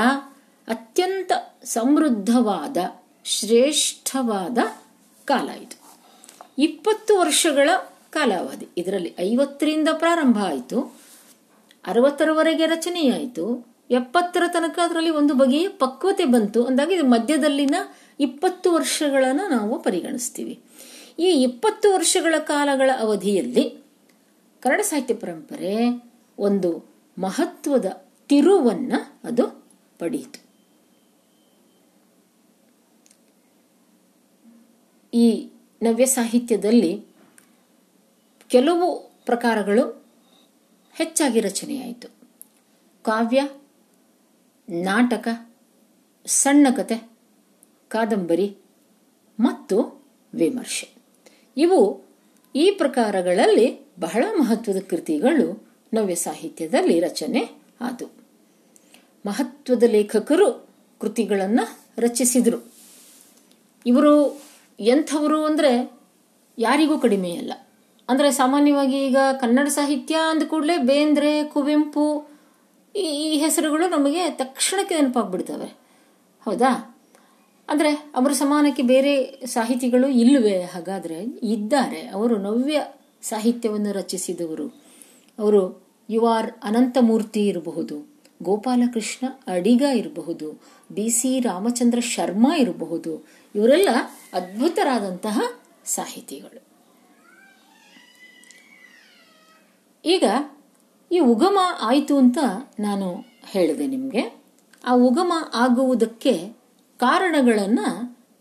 [0.68, 1.32] ಅತ್ಯಂತ
[1.64, 2.76] ಸಮೃದ್ಧವಾದ,
[3.24, 4.58] ಶ್ರೇಷ್ಠವಾದ
[5.24, 5.82] ಕಾಲ ಇದು.
[6.58, 7.70] ಇಪ್ಪತ್ತು ವರ್ಷಗಳ
[8.10, 8.68] ಕಾಲಾವಧಿ.
[8.76, 10.96] ಇದರಲ್ಲಿ ಐವತ್ತರಿಂದ ಪ್ರಾರಂಭ ಆಯಿತು.
[11.86, 13.66] ಅರವತ್ತರವರೆಗೆ ರಚನೆಯಾಯಿತು.
[13.90, 16.64] ಎಪ್ಪತ್ತರ ತನಕ ಅದರಲ್ಲಿ ಒಂದು ಬಗೆಯ ಪಕ್ವತೆ ಬಂತು.
[16.64, 17.74] ಅಂದಾಗ ಇದು ಮಧ್ಯದಲ್ಲಿನ
[18.20, 20.60] ಇಪ್ಪತ್ತು ವರ್ಷಗಳನ್ನು ನಾವು ಪರಿಗಣಿಸ್ತೀವಿ.
[21.18, 23.70] ಈ ಇಪ್ಪತ್ತು ವರ್ಷಗಳ ಕಾಲಗಳ ಅವಧಿಯಲ್ಲಿ
[24.60, 26.02] ಕನ್ನಡ ಸಾಹಿತ್ಯ ಪರಂಪರೆ
[26.38, 29.64] ಒಂದು ಮಹತ್ವದ ತಿರುವನ್ನು ಅದು
[29.98, 30.51] ಪಡೆಯಿತು.
[35.14, 35.48] ಈ
[35.82, 37.04] ನವ್ಯ ಸಾಹಿತ್ಯದಲ್ಲಿ
[38.48, 40.04] ಕೆಲವು ಪ್ರಕಾರಗಳು
[40.94, 42.08] ಹೆಚ್ಚಾಗಿ ರಚನೆಯಾಯಿತು.
[43.02, 43.48] ಕಾವ್ಯ,
[44.70, 45.28] ನಾಟಕ,
[46.26, 47.10] ಸಣ್ಣ ಕತೆ,
[47.88, 48.56] ಕಾದಂಬರಿ
[49.40, 50.02] ಮತ್ತು
[50.34, 50.88] ವಿಮರ್ಶೆ.
[51.56, 52.04] ಇವು
[52.56, 57.50] ಈ ಪ್ರಕಾರಗಳಲ್ಲಿ ಬಹಳ ಮಹತ್ವದ ಕೃತಿಗಳು ನವ್ಯ ಸಾಹಿತ್ಯದಲ್ಲಿ ರಚನೆ
[57.80, 58.10] ಆದವು
[59.26, 60.68] ಮಹತ್ವದ ಲೇಖಕರು
[61.00, 62.72] ಕೃತಿಗಳನ್ನು ರಚಿಸಿದರು.
[63.86, 64.42] ಇವರು
[64.82, 66.02] ಎಂಥವರು ಅಂದರೆ
[66.58, 67.52] ಯಾರಿಗೂ ಕಡಿಮೆ ಕಡಿಮೆಯಲ್ಲ
[68.08, 72.32] ಅಂದರೆ ಸಾಮಾನ್ಯವಾಗಿ ಈಗ ಕನ್ನಡ ಸಾಹಿತ್ಯ ಅಂದ ಕೂಡಲೇ ಬೇಂದ್ರೆ, ಕುವೆಂಪು,
[72.96, 75.76] ಈ ಈ ಹೆಸರುಗಳು ನಮಗೆ ತಕ್ಷಣಕ್ಕೆ ನೆನಪಾಗ್ಬಿಡ್ತವೆ.
[76.44, 77.00] ಹೌದಾ?
[77.68, 80.62] ಅಂದರೆ ಅವರ ಸಮಾನಕ್ಕೆ ಬೇರೆ ಸಾಹಿತಿಗಳು ಇಲ್ಲವೇ?
[80.62, 82.08] ಹಾಗಾದರೆ ಇದ್ದಾರೆ.
[82.08, 82.84] ಅವರು ನವ್ಯ
[83.22, 84.66] ಸಾಹಿತ್ಯವನ್ನು ರಚಿಸಿದವರು.
[85.38, 88.12] ಅವರು ಯು ಆರ್ ಅನಂತಮೂರ್ತಿ ಇರಬಹುದು,
[88.42, 90.60] ಗೋಪಾಲಕೃಷ್ಣ ಅಡಿಗ ಇರಬಹುದು,
[90.92, 93.26] ಬಿ ಸಿ ರಾಮಚಂದ್ರ ಶರ್ಮಾ ಇರಬಹುದು.
[93.54, 93.88] ಇವರೆಲ್ಲ
[94.32, 95.40] ಅದ್ಭುತರಾದಂತಹ
[95.86, 96.60] ಸಾಹಿತಿಗಳು
[100.04, 100.24] ಈಗ
[101.10, 102.38] ಈ ಉಗಮ ಆಯಿತು ಅಂತ
[102.80, 104.22] ನಾನು ಹೇಳಿದೆ ನಿಮಗೆ
[104.84, 106.54] ಆ ಉಗಮ ಆಗುವುದಕ್ಕೆ
[107.00, 107.86] ಕಾರಣಗಳನ್ನು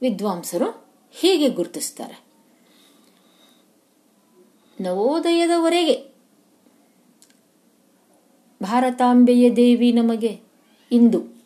[0.02, 0.70] ವಿದ್ವಾಂಸರು
[1.12, 2.32] ಹೀಗೆ ಗುರುತಿಸ್ತಾರೆ
[4.82, 6.12] ನವೋದಯದವರೆಗೆ
[8.62, 10.42] ಭಾರತಾಂಬೆಯ ದೇವಿ ನಮಗೆ
[10.92, 11.41] ಇಂದು?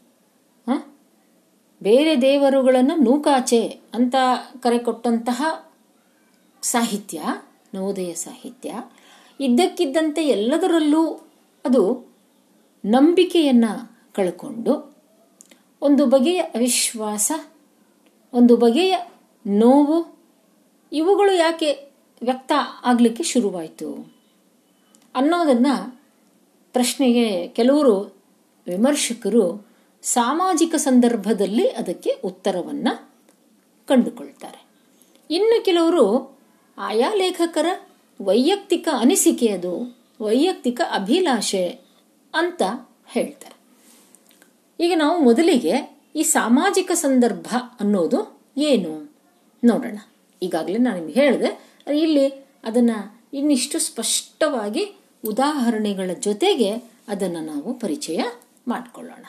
[1.85, 4.15] ಬೇರೆ ದೇವರುಗಳನ್ನು ನೂಕಾಚೆ ಅಂತ
[4.61, 5.65] ಕರೆ ಕೊಟ್ಟಂತಹ
[6.61, 7.21] ಸಾಹಿತ್ಯ,
[7.73, 8.75] ನವೋದಯ ಸಾಹಿತ್ಯ.
[9.39, 11.07] ಇದ್ದಕ್ಕಿದ್ದಂತೆ ಎಲ್ಲದರಲ್ಲೂ
[11.65, 12.13] ಅದು
[12.85, 14.95] ನಂಬಿಕೆಯನ್ನು ಕಳ್ಕೊಂಡು,
[15.81, 17.31] ಒಂದು ಬಗೆಯ ಅವಿಶ್ವಾಸ,
[18.33, 18.97] ಒಂದು ಬಗೆಯ
[19.47, 20.17] ನೋವು,
[20.91, 21.73] ಇವುಗಳು ಯಾಕೆ
[22.21, 22.51] ವ್ಯಕ್ತ
[22.85, 24.13] ಆಗಲಿಕ್ಕೆ ಶುರುವಾಯಿತು?
[25.15, 26.01] ಅನ್ನೋದನ್ನು
[26.73, 28.15] ಪ್ರಶ್ನೆಗೆ ಕೆಲವರು
[28.67, 29.74] ವಿಮರ್ಶಕರು
[30.05, 33.13] ಸಾಮಾಜಿಕ ಸಂದರ್ಭದಲ್ಲಿ ಅದಕ್ಕೆ ಉತ್ತರವನ್ನು
[33.87, 34.65] ಕಂಡುಕೊಳ್ತಾರೆ.
[35.29, 36.37] ಇನ್ನು ಕೆಲವರು,
[36.77, 37.65] ಆಯಾ ಲೇಖಕರ
[38.21, 41.67] ವೈಯಕ್ತಿಕ ಅನಿಸಿಕೆ ಅದು, ವೈಯಕ್ತಿಕ ಅಭಿಲಾಷೆ
[42.33, 42.61] ಅಂತ
[43.07, 43.55] ಹೇಳ್ತಾರೆ.
[44.79, 49.11] ಈಗ ನಾವು ಮೊದಲಿಗೆ ಈ ಸಾಮಾಜಿಕ ಸಂದರ್ಭ ಅನ್ನೋದು ಏನು
[49.63, 49.97] ನೋಡೋಣ.
[50.41, 52.29] ಈಗಾಗಲೇ ನಾನು ನಿಮ್ಗೆ ಹೇಳಿದೆ ಇಲ್ಲಿ
[52.63, 54.95] ಅದನ್ನು ಇನ್ನಿಷ್ಟು ಸ್ಪಷ್ಟವಾಗಿ
[55.27, 56.71] ಉದಾಹರಣೆಗಳ ಜೊತೆಗೆ
[57.07, 58.23] ಅದನ್ನು ನಾವು ಪರಿಚಯ
[58.67, 59.25] ಮಾಡಿಕೊಳ್ಳೋಣ.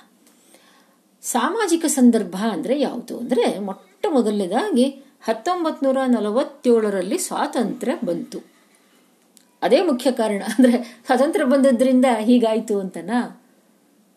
[1.27, 3.19] ಸಾಮಾಜಿಕ ಸಂದರ್ಭ ಅಂದರೆ ಯಾವುದು?
[3.19, 4.87] ಅಂದರೆ ಮೊಟ್ಟ ಮೊದಲನೇದಾಗಿ
[5.23, 8.39] ಹತ್ತೊಂಬತ್ತು ನೂರ ನಲವತ್ತೇಳರಲ್ಲಿ ಸ್ವಾತಂತ್ರ್ಯ ಬಂತು.
[9.63, 10.43] ಅದೇ ಮುಖ್ಯ ಕಾರಣ.
[10.49, 13.43] ಅಂದರೆ ಸ್ವಾತಂತ್ರ್ಯ ಬಂದದ್ರಿಂದ ಹೀಗಾಯಿತು ಅಂತನಾ?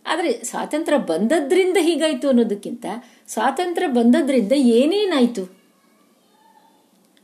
[0.06, 2.86] ಆದರೆ ಸ್ವಾತಂತ್ರ್ಯ ಬಂದದ್ರಿಂದ ಹೀಗಾಯಿತು ಅನ್ನೋದಕ್ಕಿಂತ
[3.28, 5.44] ಸ್ವಾತಂತ್ರ್ಯ ಬಂದದ್ರಿಂದ ಏನೇನಾಯಿತು?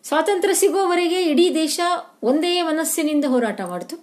[0.03, 1.79] ಸ್ವಾತಂತ್ರ್ಯ ಸಿಗೋವರೆಗೆ ಇಡೀ ದೇಶ
[2.23, 3.95] ಒಂದೇ ಮನಸ್ಸಿನಿಂದ ಹೋರಾಟ ಮಾಡಿತು.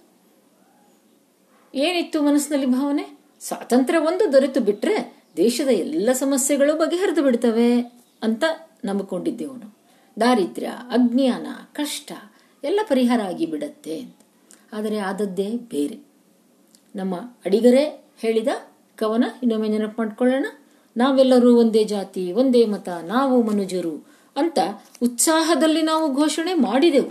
[1.75, 3.19] ಏನಿತ್ತು ಮನಸ್ಸಿನಲ್ಲಿ ಭಾವನೆ?
[3.41, 7.79] ಸ್ವಾತಂತ್ರ್ಯ ಒಂದು ದೊರೆತು ಬಿಟ್ರೆ ದೇಶದ ಎಲ್ಲ ಸಮಸ್ಯೆಗಳು ಬಗೆಹರಿದು ಬಿಡ್ತವೆ
[8.23, 8.43] ಅಂತ
[8.85, 9.75] ನಂಬಿಕೊಂಡಿದ್ದೆವು
[10.19, 12.11] ದಾರಿದ್ರ್ಯ, ಅಜ್ಞಾನ, ಕಷ್ಟ
[12.63, 14.07] ಎಲ್ಲ ಪರಿಹಾರ ಆಗಿ ಬಿಡತ್ತೆ
[14.73, 15.99] ಆದರೆ ಆದದ್ದೇ ಬೇರೆ.
[16.95, 17.15] ನಮ್ಮ
[17.45, 18.47] ಅಡಿಗರೇ ಹೇಳಿದ
[18.97, 20.45] ಕವನ ಇನ್ನೊಮ್ಮೆ ನೆನಪು ಮಾಡ್ಕೊಳ್ಳೋಣ.
[20.97, 24.59] ನಾವೆಲ್ಲರೂ ಒಂದೇ ಜಾತಿ, ಒಂದೇ ಮತ, ನಾವು ಮನುಜರು ಅಂತ
[25.01, 27.09] ಉತ್ಸಾಹದಲ್ಲಿ ನಾವು ಘೋಷಣೆ ಮಾಡಿದೆವು.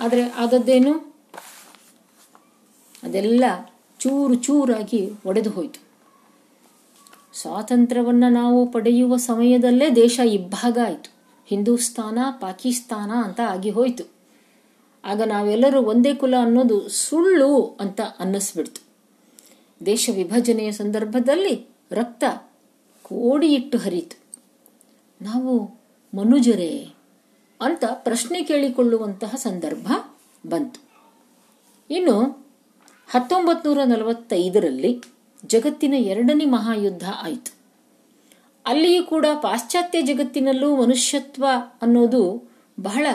[0.00, 1.14] ಆದರೆ ಆದದ್ದೇನು?
[3.02, 3.44] ಅದೆಲ್ಲ
[3.98, 5.83] ಚೂರು ಚೂರಾಗಿ ಒಡೆದು ಹೋಯಿತು.
[7.34, 11.12] ಸ್ವಾತಂತ್ರ್ಯವನ್ನು ನಾವು ಪಡೆಯುವ ಸಮಯದಲ್ಲೇ ದೇಶ ಇಬ್ಬಾಗ ಆಯಿತು.
[11.46, 14.04] ಹಿಂದೂಸ್ತಾನ, ಪಾಕಿಸ್ತಾನ ಅಂತ ಆಗಿ ಹೋಯಿತು.
[15.04, 18.82] ಆಗ ನಾವೆಲ್ಲರೂ ಒಂದೇ ಕುಲ ಅನ್ನೋದು ಸುಳ್ಳು ಅಂತ ಅನ್ನಿಸ್ಬಿಡ್ತು.
[19.86, 22.24] ದೇಶ ವಿಭಜನೆಯ ಸಂದರ್ಭದಲ್ಲಿ ರಕ್ತ
[23.02, 24.18] ಕೋಡಿ ಇಟ್ಟು ಹರಿತು
[25.22, 25.78] ನಾವು
[26.16, 26.94] ಮನುಜರೇ
[27.60, 29.92] ಅಂತ ಪ್ರಶ್ನೆ ಕೇಳಿಕೊಳ್ಳುವಂತಹ ಸಂದರ್ಭ
[30.46, 30.80] ಬಂತು.
[31.90, 32.46] ಇನ್ನು
[33.10, 35.02] ಹತ್ತೊಂಬತ್ತು ನೂರ ನಲವತ್ತೈದರಲ್ಲಿ
[35.46, 37.54] ಜಗತ್ತಿನ ಎರಡನೇ ಮಹಾಯುದ್ಧ ಆಯಿತು.
[38.66, 41.44] ಅಲ್ಲಿಯೂ ಕೂಡ ಪಾಶ್ಚಾತ್ಯ ಜಗತ್ತಿನಲ್ಲೂ ಮನುಷ್ಯತ್ವ
[41.82, 43.06] ಅನ್ನೋದು ಬಹಳ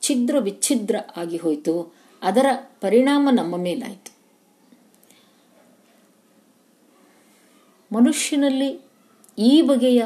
[0.00, 1.94] ಛಿದ್ರ ವಿಚ್ಛಿದ್ರ ಆಗಿ ಹೋಯಿತು.
[2.22, 2.46] ಅದರ
[2.80, 4.12] ಪರಿಣಾಮ ನಮ್ಮ ಮೇಲಾಯಿತು.
[7.94, 8.80] ಮನುಷ್ಯನಲ್ಲಿ
[9.38, 10.04] ಈ ಬಗೆಯ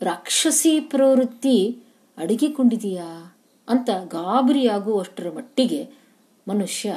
[0.00, 1.78] ರಾಕ್ಷಸಿ ಪ್ರವೃತ್ತಿ
[2.18, 3.36] ಅಡಗಿಕೊಂಡಿದೆಯಾ
[3.68, 5.88] ಅಂತ ಗಾಬರಿಯಾಗುವಷ್ಟರ ಮಟ್ಟಿಗೆ
[6.48, 6.94] ಮನುಷ್ಯ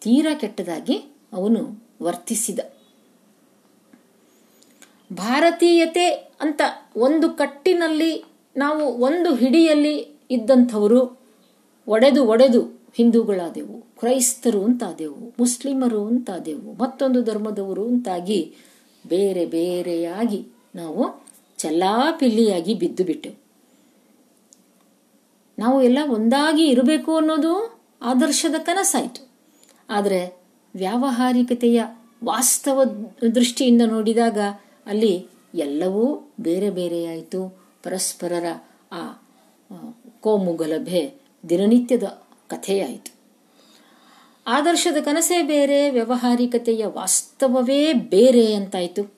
[0.00, 0.96] ತೀರಾ ಕೆಟ್ಟದಾಗಿ
[1.32, 2.58] ಅವನು ವರ್ತಿಸಿದ.
[5.14, 6.10] ಭಾರತೀಯತೆ
[6.40, 6.60] ಅಂತ
[6.96, 8.24] ಒಂದು ಕಟ್ಟಿನಲ್ಲಿ
[8.56, 11.20] ನಾವು ಒಂದು ಹಿಡಿಯಲ್ಲಿ ಇದ್ದಂಥವರು
[11.88, 18.54] ಒಡೆದು ಒಡೆದು ಹಿಂದೂಗಳಾದೆವು, ಕ್ರೈಸ್ತರು ಅಂತಾದೆವು, ಮುಸ್ಲಿಮರು ಅಂತಾದೆವು, ಮತ್ತೊಂದು ಧರ್ಮದವರು ಅಂತಾಗಿ
[19.06, 21.24] ಬೇರೆ ಬೇರೆಯಾಗಿ ನಾವು
[21.58, 23.42] ಚಲ್ಲಾಪಿಲ್ಲಿಯಾಗಿ ಬಿದ್ದು ಬಿಟ್ಟೆವು.
[25.58, 29.28] ನಾವು ಎಲ್ಲ ಒಂದಾಗಿ ಇರಬೇಕು ಅನ್ನೋದು ಆದರ್ಶದ ಕನಸಾಯಿತು.
[29.90, 30.40] ಆದರೆ
[30.74, 31.82] ವ್ಯಾವಹಾರಿಕತೆಯ
[32.24, 32.84] ವಾಸ್ತವ
[33.34, 34.38] ದೃಷ್ಟಿಯಿಂದ ನೋಡಿದಾಗ
[34.86, 37.64] ಅಲ್ಲಿ ಎಲ್ಲವೂ ಬೇರೆ ಬೇರೆಯಾಯಿತು.
[37.82, 38.44] ಪರಸ್ಪರರ
[38.92, 39.12] ಆ
[40.20, 41.14] ಕೋಮು ಗಲಭೆ
[41.48, 42.02] ದಿನನಿತ್ಯದ
[42.48, 43.12] ಕಥೆಯಾಯಿತು.
[44.46, 49.14] ಆದರ್ಶದ ಕನಸೇ ಬೇರೆ, ವ್ಯವಹಾರಿಕತೆಯ ವಾಸ್ತವವೇ ಬೇರೆ ಅಂತಾಯಿತು.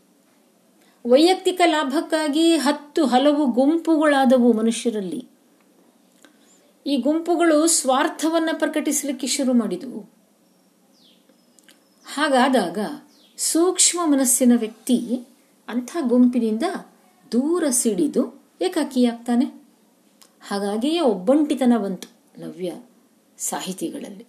[1.10, 5.28] ವೈಯಕ್ತಿಕ ಲಾಭಕ್ಕಾಗಿ ಹತ್ತು ಹಲವು ಗುಂಪುಗಳಾದವು ಮನುಷ್ಯರಲ್ಲಿ.
[6.86, 10.10] ಈ ಗುಂಪುಗಳು ಸ್ವಾರ್ಥವನ್ನು ಪ್ರಕಟಿಸಲಿಕ್ಕೆ ಶುರು ಮಾಡಿದವು.
[12.14, 12.78] ಹಾಗಾದಾಗ
[13.36, 15.26] ಸೂಕ್ಷ್ಮ ಮನಸ್ಸಿನ ವ್ಯಕ್ತಿ
[15.68, 16.62] ಅಂಥ ಗುಂಪಿನಿಂದ
[17.32, 19.44] ದೂರ ಸಿಡಿದು ಏಕಾಕಿಯಾಗ್ತಾನೆ.
[20.48, 22.08] ಹಾಗಾಗಿಯೇ ಒಬ್ಬಂಟಿತನ ಬಂತು
[22.38, 22.72] ನವ್ಯ
[23.38, 24.26] ಸಾಹಿತಿಗಳಲ್ಲಿ.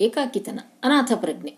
[0.00, 1.56] ಏಕಾಕಿತನ, ಅನಾಥ ಪ್ರಜ್ಞೆ.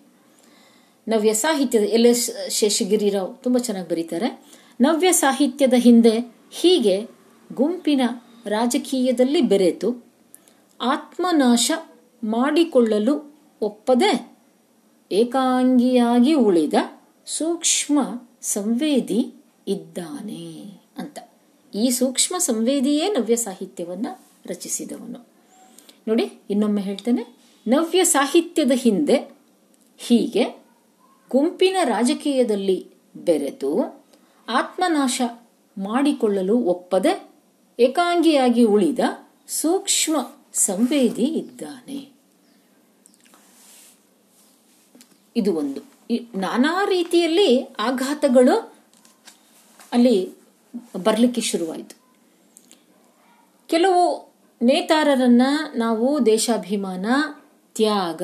[1.09, 4.45] ನವ್ಯ ಸಾಹಿತ್ಯದ ಎಲ್ ಎಸ್ ಶೇಷಗಿರಿರಾವ್ ತುಂಬ ಚೆನ್ನಾಗಿ ಬರೀತಾರೆ.
[4.81, 7.07] ನವ್ಯ ಸಾಹಿತ್ಯದ ಹಿಂದೆ ಹೀಗೆ
[7.55, 8.01] ಗುಂಪಿನ
[8.47, 10.05] ರಾಜಕೀಯದಲ್ಲಿ ಬೆರೆತು
[10.81, 11.72] ಆತ್ಮನಾಶ
[12.24, 14.39] ಮಾಡಿಕೊಳ್ಳಲು ಒಪ್ಪದೆ
[15.12, 16.74] ಏಕಾಂಗಿಯಾಗಿ ಉಳಿದ
[17.26, 17.99] ಸೂಕ್ಷ್ಮ
[18.43, 19.34] ಸಂವೇದಿ
[19.68, 21.18] ಇದ್ದಾನೆ ಅಂತ.
[21.74, 24.07] ಈ ಸೂಕ್ಷ್ಮ ಸಂವೇದಿಯೇ ನವ್ಯ ಸಾಹಿತ್ಯವನ್ನ
[24.47, 25.26] ರಚಿಸಿದವನು.
[26.09, 27.26] ನೋಡಿ, ಇನ್ನೊಮ್ಮೆ ಹೇಳ್ತೇನೆ.
[27.68, 29.32] ನವ್ಯ ಸಾಹಿತ್ಯದ ಹಿಂದೆ
[29.99, 30.45] ಹೀಗೆ,
[31.30, 32.86] ಗುಂಪಿನ ರಾಜಕೀಯದಲ್ಲಿ
[33.16, 34.05] ಬೆರೆತು
[34.49, 35.22] ಆತ್ಮನಾಶ
[35.78, 37.30] ಮಾಡಿಕೊಳ್ಳಲು ಒಪ್ಪದೆ
[37.78, 38.99] ಏಕಾಂಗಿಯಾಗಿ ಉಳಿದ
[39.49, 42.12] ಸೂಕ್ಷ್ಮ ಸಂವೇದಿ ಇದ್ದಾನೆ.
[45.36, 45.89] ಇದು ಒಂದು.
[46.18, 48.74] ನಾನಾ ರೀತಿಯಲ್ಲಿ ಆಘಾತಗಳು
[49.92, 50.32] ಅಲ್ಲಿ
[51.04, 51.96] ಬರಲಿಕ್ಕೆ ಶುರುವಾಯಿತು.
[53.66, 54.32] ಕೆಲವು
[54.62, 55.42] ನೇತಾರರನ್ನ
[55.76, 57.06] ನಾವು ದೇಶಾಭಿಮಾನ,
[57.74, 58.22] ತ್ಯಾಗ,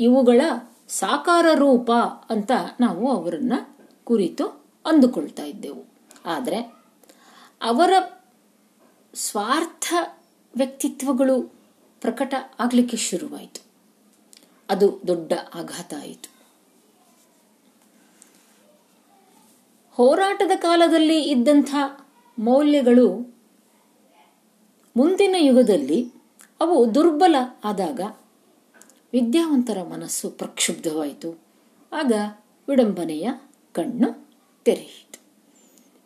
[0.00, 0.40] ಇವುಗಳ
[0.88, 1.92] ಸಾಕಾರ ರೂಪ
[2.30, 2.50] ಅಂತ
[2.80, 3.52] ನಾವು ಅವರನ್ನ
[4.04, 4.46] ಕುರಿತು
[4.86, 5.84] ಅಂದುಕೊಳ್ತಾ ಇದ್ದೆವು.
[6.26, 6.74] ಆದರೆ
[7.62, 7.92] ಅವರ
[9.14, 9.94] ಸ್ವಾರ್ಥ
[10.56, 11.42] ವ್ಯಕ್ತಿತ್ವಗಳು
[12.00, 13.62] ಪ್ರಕಟ ಆಗಲಿಕ್ಕೆ ಶುರುವಾಯಿತು.
[14.70, 16.33] ಅದು ದೊಡ್ಡ ಆಘಾತ ಆಯಿತು.
[19.96, 21.74] ಹೋರಾಟದ ಕಾಲದಲ್ಲಿ ಇದ್ದಂಥ
[22.38, 23.34] ಮೌಲ್ಯಗಳು
[24.96, 26.08] ಮುಂದಿನ ಯುಗದಲ್ಲಿ
[26.60, 28.00] ಅವು ದುರ್ಬಲ ಆದಾಗ
[29.12, 31.40] ವಿದ್ಯಾವಂತರ ಮನಸ್ಸು ಪ್ರಕ್ಷುಬ್ಧವಾಯಿತು.
[31.92, 32.12] ಆಗ
[32.68, 33.30] ವಿಡಂಬನೆಯ
[33.72, 34.28] ಕಣ್ಣು
[34.64, 35.20] ತೆರೆಯಿತು.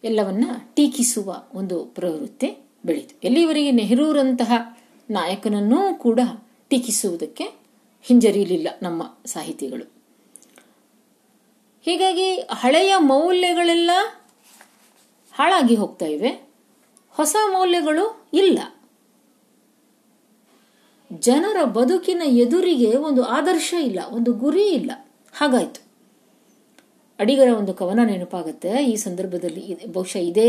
[0.04, 3.18] ಎಲ್ಲವನ್ನ ಟೀಕಿಸುವ ಒಂದು ಪ್ರವೃತ್ತಿ ಬೆಳೀತು.
[3.24, 4.78] ಎಲ್ಲಿವರೆಗೆ ನೆಹರೂರಂತಹ
[5.10, 6.20] ನಾಯಕನನ್ನೂ ಕೂಡ
[6.68, 7.44] ಟೀಕಿಸುವುದಕ್ಕೆ
[8.02, 9.97] ಹಿಂಜರಿಯಲಿಲ್ಲ ನಮ್ಮ ಸಾಹಿತಿಗಳು.
[11.86, 12.28] ಹೀಗಾಗಿ
[12.60, 13.90] ಹಳೆಯ ಮೌಲ್ಯಗಳೆಲ್ಲ
[15.32, 16.30] ಹಾಳಾಗಿ ಹೋಗ್ತಾ ಇವೆ.
[17.10, 18.04] ಹೊಸ ಮೌಲ್ಯಗಳು
[18.34, 18.58] ಇಲ್ಲ.
[21.10, 24.90] ಜನರ ಬದುಕಿನ ಎದುರಿಗೆ ಒಂದು ಆದರ್ಶ ಇಲ್ಲ, ಒಂದು ಗುರಿ ಇಲ್ಲ.
[25.32, 25.80] ಹಾಗಾಯ್ತು.
[27.18, 28.70] ಅಡಿಗರ ಒಂದು ಕವನ ನೆನಪಾಗುತ್ತೆ.
[28.84, 30.48] ಈ ಸಂದರ್ಭದಲ್ಲಿ ಬಹುಶಃ ಇದೇ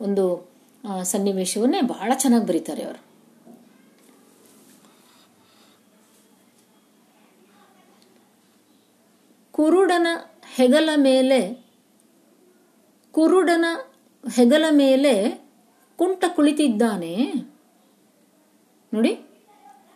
[0.00, 0.24] ಒಂದು
[1.02, 3.00] ಸನ್ನಿವೇಶವನ್ನೇ ಬಹಳ ಚೆನ್ನಾಗಿ ಬರೀತಾರೆ ಅವರು.
[9.52, 10.06] ಕುರುಡನ
[10.58, 11.66] ಹೆಗಲ ಮೇಲೆ,
[13.12, 13.64] ಕುರುಡನ
[14.34, 15.44] ಹೆಗಲ ಮೇಲೆ
[15.98, 17.32] ಕುಂಟ ಕುಳಿತಿದ್ದಾನೆ.
[18.94, 19.20] ನೋಡಿ,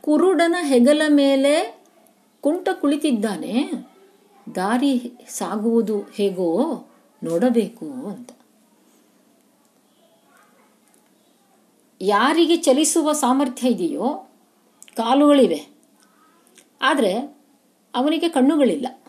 [0.01, 1.85] ಕುರುಡನ ಹೆಗಲ ಮೇಲೆ
[2.41, 3.69] ಕುಂಟ ಕುಳಿತಿದ್ದಾನೆ.
[4.55, 6.87] ದಾರಿ ಸಾಗುವುದು ಹೇಗೋ
[7.25, 8.31] ನೋಡಬೇಕು ಅಂತ.
[12.01, 14.29] ಯಾರಿಗೆ ಚಲಿಸುವ ಸಾಮರ್ಥ್ಯ ಇದೆಯೋ
[14.97, 15.67] ಕಾಲುಗಳಿವೆ.
[16.83, 17.41] ಆದರೆ
[17.95, 19.02] ಅವನಿಗೆ ಕಣ್ಣುಗಳಿಲ್ಲ.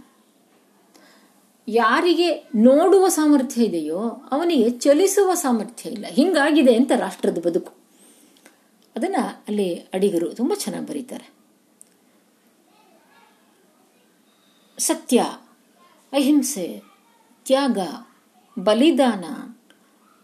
[1.67, 3.99] ಯಾರಿಗೆ ನೋಡುವ ಸಾಮರ್ಥ್ಯ ಇದೆಯೋ
[4.31, 6.05] ಅವನಿಗೆ ಚಲಿಸುವ ಸಾಮರ್ಥ್ಯ ಇಲ್ಲ.
[6.07, 7.71] ಹಿಂಗಾಗಿದೆ ಅಂತ ರಾಷ್ಟ್ರದ ಬದುಕು.
[8.95, 11.27] ಅದನ್ನ ಅಲ್ಲಿ ಅಡಿಗರು ತುಂಬಾ ಚೆನ್ನಾಗಿ ಬರೀತಾರೆ.
[14.77, 15.19] ಸತ್ಯ,
[16.13, 16.67] ಅಹಿಂಸೆ,
[17.45, 17.79] ತ್ಯಾಗ,
[18.57, 19.25] ಬಲಿದಾನ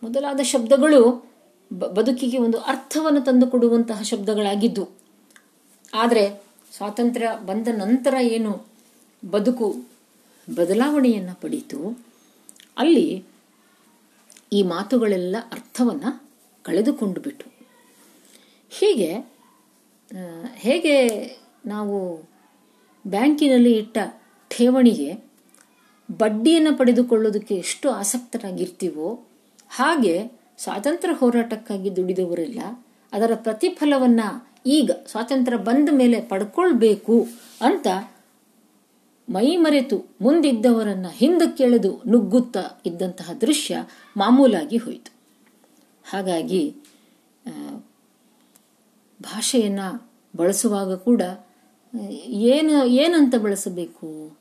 [0.03, 1.01] ಮೊದಲಾದ ಶಬ್ದಗಳು
[1.71, 4.85] ಬದುಕಿಗೆ ಒಂದು ಅರ್ಥವನ್ನು ತಂದುಕೊಡುವಂತಹ ಶಬ್ದಗಳಾಗಿದ್ದು,
[5.93, 6.23] ಆದರೆ
[6.71, 8.51] ಸ್ವಾತಂತ್ರ್ಯ ಬಂದ ನಂತರ ಏನು
[9.23, 9.67] ಬದುಕು
[10.57, 11.79] ಬದಲಾವಣೆಯನ್ನು ಪಡೀತು,
[12.81, 13.07] ಅಲ್ಲಿ
[14.57, 16.11] ಈ ಮಾತುಗಳೆಲ್ಲ ಅರ್ಥವನ್ನು
[16.65, 17.47] ಕಳೆದುಕೊಂಡು ಬಿಟ್ಟು
[18.71, 19.11] ಹೀಗೆ
[20.65, 20.95] ಹೇಗೆ
[21.65, 21.97] ನಾವು
[23.05, 23.97] ಬ್ಯಾಂಕಿನಲ್ಲಿ ಇಟ್ಟ
[24.51, 25.09] ಠೇವಣಿಗೆ
[26.09, 29.07] ಬಡ್ಡಿಯನ್ನು ಪಡೆದುಕೊಳ್ಳೋದಕ್ಕೆ ಎಷ್ಟು ಆಸಕ್ತರಾಗಿರ್ತೀವೋ,
[29.69, 30.13] ಹಾಗೆ
[30.63, 32.61] ಸ್ವಾತಂತ್ರ್ಯ ಹೋರಾಟಕ್ಕಾಗಿ ದುಡಿದವರೆಲ್ಲ,
[33.13, 34.27] ಅದರ ಪ್ರತಿಫಲವನ್ನು
[34.77, 37.17] ಈಗ ಸ್ವಾತಂತ್ರ್ಯ ಬಂದ ಮೇಲೆ ಪಡ್ಕೊಳ್ಬೇಕು
[37.61, 37.87] ಅಂತ
[39.29, 43.83] ಮೈ ಮರೆತು ಮುಂದಿದ್ದವರನ್ನ ಹಿಂದಕ್ಕೆಳೆದು ನುಗ್ಗುತ್ತಾ ಇದ್ದಂತಹ ದೃಶ್ಯ
[44.17, 45.11] ಮಾಮೂಲಾಗಿ ಹೋಯಿತು.
[46.11, 46.75] ಹಾಗಾಗಿ
[49.21, 51.21] ಭಾಷೆಯನ್ನು ಬಳಸುವಾಗ ಕೂಡ,
[52.25, 54.37] ಏನು, ಏನಂತ ಬಳಸಬೇಕು?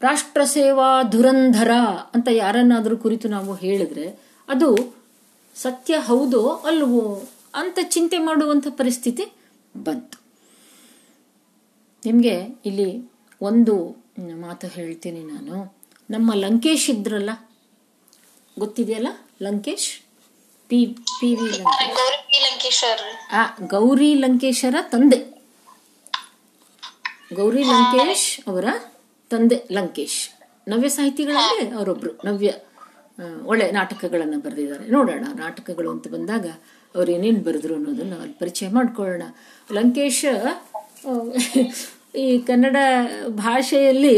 [0.00, 1.70] ರಾಷ್ಟ್ರ ಸೇವಾ ಧುರಂಧರ
[2.14, 4.06] ಅಂತ ಯಾರನ್ನಾದರೂ ಕುರಿತು ನಾವು ಹೇಳಿದ್ರೆ,
[4.48, 4.96] ಅದು
[5.54, 7.22] ಸತ್ಯ ಹೌದೋ ಅಲ್ವೋ
[7.54, 9.24] ಅಂತ ಚಿಂತೆ ಮಾಡುವಂಥ ಪರಿಸ್ಥಿತಿ
[9.76, 10.18] ಬಂತು.
[12.04, 12.36] ನಿಮಗೆ
[12.66, 14.04] ಇಲ್ಲಿ ಒಂದು
[14.36, 15.76] ಮಾತು ಹೇಳ್ತೀನಿ ನಾನು.
[16.10, 17.30] ನಮ್ಮ ಲಂಕೇಶ್ ಇದ್ರಲ್ಲ?
[18.58, 19.08] ಗೊತ್ತಿದೆಯಲ್ಲ
[19.42, 20.00] ಲಂಕೇಶ್?
[20.68, 20.86] ಪಿ
[21.20, 21.50] ಪಿ ವಿ
[23.32, 25.18] ಆ ಗೌರಿ ಲಂಕೇಶರ ತಂದೆ.
[27.34, 28.64] ಗೌರಿ ಲಂಕೇಶ್ ಅವರ
[29.30, 30.30] ತಂದೆ ಲಂಕೇಶ್.
[30.68, 32.20] ನವ್ಯ ಸಾಹಿತಿಗಳಲ್ಲಿ ಅವರೊಬ್ರು.
[32.24, 32.54] ನವ್ಯ
[33.44, 34.88] ಒಳ್ಳೆ ನಾಟಕಗಳನ್ನು ಬರೆದಿದ್ದಾರೆ.
[34.88, 36.46] ನೋಡೋಣ ನಾಟಕಗಳು ಅಂತ ಬಂದಾಗ
[36.94, 39.22] ಅವ್ರು ಏನೇನು ಬರೆದ್ರು ಅನ್ನೋದನ್ನ ಪರಿಚಯ ಮಾಡ್ಕೊಳ್ಳೋಣ.
[39.72, 40.24] ಲಂಕೇಶ್
[42.14, 42.76] ಈ ಕನ್ನಡ
[43.36, 44.16] ಭಾಷೆಯಲ್ಲಿ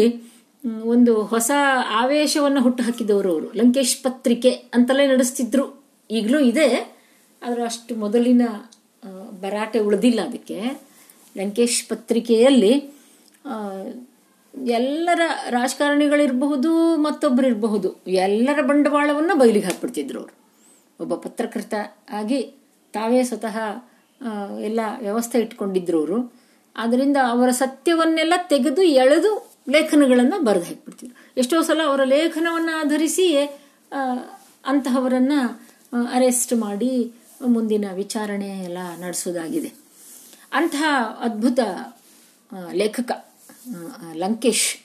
[0.84, 1.50] ಒಂದು ಹೊಸ
[1.90, 3.48] ಆವೇಶವನ್ನು ಹುಟ್ಟು ಹಾಕಿದವರು ಅವರು.
[3.54, 5.64] ಲಂಕೇಶ್ ಪತ್ರಿಕೆ ಅಂತಲೇ ನಡೆಸ್ತಿದ್ರು.
[6.10, 6.68] ಈಗಲೂ ಇದೆ,
[7.42, 8.42] ಆದರೆ ಅಷ್ಟು ಮೊದಲಿನ
[9.40, 10.58] ಬರಾಟೆ ಉಳಿದಿಲ್ಲ ಅದಕ್ಕೆ.
[11.36, 12.72] ಲಂಕೇಶ್ ಪತ್ರಿಕೆಯಲ್ಲಿ
[14.76, 15.20] ಎಲ್ಲರ
[15.50, 17.88] ರಾಜಕಾರಣಿಗಳಿರಬಹುದು ಮತ್ತೊಬ್ಬರು ಇರಬಹುದು
[18.24, 20.34] ಎಲ್ಲರ ಬಂಡವಾಳವನ್ನು ಬಯಲಿಗೆ ಹಾಕ್ಬಿಡ್ತಿದ್ರು ಅವರು.
[21.00, 21.74] ಒಬ್ಬ ಪತ್ರಕರ್ತ
[22.10, 22.40] ಆಗಿ
[22.94, 23.56] ತಾವೇ ಸ್ವತಃ
[24.60, 26.18] ಎಲ್ಲ ವ್ಯವಸ್ಥೆ ಇಟ್ಕೊಂಡಿದ್ರು ಅವರು.
[26.76, 29.30] ಆದ್ದರಿಂದ ಅವರ ಸತ್ಯವನ್ನೆಲ್ಲ ತೆಗೆದು ಎಳೆದು
[29.68, 33.44] ಲೇಖನಗಳನ್ನು ಬರೆದು ಹಾಕ್ಬಿಡ್ತಿದ್ರು ಎಷ್ಟೋ ಸಲ ಅವರ ಲೇಖನವನ್ನು ಆಧರಿಸಿಯೇ
[34.66, 35.38] ಅಂತಹವರನ್ನು
[36.12, 37.12] ಅರೆಸ್ಟ್ ಮಾಡಿ
[37.46, 39.72] ಮುಂದಿನ ವಿಚಾರಣೆ ಎಲ್ಲ ನಡೆಸೋದಾಗಿದೆ.
[40.52, 40.84] ಅಂತಹ
[41.20, 41.60] ಅದ್ಭುತ
[42.72, 43.10] ಲೇಖಕ
[44.14, 44.78] ಲಂಕೇಶ್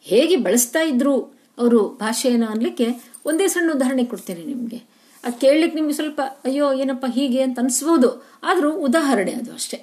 [0.00, 1.14] ಹೇಗೆ ಬಳಸ್ತಾ ಇದ್ರು
[1.58, 2.86] ಅವರು ಭಾಷೆಯನ್ನು ಅನ್ಲಿಕ್ಕೆ
[3.24, 4.78] ಒಂದೇ ಸಣ್ಣ ಉದಾಹರಣೆ ಕೊಡ್ತೇನೆ ನಿಮಗೆ.
[5.24, 8.10] ಅದು ಕೇಳಲಿಕ್ಕೆ ನಿಮಗೆ ಸ್ವಲ್ಪ, ಅಯ್ಯೋ, ಏನಪ್ಪ ಹೀಗೆ ಅಂತ ಅನಿಸ್ಬೋದು.
[8.42, 9.76] ಆದರೂ ಉದಾಹರಣೆ ಅದು ಅಷ್ಟೇ.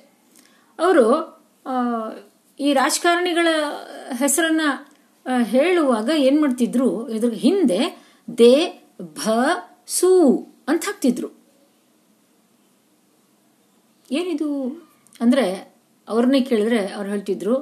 [0.79, 1.36] ಅವರು
[2.59, 3.47] ಈ ರಾಜಕಾರಣಿಗಳ
[4.17, 4.61] ಹೆಸರನ್ನ
[5.43, 7.09] ಹೇಳುವಾಗ ಏನ್ ಮಾಡ್ತಿದ್ರು?
[7.09, 8.05] ಇದ್ರ ಹಿಂದೆ
[8.37, 9.29] ದೇ, ಭ,
[9.87, 10.33] ಸೂ
[10.67, 11.29] ಅಂತ ಹಾಕ್ತಿದ್ರು.
[14.11, 14.81] ಏನಿದು?
[15.21, 15.73] ಅಂದ್ರೆ
[16.09, 17.55] ಅವ್ರನ್ನೇ ಕೇಳಿದ್ರೆ ಅವ್ರು ಹೇಳ್ತಿದ್ರು,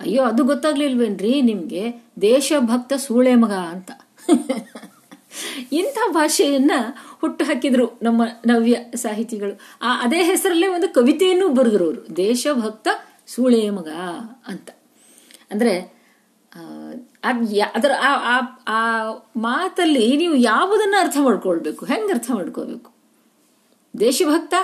[0.00, 1.92] ಅಯ್ಯೋ, ಅದು ಗೊತ್ತಾಗ್ಲಿಲ್ವೇನ್ರಿ ನಿಮ್ಗೆ?
[2.20, 3.90] ದೇಶಭಕ್ತ ಸೂಳೆ ಮಗ ಅಂತ.
[5.72, 6.70] ಇಂಥ ಭಾಷೆಯನ್ನ
[7.20, 9.60] ಹುಟ್ಟು ಹಾಕಿದ್ರು ನಮ್ಮ ನವ್ಯ ಸಾಹಿತಿಗಳು.
[9.82, 12.16] ಆ, ಅದೇ ಹೆಸರಲ್ಲೇ ಒಂದು ಕವಿತೆಯನ್ನು ಬರೆದ್ರು ಅವರು.
[12.16, 12.88] ದೇಶಭಕ್ತ
[13.34, 13.88] ಸೂಳೆ ಮಗ
[14.46, 14.70] ಅಂತ.
[15.50, 16.00] ಅಂದರೆ
[16.56, 16.60] ಆ,
[17.74, 22.90] ಅದರ ಆ- ಆ- ಮಾತಲ್ಲಿ ನೀವು ಯಾವುದನ್ನು ಅರ್ಥ ಮಾಡ್ಕೊಳ್ಬೇಕು ಹೆಂಗೆ ಅರ್ಥ ಮಾಡ್ಕೋಬೇಕು
[24.00, 24.54] ದೇಶಭಕ್ತ?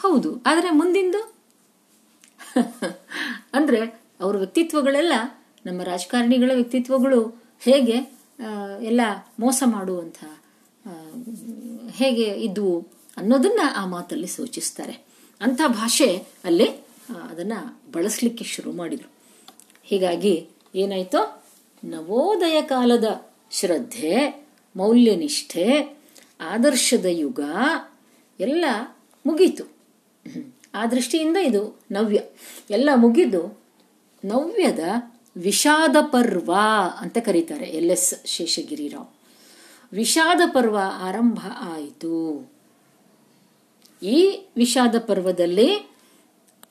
[0.00, 0.42] ಹೌದು.
[0.46, 1.34] ಆದರೆ ಮುಂದಿಂದು?
[3.54, 5.12] ಅಂದರೆ ಅವ್ರ ವ್ಯಕ್ತಿತ್ವಗಳೆಲ್ಲ
[5.66, 7.96] ನಮ್ಮ ರಾಜಕಾರಣಿಗಳ ವ್ಯಕ್ತಿತ್ವಗಳು ಹೇಗೆ
[8.82, 9.00] ಎಲ್ಲ
[9.40, 10.24] ಮೋಸ ಮಾಡುವಂಥ
[11.90, 12.86] ಹೇಗೆ ಇದ್ವು
[13.16, 14.92] ಅನ್ನೋದನ್ನ ಆ ಮಾತಲ್ಲಿ ಸೂಚಿಸ್ತಾರೆ.
[15.40, 17.52] ಅಂಥ ಭಾಷೆ ಅಲ್ಲಿ ಅದನ್ನ
[17.92, 19.10] ಬಳಸಲಿಕ್ಕೆ ಶುರು ಮಾಡಿದ್ರು.
[19.84, 21.44] ಹೀಗಾಗಿ ಏನಾಯಿತು?
[21.84, 24.46] ನವೋದಯ ಕಾಲದ ಶ್ರದ್ಧೆ,
[24.76, 25.98] ಮೌಲ್ಯನಿಷ್ಠೆ,
[26.40, 27.40] ಆದರ್ಶದ ಯುಗ,
[28.40, 28.64] ಎಲ್ಲ
[29.26, 29.64] ಮುಗೀತು.
[30.74, 32.20] ಆ ದೃಷ್ಟಿಯಿಂದ ಇದು ನವ್ಯ.
[32.70, 33.60] ಎಲ್ಲ ಮುಗಿದು
[34.24, 34.78] ನವ್ಯದ
[35.36, 36.54] ವಿಷಾದ ಪರ್ವ
[37.00, 39.06] ಅಂತ ಕರೀತಾರೆ ಎಲ್ ಎಸ್ ಶೇಷಗಿರಿರಾವ್
[39.92, 42.50] ವಿಷಾದ ಪರ್ವ ಆರಂಭ ಆಯಿತು.
[44.02, 45.97] ಈ ವಿಷಾದ ಪರ್ವದಲ್ಲಿ